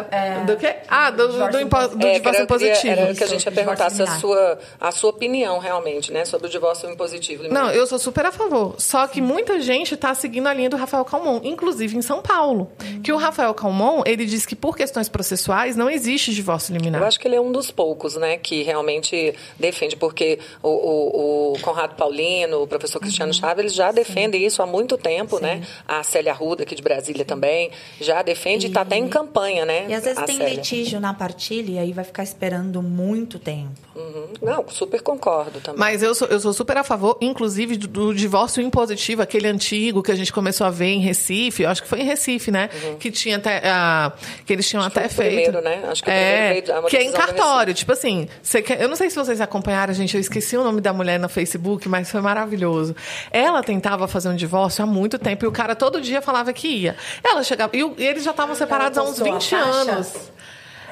Do 0.48 0.58
quê? 0.58 0.76
Ah, 0.88 1.12
do, 1.12 1.28
do, 1.28 1.34
Divórcio 1.34 1.62
impo, 1.62 1.78
do 1.78 1.84
É, 2.08 2.14
divórcio 2.14 2.18
eu 2.18 2.22
queria- 2.22 2.44
impositivo. 2.44 2.92
era 3.02 3.12
o 3.12 3.16
que 3.16 3.24
a 3.24 3.28
gente 3.28 3.46
ia 3.46 3.52
perguntar, 3.52 3.90
se 3.92 4.02
a 4.02 4.08
sua, 4.20 4.60
a 4.80 4.92
sua 4.92 5.10
opinião 5.12 5.60
realmente, 5.60 6.12
né, 6.12 6.26
sobre 6.26 6.48
o 6.48 6.50
divórcio 6.50 6.90
impositivo. 6.90 7.44
Não, 7.50 7.70
eu 7.70 7.86
sou 7.86 8.00
super 8.00 8.26
a 8.26 8.32
favor. 8.32 8.76
Só 8.80 9.06
que 9.08 9.22
muita 9.22 9.62
gente 9.62 9.94
está 9.94 10.14
seguindo 10.16 10.48
a 10.48 10.54
linha 10.54 10.70
do 10.70 10.78
Rafael 10.78 11.06
Calmon, 11.06 11.40
inclusive 11.44 11.96
em 11.96 12.02
São 12.02 12.22
Paulo. 12.22 12.72
Que 13.04 13.12
o 13.14 13.18
Rafael 13.18 13.54
Calmon, 13.54 14.02
ele 14.06 14.26
diz 14.26 14.46
que 14.46 14.56
por 14.56 14.76
questões 14.76 15.08
processuais 15.08 15.76
não 15.76 15.90
existe 15.90 16.34
divórcio 16.34 16.74
liminar. 16.76 17.02
Eu 17.02 17.08
acho 17.08 17.20
que 17.20 17.28
ele 17.28 17.36
é 17.36 17.42
um 17.42 17.52
dos 17.52 17.70
poucos, 17.70 18.16
né, 18.16 18.38
que 18.38 18.64
realmente 18.64 19.36
defende, 19.60 19.96
porque 19.96 20.40
o, 20.64 20.70
o, 20.70 21.54
o 21.54 21.60
Conrado 21.60 21.96
Paulino, 21.96 22.64
o 22.64 22.68
professor 22.68 22.98
Uhum. 22.98 23.02
Cristiano 23.04 23.34
Chaves, 23.34 23.60
eles 23.60 23.74
já 23.74 23.92
defendem 23.92 24.44
isso 24.46 24.62
há 24.62 24.66
muito 24.66 24.81
tempo, 24.98 25.40
né? 25.40 25.62
A 25.88 26.04
Célia 26.04 26.32
Arruda, 26.32 26.64
aqui 26.64 26.76
de 26.76 26.82
Brasília 26.82 27.24
também, 27.26 27.72
já 28.00 28.22
defende 28.22 28.68
e 28.68 28.70
está 28.70 28.82
até 28.82 28.98
em 28.98 29.08
campanha, 29.08 29.66
né? 29.66 29.86
E 29.90 29.94
às 29.94 30.04
vezes 30.04 30.18
a 30.20 30.24
tem 30.24 30.38
Célia. 30.38 30.54
litígio 30.56 31.00
na 31.00 31.14
partilha 31.14 31.72
e 31.72 31.80
aí 31.80 31.94
vai 31.94 32.04
ficar 32.04 32.24
esperando 32.24 32.82
muito 32.82 33.40
tempo. 33.40 33.72
Uhum. 33.96 34.28
Não, 34.42 34.66
super 34.70 35.02
concordo 35.02 35.60
também. 35.60 35.80
Mas 35.80 36.02
eu 36.02 36.16
sou, 36.16 36.28
eu 36.30 36.40
sou 36.40 36.54
super 36.54 36.78
a 36.78 36.84
favor, 36.84 37.18
inclusive, 37.22 37.76
do, 37.78 37.88
do 37.88 38.14
divórcio 38.14 38.62
impositivo, 38.64 39.22
aquele 39.22 39.48
antigo 39.48 40.02
que 40.02 40.12
a 40.12 40.16
gente 40.16 40.32
começou 40.32 40.66
a 40.66 40.70
ver 40.70 40.86
em 40.88 41.00
Recife, 41.00 41.64
eu 41.64 41.70
acho 41.70 41.84
que 41.84 41.88
foi 41.90 42.00
em 42.02 42.06
Recife, 42.06 42.52
né? 42.52 42.70
Que 43.00 43.12
tinha 43.12 43.38
até. 43.38 43.62
ah, 43.66 44.12
que 44.46 44.54
eles 44.54 44.68
tinham 44.68 44.82
Uhum. 44.84 44.90
que 44.90 44.98
até 45.00 45.10
feito. 45.10 45.52
primeiro, 45.52 45.62
né? 45.62 45.84
Acho 45.90 46.04
que 46.04 46.10
o 46.10 46.14
é, 46.14 46.62
veio- 46.62 46.88
que 46.88 46.98
é 46.98 47.04
em 47.04 47.12
cartório. 47.12 47.74
Tipo 47.74 47.92
assim, 47.92 48.28
você 48.42 48.62
quer- 48.62 48.82
eu 48.82 48.88
não 48.88 48.96
sei 48.96 49.10
se 49.10 49.16
vocês 49.16 49.40
acompanharam, 49.42 49.94
gente, 49.94 50.16
eu 50.16 50.22
esqueci 50.22 50.56
o 50.58 50.64
nome 50.64 50.80
da 50.82 50.94
mulher 50.94 51.20
no 51.20 51.28
Facebook, 51.30 51.88
mas 51.90 52.10
foi 52.10 52.22
maravilhoso. 52.22 52.96
Ela 53.32 53.62
tentava 53.62 54.08
fazer 54.08 54.30
um 54.30 54.36
divórcio 54.36 54.61
há 54.64 54.86
muito 54.86 55.18
tempo 55.20 55.46
e 55.46 55.48
o 55.48 55.52
cara 55.52 55.76
todo 55.76 56.00
dia 56.02 56.22
falava 56.22 56.52
que 56.54 56.68
ia. 56.68 56.96
Ela 57.24 57.44
chegava. 57.44 57.76
E, 57.76 57.82
eles 57.98 58.24
já 58.24 58.32
estavam 58.32 58.56
separados 58.56 58.98
há 58.98 59.04
uns 59.04 59.10
postou 59.20 59.28
a 59.28 59.34
20 59.34 59.50
faixa? 59.50 59.66
anos. 59.92 60.32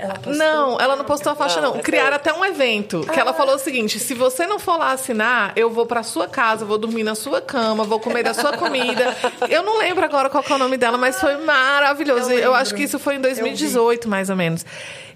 Ela 0.02 0.14
postou- 0.14 0.34
Não, 0.34 0.80
ela 0.80 0.96
não 0.96 1.04
postou 1.04 1.34
a 1.34 1.36
faixa, 1.36 1.60
Não, 1.60 1.72
não. 1.74 1.80
é 1.80 1.84
Criaram 1.84 2.16
até 2.16 2.32
um 2.32 2.46
evento. 2.46 3.02
Que 3.12 3.20
ela 3.20 3.34
falou 3.34 3.56
o 3.56 3.60
seguinte: 3.60 4.00
se 4.00 4.14
você 4.14 4.48
não 4.48 4.58
for 4.58 4.78
lá 4.78 4.94
assinar, 4.94 5.52
eu 5.58 5.70
vou 5.70 5.86
pra 5.86 6.04
sua 6.04 6.26
casa, 6.26 6.64
vou 6.64 6.78
dormir 6.78 7.04
na 7.04 7.16
sua 7.16 7.42
cama, 7.42 7.84
vou 7.84 8.00
comer 8.00 8.24
da 8.24 8.34
sua 8.34 8.56
comida. 8.56 9.14
Eu 9.50 9.62
não 9.62 9.78
lembro 9.78 10.06
agora 10.06 10.30
qual 10.30 10.42
é 10.50 10.54
o 10.54 10.58
nome 10.58 10.78
dela, 10.78 10.98
mas 10.98 11.20
foi 11.20 11.36
maravilhoso. 11.44 12.32
Eu, 12.32 12.56
acho 12.56 12.74
que 12.76 12.84
isso 12.84 12.98
foi 12.98 13.16
em 13.16 13.20
2018, 13.22 14.08
mais 14.08 14.30
ou 14.30 14.38
menos. 14.38 14.66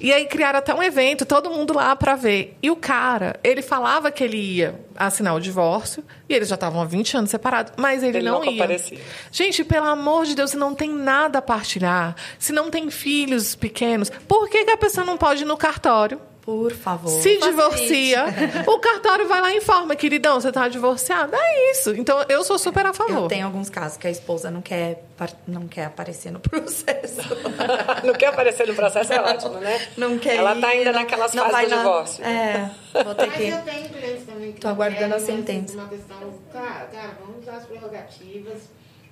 E 0.01 0.11
aí 0.11 0.25
criaram 0.25 0.59
até 0.59 0.73
um 0.73 0.83
evento, 0.83 1.25
todo 1.25 1.49
mundo 1.49 1.73
lá 1.73 1.95
pra 1.95 2.15
ver. 2.15 2.57
E 2.61 2.69
o 2.69 2.75
cara, 2.75 3.37
ele 3.41 3.61
falava 3.61 4.11
que 4.11 4.21
ele 4.21 4.35
ia 4.37 4.75
assinar 4.95 5.36
o 5.36 5.39
divórcio, 5.39 6.03
e 6.27 6.34
eles 6.34 6.47
já 6.47 6.56
estavam 6.56 6.82
há 6.82 6.86
20 6.86 7.17
anos 7.17 7.29
separados, 7.29 7.73
mas 7.77 8.03
ele, 8.03 8.17
Ele 8.17 8.29
não 8.29 8.43
ia. 8.43 8.51
comparecia. 8.51 8.99
Gente, 9.32 9.63
pelo 9.63 9.86
amor 9.88 10.25
de 10.25 10.36
Deus, 10.36 10.51
se 10.51 10.58
não 10.58 10.73
tem 10.75 10.89
nada 10.89 11.39
a 11.39 11.41
partilhar, 11.41 12.15
se 12.38 12.51
não 12.51 12.69
tem 12.69 12.89
filhos 12.89 13.56
pequenos, 13.56 14.10
por 14.27 14.49
que, 14.49 14.65
que 14.65 14.71
a 14.71 14.77
pessoa 14.77 15.06
não 15.06 15.17
pode 15.17 15.43
ir 15.43 15.45
no 15.45 15.58
cartório? 15.58 16.19
Por 16.45 16.73
favor. 16.73 17.10
Se 17.21 17.38
divorcia, 17.38 18.25
o 18.67 18.77
cartório 18.77 19.25
vai 19.29 19.39
lá 19.39 19.53
e 19.53 19.58
informa, 19.60 19.95
queridão, 19.95 20.41
você 20.41 20.51
tá 20.51 20.67
divorciado. 20.67 21.34
É 21.34 21.71
isso. 21.71 21.91
Então, 21.95 22.21
eu 22.27 22.43
sou 22.43 22.60
super 22.60 22.86
a 22.86 22.91
favor. 22.93 23.23
Eu 23.23 23.27
tenho 23.29 23.45
alguns 23.45 23.69
casos 23.69 23.97
que 23.97 24.06
a 24.08 24.12
esposa 24.12 24.51
não 24.51 24.62
quer, 24.62 25.06
não 25.47 25.69
quer 25.69 25.86
aparecer 25.86 26.32
no 26.34 26.41
processo. 26.43 27.21
não 28.03 28.13
quer 28.13 28.25
aparecer 28.27 28.67
no 28.67 28.75
processo, 28.75 29.13
é 29.13 29.21
ótimo, 29.21 29.53
né? 29.60 29.88
Não 29.95 30.19
quer 30.19 30.36
Ela 30.36 30.53
tá 30.60 30.67
ainda 30.67 30.91
não- 30.91 30.99
naquelas 30.99 31.34
não 31.34 31.49
fases 31.49 31.69
do 31.69 31.75
na- 31.75 31.82
divórcio. 31.82 32.25
É, 32.25 32.71
vou 33.06 33.15
ter 33.15 33.27
Mas 33.27 33.36
que... 33.38 33.47
eu 33.47 33.62
tenho 33.62 33.89
clientes 33.89 34.25
também 34.25 34.51
que 34.51 34.60
Tô 34.60 34.67
aguardando 34.67 35.15
a 35.15 35.19
sentença. 35.19 35.73
Uma 35.75 35.88
questão, 35.88 36.17
cara, 36.51 36.86
cara, 36.91 37.17
vamos 37.21 37.41
usar 37.41 37.53
as 37.58 37.65
prerrogativas. 37.65 38.63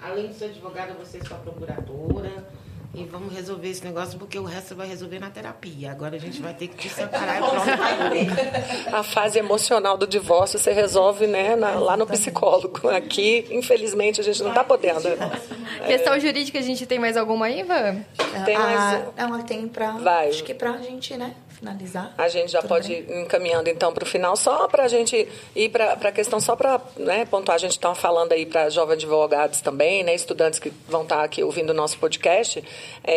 Além 0.03 0.27
de 0.27 0.33
ser 0.33 0.45
advogada, 0.45 0.93
você 0.95 1.19
é 1.19 1.23
sua 1.23 1.37
procuradora. 1.37 2.45
E 2.93 3.05
vamos 3.05 3.33
resolver 3.33 3.69
esse 3.69 3.85
negócio, 3.85 4.19
porque 4.19 4.37
o 4.37 4.43
resto 4.43 4.75
vai 4.75 4.85
resolver 4.85 5.17
na 5.17 5.29
terapia. 5.29 5.91
Agora 5.91 6.17
a 6.17 6.19
gente 6.19 6.41
vai 6.41 6.53
ter 6.53 6.67
que 6.67 6.75
te 6.89 6.89
separar 6.93 7.37
e 7.37 7.39
pronto. 7.39 8.95
A 8.95 9.01
fase 9.01 9.39
emocional 9.39 9.97
do 9.97 10.05
divórcio 10.05 10.59
você 10.59 10.73
resolve 10.73 11.25
né, 11.25 11.55
na- 11.55 11.75
lá 11.75 11.95
no 11.95 12.05
psicólogo. 12.05 12.89
Aqui, 12.89 13.47
infelizmente, 13.49 14.19
a 14.19 14.23
gente 14.23 14.43
não 14.43 14.49
está 14.49 14.61
podendo. 14.63 15.03
Questão 15.87 16.19
jurídica, 16.19 16.59
a 16.59 16.61
gente 16.61 16.85
tem 16.85 16.99
mais 16.99 17.15
alguma 17.15 17.45
aí, 17.45 17.61
Ivan? 17.61 18.03
Tem 18.43 18.57
mais 18.57 18.79
Ah. 18.79 19.03
Ela 19.15 19.39
tem 19.43 19.67
pra... 19.69 19.91
Vai. 19.91 20.27
Acho 20.29 20.43
que 20.43 20.53
pra 20.53 20.73
gente, 20.79 21.15
né, 21.15 21.33
finalizar. 21.61 22.13
A 22.17 22.27
gente 22.27 22.51
já 22.51 22.59
Tudo 22.59 22.69
pode 22.69 22.89
bem? 22.89 23.05
ir 23.07 23.21
encaminhando 23.21 23.69
então 23.69 23.93
para 23.93 24.03
o 24.03 24.07
final, 24.07 24.35
só 24.35 24.67
para 24.67 24.83
a 24.83 24.87
gente 24.87 25.27
ir 25.55 25.69
para 25.69 25.93
a 25.93 26.11
questão, 26.11 26.39
só 26.39 26.55
para 26.55 26.81
né, 26.97 27.23
pontuar, 27.25 27.55
a 27.55 27.59
gente 27.59 27.73
está 27.73 27.93
falando 27.93 28.33
aí 28.33 28.45
para 28.45 28.67
jovens 28.69 28.95
advogados 28.95 29.61
também, 29.61 30.03
né, 30.03 30.15
estudantes 30.15 30.59
que 30.59 30.73
vão 30.87 31.03
estar 31.03 31.23
aqui 31.23 31.43
ouvindo 31.43 31.69
o 31.69 31.73
nosso 31.73 31.97
podcast, 31.99 32.63
é, 33.03 33.13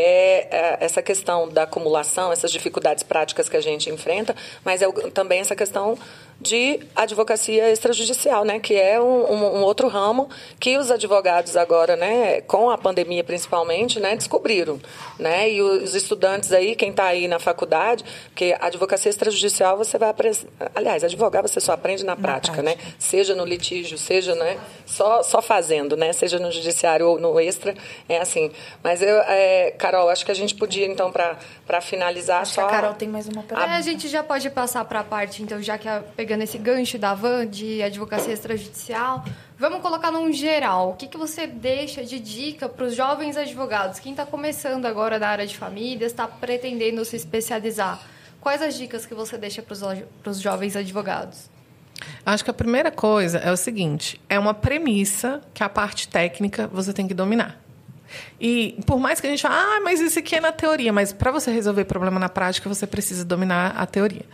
é, 0.51 0.79
essa 0.81 1.03
questão 1.03 1.49
da 1.49 1.63
acumulação, 1.63 2.31
essas 2.31 2.53
dificuldades 2.53 3.03
práticas 3.03 3.49
que 3.49 3.57
a 3.57 3.63
gente 3.63 3.89
enfrenta, 3.89 4.37
mas 4.63 4.83
é 4.83 4.93
também 5.11 5.41
essa 5.41 5.57
questão 5.57 5.99
de 6.45 6.79
advocacia 6.95 7.73
extrajudicial, 7.73 8.45
né, 8.45 8.59
que 8.61 8.75
é 8.75 9.01
um, 9.01 9.33
um- 9.33 9.57
um 9.59 9.63
outro 9.63 9.89
ramo 9.89 10.29
que 10.61 10.77
os 10.77 10.91
advogados 10.91 11.57
agora, 11.57 11.97
né, 11.97 12.43
com 12.43 12.71
a 12.71 12.77
pandemia 12.77 13.25
principalmente, 13.25 13.99
né, 13.99 14.15
descobriram, 14.15 14.79
né, 15.19 15.51
e 15.51 15.63
os 15.63 15.95
estudantes 15.95 16.53
aí, 16.53 16.77
quem 16.77 16.91
está 16.91 17.07
aí 17.07 17.27
na 17.27 17.39
faculdade, 17.39 18.05
porque 18.27 18.55
a 18.61 18.67
advocacia 18.67 19.09
extrajudicial 19.09 19.77
você 19.79 19.97
vai 19.97 20.11
aprender, 20.11 20.39
aliás, 20.75 21.03
advogar 21.03 21.43
você 21.43 21.61
só 21.61 21.73
aprende 21.73 22.05
na, 22.05 22.15
prática, 22.15 22.63
né, 22.63 22.77
seja 22.99 23.35
no 23.35 23.45
litígio, 23.45 23.97
seja, 23.97 24.35
né, 24.35 24.59
só 24.85 25.23
só 25.23 25.41
fazendo, 25.41 25.97
né, 25.97 26.13
seja 26.13 26.39
no 26.39 26.53
judiciário 26.53 27.09
ou 27.09 27.19
no 27.19 27.41
extra, 27.41 27.75
é 28.09 28.19
assim. 28.19 28.51
Mas 28.83 29.01
eu, 29.01 29.17
é, 29.23 29.71
Carol, 29.79 30.11
acho 30.11 30.25
que 30.27 30.31
a 30.31 30.35
gente 30.35 30.55
podia 30.55 30.87
então 30.87 31.11
para 31.11 31.39
para 31.67 31.81
finalizar 31.81 32.43
Acho 32.43 32.51
que 32.53 32.61
só 32.61 32.67
a 32.67 32.71
Carol 32.71 32.93
tem 32.93 33.09
mais 33.09 33.27
uma 33.27 33.43
pergunta. 33.43 33.71
É, 33.71 33.77
a 33.77 33.81
gente 33.81 34.07
já 34.09 34.23
pode 34.23 34.51
passar 34.51 34.85
para 34.85 35.01
a 35.01 35.05
parte, 35.05 35.43
então, 35.43 35.63
já 35.63 35.79
que 35.79 35.89
a, 35.89 36.03
pegando 36.15 36.34
esse 36.43 36.59
gancho 36.59 36.99
da 36.99 37.15
van 37.15 37.47
de 37.47 37.83
advocacia 37.83 38.33
extrajudicial, 38.33 39.25
vamos 39.59 39.81
colocar 39.81 40.11
num 40.11 40.33
geral. 40.33 40.91
O 40.91 40.95
que, 40.95 41.07
que 41.07 41.17
você 41.17 41.47
deixa 41.47 42.05
de 42.05 42.19
dica 42.19 42.69
para 42.69 42.87
os 42.87 42.95
jovens 42.95 43.37
advogados? 43.37 44.01
Quem 44.01 44.13
está 44.13 44.27
começando 44.27 44.87
agora 44.87 45.19
na 45.19 45.29
área 45.29 45.47
de 45.47 45.57
família, 45.57 46.07
está 46.07 46.27
pretendendo 46.27 47.05
se 47.05 47.17
especializar? 47.17 48.01
Quais 48.41 48.61
as 48.61 48.75
dicas 48.75 49.07
que 49.07 49.15
você 49.15 49.39
deixa 49.39 49.63
para 49.63 50.31
os 50.31 50.41
jovens 50.41 50.77
advogados? 50.77 51.49
Acho 52.27 52.45
que 52.45 52.51
a 52.51 52.55
primeira 52.55 52.91
coisa 52.91 53.39
é 53.39 53.51
o 53.51 53.57
seguinte: 53.57 54.21
é 54.29 54.39
uma 54.39 54.53
premissa 54.53 55.41
que 55.55 55.63
a 55.63 55.69
parte 55.69 56.09
técnica 56.09 56.67
você 56.67 56.93
tem 56.93 57.09
que 57.09 57.15
dominar. 57.15 57.64
E 58.41 58.79
por 58.87 58.99
mais 58.99 59.21
que 59.21 59.27
a 59.27 59.31
gente 59.31 59.43
fale, 59.43 59.55
ah, 59.55 59.81
mas 59.83 60.01
isso 60.01 60.19
aqui 60.19 60.37
é 60.37 60.41
na 60.41 60.53
teoria, 60.53 60.93
mas 60.93 61.13
para 61.13 61.31
você 61.31 61.51
resolver 61.51 61.85
problema 61.85 62.19
na 62.19 62.29
prática, 62.29 62.69
você 62.69 62.87
precisa 62.87 63.25
dominar 63.25 63.75
a 63.77 63.87
teoria. 63.87 64.25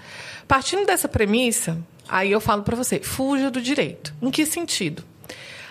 Partindo 0.49 0.87
dessa 0.87 1.09
premissa, 1.09 1.79
aí 2.09 2.33
eu 2.33 2.41
falo 2.41 2.63
para 2.63 2.77
você, 2.77 3.01
fuja 3.01 3.51
do 3.51 3.61
direito. 3.61 4.15
Em 4.21 4.31
que 4.31 4.45
sentido? 4.47 5.05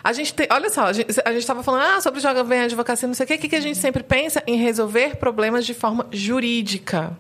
A 0.04 0.14
gente 0.14 0.34
tem, 0.34 0.48
olha 0.50 0.70
só, 0.70 0.86
a 0.86 0.94
gente 0.94 1.10
estava 1.38 1.62
falando 1.62 1.84
ah, 1.84 2.02
sobre 2.02 2.22
jovem 2.22 2.62
advocacia, 2.62 3.08
não 3.08 3.14
sei 3.14 3.26
o 3.26 3.28
quê. 3.28 3.36
O 3.36 3.38
que, 3.40 3.50
que 3.50 3.56
a 3.56 3.62
gente 3.62 3.78
sempre 3.78 4.02
pensa 4.02 4.42
em 4.48 4.56
resolver 4.56 5.18
problemas 5.18 5.66
de 5.66 5.74
forma 5.74 6.08
jurídica. 6.12 7.18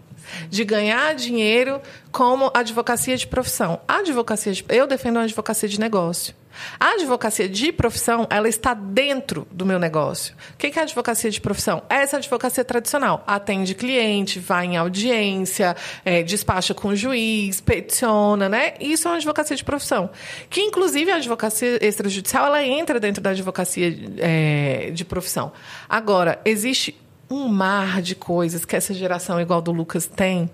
de 0.49 0.63
ganhar 0.63 1.15
dinheiro 1.15 1.82
como 2.12 2.52
advocacia 2.54 3.17
de 3.17 3.28
profissão. 3.28 3.80
A 3.88 3.97
advocacia 3.97 4.54
de, 4.54 4.63
eu 4.69 4.88
defendo 4.88 5.17
uma 5.17 5.23
advocacia 5.23 5.67
de 5.67 5.80
negócio. 5.80 6.34
A 6.80 6.91
advocacia 6.93 7.48
de 7.48 7.72
profissão, 7.72 8.28
ela 8.30 8.48
está 8.48 8.74
dentro 8.74 9.48
do 9.52 9.65
meu 9.65 9.80
negócio. 9.80 10.36
O 10.54 10.58
que 10.58 10.67
é 10.67 10.80
a 10.80 10.84
advocacia 10.84 11.30
de 11.30 11.39
profissão? 11.41 11.84
Essa 11.89 12.17
advocacia 12.17 12.63
tradicional. 12.63 13.24
Atende 13.28 13.76
cliente, 13.76 14.39
vai 14.39 14.65
em 14.65 14.78
audiência, 14.78 15.76
é, 16.04 16.24
despacha 16.24 16.74
com 16.74 16.89
o 16.89 16.95
juiz, 16.95 17.62
peticiona, 17.62 18.50
né? 18.50 18.74
Isso 18.80 19.08
é 19.08 19.12
uma 19.12 19.17
advocacia 19.17 19.56
de 19.56 19.63
profissão. 19.63 20.10
Que, 20.50 20.62
inclusive, 20.62 21.12
a 21.12 21.15
advocacia 21.15 21.84
extrajudicial, 21.86 22.45
ela 22.45 22.63
entra 22.63 23.00
dentro 23.00 23.22
da 23.22 23.32
advocacia 23.32 23.98
é, 24.17 24.91
de 24.91 25.06
profissão. 25.06 25.52
Agora, 25.88 26.39
existe 26.45 27.00
um 27.30 27.47
mar 27.47 28.01
de 28.01 28.16
coisas 28.16 28.66
que 28.66 28.76
essa 28.76 28.93
geração 28.93 29.39
igual 29.39 29.62
do 29.62 29.72
Lucas 29.72 30.07
tem, 30.07 30.49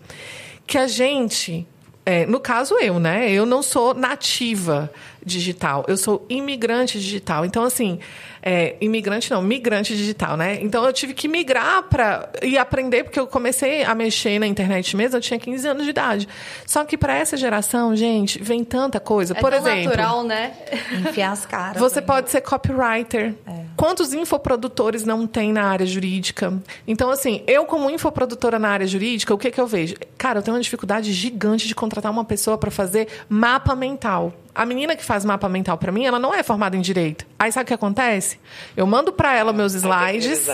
que 0.68 0.78
a 0.78 0.88
gente 0.88 1.66
é, 2.06 2.24
no 2.28 2.40
caso, 2.40 2.76
eu, 2.76 3.00
né? 3.00 3.32
Eu 3.32 3.48
não 3.48 3.64
sou 3.64 3.96
nativa 3.96 4.92
digital, 5.26 5.84
eu 5.88 5.98
sou 5.98 6.26
imigrante 6.30 7.00
digital. 7.00 7.44
Então, 7.46 7.64
assim, 7.64 8.00
é, 8.42 8.76
imigrante 8.80 9.32
não, 9.32 9.42
migrante 9.42 9.96
digital, 9.96 10.38
né? 10.38 10.60
Então, 10.62 10.86
eu 10.86 10.94
tive 10.94 11.14
que 11.14 11.28
migrar 11.28 11.84
para 11.84 12.30
e 12.44 12.58
aprender, 12.58 13.04
porque 13.04 13.20
eu 13.20 13.26
comecei 13.26 13.84
a 13.84 13.96
mexer 13.96 14.38
na 14.38 14.46
internet 14.46 14.96
mesmo, 14.96 15.18
eu 15.18 15.22
tinha 15.22 15.40
15 15.40 15.68
anos 15.68 15.84
de 15.84 15.90
idade. 15.90 16.28
Só 16.66 16.86
que 16.86 16.96
para 16.96 17.16
essa 17.16 17.36
geração, 17.36 17.96
gente, 17.96 18.42
vem 18.42 18.64
tanta 18.64 19.00
coisa. 19.00 19.34
É 19.36 19.42
Por 19.42 19.50
tão 19.50 19.60
exemplo. 19.60 19.86
natural, 19.86 20.24
né? 20.24 20.54
Enfiar 20.92 21.32
as 21.32 21.46
caras. 21.46 21.82
Você 21.82 22.02
pode 22.02 22.30
ser 22.30 22.42
copywriter. 22.42 23.34
É. 23.48 23.66
Quantos 23.76 24.14
infoprodutores 24.14 25.04
não 25.04 25.26
tem 25.26 25.52
na 25.52 25.64
área 25.64 25.86
jurídica? 25.86 26.54
Então, 26.88 27.10
assim, 27.10 27.44
eu, 27.48 27.66
como 27.66 27.90
infoprodutora 27.90 28.60
na 28.60 28.70
área 28.70 28.86
jurídica, 28.86 29.34
o 29.34 29.38
que, 29.38 29.50
que 29.50 29.60
eu 29.60 29.66
vejo? 29.66 29.96
Cara, 30.18 30.40
eu 30.40 30.44
tenho 30.44 30.56
uma 30.56 30.62
dificuldade 30.62 31.12
gigante 31.12 31.68
de 31.68 31.74
contratar 31.74 32.12
uma 32.12 32.24
pessoa 32.24 32.58
para 32.58 32.70
fazer 32.70 33.08
mapa 33.28 33.76
mental. 33.76 34.32
A 34.56 34.66
menina 34.66 34.96
que 34.96 35.04
faz 35.04 35.26
mapa 35.26 35.50
mental 35.50 35.78
para 35.78 35.92
mim, 35.92 36.06
ela 36.06 36.18
não 36.18 36.34
é 36.34 36.42
formada 36.42 36.78
em 36.78 36.82
direito. 36.82 37.26
Aí 37.38 37.52
sabe 37.52 37.66
o 37.66 37.68
que 37.68 37.74
acontece? 37.74 38.40
Eu 38.76 38.88
mando 38.88 39.12
para 39.12 39.36
ela 39.36 39.52
meus 39.52 39.74
slides, 39.74 40.50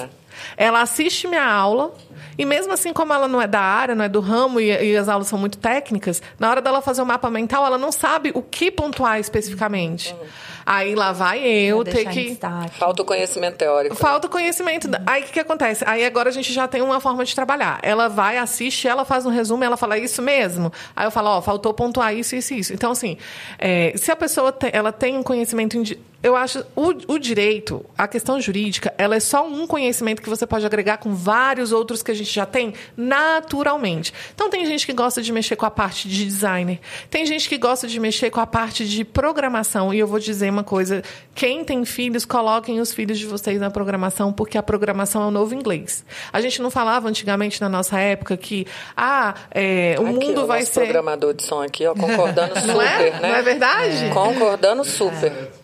ela 0.57 0.81
assiste 0.81 1.27
minha 1.27 1.45
aula, 1.45 1.93
e 2.37 2.45
mesmo 2.45 2.73
assim, 2.73 2.91
como 2.91 3.13
ela 3.13 3.27
não 3.27 3.41
é 3.41 3.47
da 3.47 3.61
área, 3.61 3.93
não 3.93 4.03
é 4.03 4.09
do 4.09 4.19
ramo 4.19 4.59
e, 4.59 4.69
e, 4.69 4.97
as 4.97 5.07
aulas 5.07 5.27
são 5.27 5.37
muito 5.37 5.57
técnicas, 5.57 6.21
na 6.39 6.49
hora 6.49 6.61
dela 6.61 6.81
fazer 6.81 7.01
o 7.01 7.05
mapa 7.05 7.29
mental, 7.29 7.65
ela 7.65 7.77
não 7.77 7.91
sabe 7.91 8.31
o 8.33 8.41
que 8.41 8.71
pontuar 8.71 9.19
especificamente. 9.19 10.13
Uhum. 10.13 10.27
Aí 10.65 10.95
lá 10.95 11.11
vai 11.11 11.39
eu 11.39 11.83
ter 11.83 12.09
que. 12.09 12.37
Falta 12.71 13.01
o 13.01 13.05
conhecimento 13.05 13.57
teórico. 13.57 13.95
Falta 13.95 14.27
o 14.27 14.29
conhecimento. 14.29 14.85
Uhum. 14.87 14.93
Aí 15.05 15.23
o 15.23 15.25
que, 15.25 15.33
que 15.33 15.39
acontece? 15.39 15.83
Aí 15.87 16.05
agora 16.05 16.29
a 16.29 16.31
gente 16.31 16.51
já 16.53 16.67
tem 16.67 16.81
uma 16.81 16.99
forma 16.99 17.23
de 17.25 17.33
trabalhar. 17.33 17.79
Ela 17.81 18.07
vai, 18.07 18.37
assiste, 18.37 18.87
ela 18.87 19.05
faz 19.05 19.25
um 19.25 19.29
resumo, 19.29 19.63
ela 19.63 19.77
fala 19.77 19.97
isso 19.97 20.21
mesmo. 20.21 20.71
Aí 20.95 21.05
eu 21.05 21.11
falo, 21.11 21.29
ó, 21.29 21.41
faltou 21.41 21.73
pontuar 21.73 22.15
isso, 22.15 22.35
isso, 22.35 22.53
isso. 22.53 22.73
Então, 22.73 22.91
assim, 22.91 23.17
é, 23.57 23.93
se 23.95 24.11
a 24.11 24.15
pessoa 24.15 24.51
tem, 24.51 24.69
ela 24.73 24.91
tem 24.91 25.17
um 25.17 25.23
conhecimento 25.23 25.77
eu 26.23 26.35
acho 26.35 26.63
o, 26.75 27.13
o 27.13 27.19
direito, 27.19 27.83
a 27.97 28.07
questão 28.07 28.39
jurídica, 28.39 28.93
ela 28.97 29.15
é 29.15 29.19
só 29.19 29.47
um 29.47 29.65
conhecimento 29.65 30.21
que 30.21 30.29
você 30.29 30.45
pode 30.45 30.65
agregar 30.65 30.97
com 30.97 31.13
vários 31.13 31.71
outros 31.71 32.03
que 32.03 32.11
a 32.11 32.13
gente 32.13 32.31
já 32.31 32.45
tem 32.45 32.73
naturalmente. 32.95 34.13
Então 34.33 34.49
tem 34.49 34.65
gente 34.65 34.85
que 34.85 34.93
gosta 34.93 35.21
de 35.21 35.31
mexer 35.31 35.55
com 35.55 35.65
a 35.65 35.71
parte 35.71 36.07
de 36.07 36.25
designer, 36.25 36.79
tem 37.09 37.25
gente 37.25 37.49
que 37.49 37.57
gosta 37.57 37.87
de 37.87 37.99
mexer 37.99 38.29
com 38.29 38.39
a 38.39 38.45
parte 38.45 38.87
de 38.87 39.03
programação. 39.03 39.93
E 39.93 39.99
eu 39.99 40.07
vou 40.07 40.19
dizer 40.19 40.49
uma 40.49 40.63
coisa: 40.63 41.01
quem 41.33 41.63
tem 41.63 41.83
filhos, 41.85 42.25
coloquem 42.25 42.79
os 42.79 42.93
filhos 42.93 43.17
de 43.17 43.25
vocês 43.25 43.59
na 43.59 43.71
programação, 43.71 44.31
porque 44.31 44.57
a 44.57 44.63
programação 44.63 45.23
é 45.23 45.25
o 45.25 45.31
novo 45.31 45.55
inglês. 45.55 46.05
A 46.31 46.39
gente 46.39 46.61
não 46.61 46.69
falava 46.69 47.09
antigamente 47.09 47.59
na 47.59 47.69
nossa 47.69 47.99
época 47.99 48.37
que 48.37 48.67
ah, 48.95 49.33
é, 49.49 49.95
o 49.99 50.05
aqui, 50.05 50.13
mundo 50.13 50.43
o 50.43 50.47
vai 50.47 50.63
ser. 50.65 50.81
programador 50.81 51.33
de 51.33 51.43
som 51.43 51.61
aqui, 51.61 51.85
ó, 51.87 51.93
concordando 51.95 52.59
super, 52.59 52.67
não 52.73 52.81
é? 52.81 53.11
né? 53.11 53.19
Não 53.21 53.35
é 53.35 53.41
verdade? 53.41 54.05
É. 54.05 54.09
Concordando 54.09 54.83
super. 54.83 55.60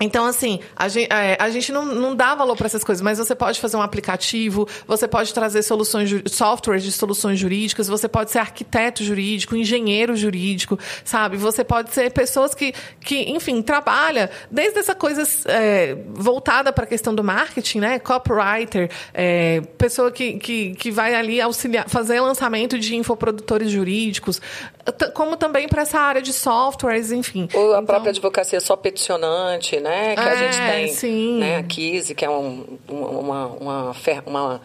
Então, 0.00 0.24
assim, 0.26 0.60
a 0.74 0.88
gente, 0.88 1.12
é, 1.12 1.36
a 1.38 1.48
gente 1.50 1.72
não, 1.72 1.84
não 1.84 2.14
dá 2.14 2.34
valor 2.34 2.56
para 2.56 2.66
essas 2.66 2.82
coisas, 2.82 3.02
mas 3.02 3.18
você 3.18 3.34
pode 3.34 3.60
fazer 3.60 3.76
um 3.76 3.82
aplicativo, 3.82 4.68
você 4.86 5.06
pode 5.06 5.32
trazer 5.32 5.62
soluções, 5.62 6.10
softwares 6.26 6.82
de 6.82 6.92
soluções 6.92 7.38
jurídicas, 7.38 7.86
você 7.86 8.08
pode 8.08 8.30
ser 8.30 8.38
arquiteto 8.38 9.04
jurídico, 9.04 9.56
engenheiro 9.56 10.16
jurídico, 10.16 10.78
sabe? 11.04 11.36
Você 11.36 11.62
pode 11.62 11.92
ser 11.92 12.10
pessoas 12.10 12.54
que, 12.54 12.74
que 13.00 13.30
enfim, 13.30 13.62
trabalha 13.62 14.30
desde 14.50 14.78
essa 14.78 14.94
coisa 14.94 15.22
é, 15.46 15.96
voltada 16.08 16.72
para 16.72 16.84
a 16.84 16.86
questão 16.86 17.14
do 17.14 17.22
marketing, 17.22 17.80
né? 17.80 17.98
Copywriter, 17.98 18.90
é, 19.12 19.60
pessoa 19.78 20.10
que, 20.10 20.38
que, 20.38 20.74
que 20.74 20.90
vai 20.90 21.14
ali 21.14 21.40
auxiliar, 21.40 21.88
fazer 21.88 22.20
lançamento 22.20 22.78
de 22.78 22.96
infoprodutores 22.96 23.70
jurídicos, 23.70 24.40
como 25.14 25.36
também 25.36 25.68
para 25.68 25.82
essa 25.82 25.98
área 25.98 26.20
de 26.20 26.32
softwares, 26.32 27.12
enfim. 27.12 27.48
Ou 27.54 27.70
a 27.70 27.74
então, 27.74 27.86
própria 27.86 28.10
advocacia 28.10 28.60
só 28.60 28.76
peticionante, 28.76 29.78
né? 29.84 30.14
Que 30.14 30.20
é, 30.22 30.24
a 30.24 30.36
gente 30.36 30.72
tem. 30.72 30.88
Sim. 30.88 31.38
Né? 31.38 31.56
A 31.58 31.62
Kise, 31.62 32.14
que 32.14 32.24
é 32.24 32.30
um, 32.30 32.78
uma, 32.88 33.46
uma, 33.48 33.96
uma, 34.24 34.60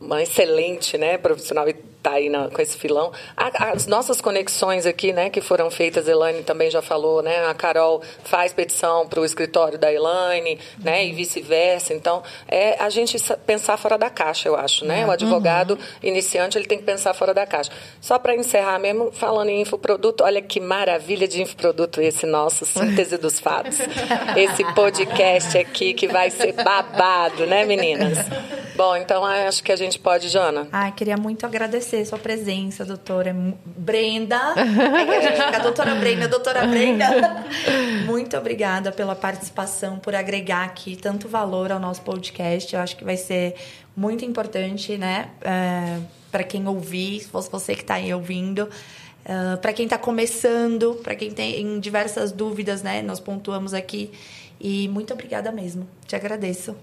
uma 0.00 0.22
excelente 0.22 0.96
né, 0.96 1.18
profissional 1.18 1.68
e 1.68 1.76
está 2.02 2.12
aí 2.12 2.28
na, 2.28 2.48
com 2.48 2.60
esse 2.60 2.76
filão. 2.76 3.12
As 3.36 3.86
nossas 3.86 4.20
conexões 4.20 4.84
aqui, 4.84 5.12
né, 5.12 5.30
que 5.30 5.40
foram 5.40 5.70
feitas, 5.70 6.08
Elaine 6.08 6.42
também 6.42 6.70
já 6.70 6.82
falou, 6.82 7.22
né? 7.22 7.46
A 7.46 7.54
Carol 7.54 8.02
faz 8.24 8.52
petição 8.52 9.06
para 9.06 9.20
o 9.20 9.24
escritório 9.24 9.78
da 9.78 9.92
Elaine, 9.92 10.54
uhum. 10.78 10.84
né? 10.84 11.06
E 11.06 11.12
vice-versa. 11.12 11.94
Então, 11.94 12.22
é 12.48 12.76
a 12.82 12.90
gente 12.90 13.16
pensar 13.46 13.76
fora 13.76 13.96
da 13.96 14.10
caixa, 14.10 14.48
eu 14.48 14.56
acho, 14.56 14.84
né? 14.84 15.02
É. 15.02 15.06
O 15.06 15.10
advogado 15.10 15.72
uhum. 15.74 15.78
iniciante, 16.02 16.58
ele 16.58 16.66
tem 16.66 16.78
que 16.78 16.84
pensar 16.84 17.14
fora 17.14 17.32
da 17.32 17.46
caixa. 17.46 17.70
Só 18.00 18.18
para 18.18 18.34
encerrar 18.34 18.78
mesmo, 18.78 19.12
falando 19.12 19.48
em 19.48 19.60
infoproduto, 19.60 20.24
olha 20.24 20.42
que 20.42 20.58
maravilha 20.60 21.28
de 21.28 21.40
infoproduto 21.40 22.00
esse 22.00 22.26
nosso, 22.26 22.66
Síntese 22.66 23.16
dos 23.16 23.38
Fatos. 23.38 23.78
Esse 24.36 24.64
podcast 24.74 25.56
aqui 25.58 25.92
que 25.94 26.08
vai 26.08 26.30
ser 26.30 26.52
babado, 26.52 27.46
né, 27.46 27.64
meninas? 27.64 28.18
Bom, 28.74 28.96
então 28.96 29.24
acho 29.24 29.62
que 29.62 29.70
a 29.70 29.76
gente 29.76 29.98
pode, 29.98 30.28
Jana. 30.28 30.66
Ai, 30.72 30.92
queria 30.92 31.16
muito 31.16 31.44
agradecer 31.44 31.91
agradecer 31.92 32.04
sua 32.06 32.18
presença, 32.18 32.84
doutora 32.84 33.34
Brenda. 33.64 34.54
É 34.56 35.04
que 35.04 35.10
a 35.10 35.20
gente 35.20 35.44
fica, 35.44 35.60
doutora 35.60 35.94
Brenda, 35.94 36.26
doutora 36.26 36.66
Brenda. 36.66 37.44
Muito 38.06 38.36
obrigada 38.36 38.90
pela 38.90 39.14
participação, 39.14 39.98
por 39.98 40.14
agregar 40.14 40.64
aqui 40.64 40.96
tanto 40.96 41.28
valor 41.28 41.70
ao 41.70 41.78
nosso 41.78 42.00
podcast. 42.02 42.74
Eu 42.74 42.80
acho 42.80 42.96
que 42.96 43.04
vai 43.04 43.16
ser 43.16 43.54
muito 43.94 44.24
importante, 44.24 44.96
né? 44.96 45.28
É, 45.42 45.98
para 46.30 46.42
quem 46.42 46.66
ouvir, 46.66 47.20
se 47.20 47.28
fosse 47.28 47.50
você 47.50 47.74
que 47.74 47.82
está 47.82 47.94
aí 47.94 48.12
ouvindo. 48.12 48.68
Uh, 49.24 49.56
para 49.58 49.72
quem 49.72 49.84
está 49.84 49.96
começando, 49.96 50.98
para 51.02 51.14
quem 51.14 51.30
tem 51.30 51.78
diversas 51.78 52.32
dúvidas, 52.32 52.82
né? 52.82 53.02
Nós 53.02 53.20
pontuamos 53.20 53.74
aqui. 53.74 54.10
E 54.58 54.88
muito 54.88 55.12
obrigada 55.12 55.52
mesmo. 55.52 55.86
Te 56.06 56.16
agradeço. 56.16 56.74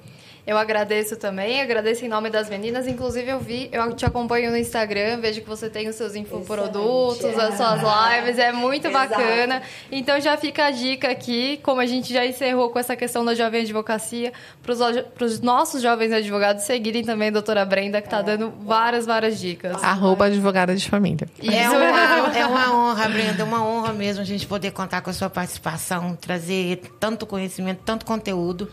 Eu 0.46 0.58
agradeço 0.58 1.16
também, 1.16 1.62
agradeço 1.62 2.04
em 2.06 2.08
nome 2.08 2.30
das 2.30 2.50
meninas. 2.50 2.88
Inclusive, 2.88 3.30
eu 3.30 3.40
vi, 3.40 3.70
eu 3.72 3.94
te 3.94 4.06
acompanho 4.06 4.50
no 4.52 4.58
Instagram, 4.58 5.20
vejo 5.20 5.42
que 5.42 5.48
você 5.48 5.70
tem 5.70 5.88
os 5.88 5.96
seus 5.96 6.16
infoprodutos, 6.16 7.18
Excelente. 7.18 7.42
as 7.42 7.58
suas 7.58 7.82
lives, 7.82 8.40
é 8.40 8.52
muito 8.52 8.88
Exato. 8.88 9.10
bacana. 9.10 9.62
Então 9.92 10.20
já 10.20 10.38
fica 10.38 10.66
a 10.66 10.72
dica 10.72 11.10
aqui, 11.10 11.60
como 11.64 11.82
a 11.82 11.86
gente 11.86 12.12
já 12.14 12.26
encerrou 12.26 12.70
com 12.70 12.80
essa 12.80 12.96
questão 12.96 13.24
da 13.24 13.34
jovem 13.34 13.62
advocacia, 13.62 14.34
para 14.64 15.26
os 15.26 15.40
nossos 15.40 15.82
jovens 15.82 16.12
advogados 16.12 16.64
seguirem 16.64 17.04
também 17.04 17.30
a 17.30 17.32
doutora 17.32 17.66
Brenda, 17.66 18.02
que 18.02 18.08
está 18.08 18.20
é. 18.20 18.24
dando 18.24 18.54
várias, 18.62 19.06
várias 19.06 19.40
dicas. 19.40 19.82
Arroba 19.84 20.26
advogada 20.26 20.76
de 20.76 20.90
família. 20.90 21.28
É 21.44 21.70
uma, 21.70 22.34
é 22.38 22.46
uma 22.46 22.76
honra, 22.76 23.10
Brenda, 23.10 23.42
é 23.42 23.46
uma 23.46 23.64
honra 23.64 23.94
mesmo 23.94 24.22
a 24.22 24.26
gente 24.26 24.48
poder 24.48 24.72
contar 24.72 25.02
com 25.02 25.10
a 25.10 25.14
sua 25.14 25.30
participação, 25.30 26.16
trazer 26.16 26.82
tanto 27.00 27.26
conhecimento, 27.26 27.82
tanto 27.86 28.06
conteúdo. 28.06 28.70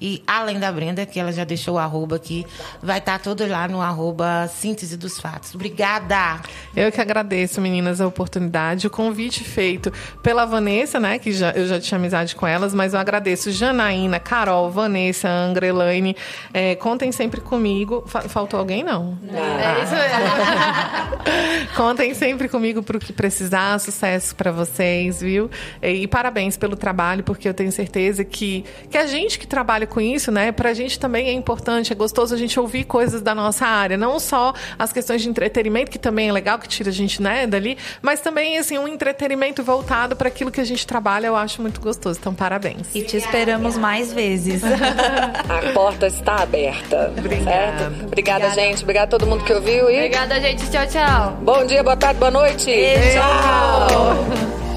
E 0.00 0.22
além 0.26 0.58
da 0.58 0.72
Brenda, 0.72 1.04
que 1.04 1.20
ela 1.20 1.32
já 1.32 1.44
deixou 1.44 1.74
o 1.74 1.78
arroba 1.78 2.16
aqui, 2.16 2.46
vai 2.82 2.98
estar 2.98 3.18
tá 3.18 3.18
tudo 3.18 3.46
lá 3.46 3.68
no 3.68 3.82
arroba 3.82 4.48
Síntese 4.48 4.96
dos 4.96 5.20
Fatos. 5.20 5.54
Obrigada! 5.54 6.40
Eu 6.74 6.90
que 6.90 7.00
agradeço, 7.00 7.60
meninas, 7.60 8.00
a 8.00 8.06
oportunidade, 8.06 8.86
o 8.86 8.90
convite 8.90 9.44
feito 9.44 9.92
pela 10.22 10.46
Vanessa, 10.46 10.98
né? 10.98 11.18
Que 11.18 11.32
já, 11.32 11.50
eu 11.50 11.66
já 11.66 11.78
tinha 11.78 11.98
amizade 11.98 12.34
com 12.34 12.46
elas, 12.46 12.72
mas 12.72 12.94
eu 12.94 13.00
agradeço 13.00 13.50
Janaína, 13.50 14.18
Carol, 14.18 14.70
Vanessa, 14.70 15.28
Angra, 15.28 15.66
Elaine. 15.66 16.16
É, 16.54 16.74
contem 16.76 17.12
sempre 17.12 17.40
comigo. 17.40 18.04
Faltou 18.06 18.58
alguém, 18.58 18.82
não? 18.82 19.18
Não. 19.22 19.38
É 19.38 19.82
isso 19.82 19.94
mesmo. 19.94 21.74
contem 21.76 22.14
sempre 22.14 22.48
comigo 22.48 22.82
para 22.82 22.96
o 22.96 23.00
que 23.00 23.12
precisar. 23.12 23.78
Sucesso 23.78 24.34
para 24.34 24.50
vocês, 24.50 25.20
viu? 25.20 25.50
E, 25.82 26.02
e 26.02 26.06
parabéns 26.06 26.56
pelo 26.56 26.76
trabalho, 26.76 27.22
porque 27.22 27.48
eu 27.48 27.54
tenho 27.54 27.70
certeza 27.70 28.24
que, 28.24 28.64
que 28.90 28.96
a 28.96 29.06
gente 29.06 29.38
que 29.38 29.46
trabalha 29.46 29.89
com 29.90 30.00
isso, 30.00 30.32
né? 30.32 30.52
Pra 30.52 30.72
gente 30.72 30.98
também 30.98 31.28
é 31.28 31.32
importante, 31.32 31.92
é 31.92 31.96
gostoso 31.96 32.34
a 32.34 32.38
gente 32.38 32.58
ouvir 32.58 32.84
coisas 32.84 33.20
da 33.20 33.34
nossa 33.34 33.66
área, 33.66 33.96
não 33.96 34.18
só 34.18 34.54
as 34.78 34.92
questões 34.92 35.20
de 35.20 35.28
entretenimento, 35.28 35.90
que 35.90 35.98
também 35.98 36.28
é 36.28 36.32
legal, 36.32 36.58
que 36.58 36.68
tira 36.68 36.88
a 36.88 36.92
gente, 36.92 37.20
né, 37.20 37.46
dali, 37.46 37.76
mas 38.00 38.20
também, 38.20 38.56
assim, 38.56 38.78
um 38.78 38.88
entretenimento 38.88 39.62
voltado 39.62 40.16
para 40.16 40.28
aquilo 40.28 40.50
que 40.50 40.60
a 40.60 40.64
gente 40.64 40.86
trabalha, 40.86 41.26
eu 41.26 41.36
acho 41.36 41.60
muito 41.60 41.80
gostoso. 41.80 42.18
Então, 42.18 42.34
parabéns. 42.34 42.94
E 42.94 43.02
te 43.02 43.16
esperamos 43.16 43.76
mais 43.76 44.12
vezes. 44.12 44.62
a 44.64 45.72
porta 45.72 46.06
está 46.06 46.36
aberta. 46.42 47.12
Obrigada. 47.18 47.44
Certo? 47.44 48.04
Obrigada, 48.04 48.46
Obrigada. 48.46 48.54
gente. 48.54 48.82
Obrigada 48.82 49.06
a 49.06 49.10
todo 49.18 49.26
mundo 49.26 49.44
que 49.44 49.52
ouviu 49.52 49.90
e 49.90 49.96
Obrigada, 49.96 50.40
gente. 50.40 50.70
Tchau, 50.70 50.86
tchau. 50.86 51.38
bom 51.42 51.66
dia, 51.66 51.82
boa 51.82 51.96
tarde, 51.96 52.18
boa 52.18 52.30
noite. 52.30 52.66
Beijo. 52.66 53.18
Tchau. 53.18 54.60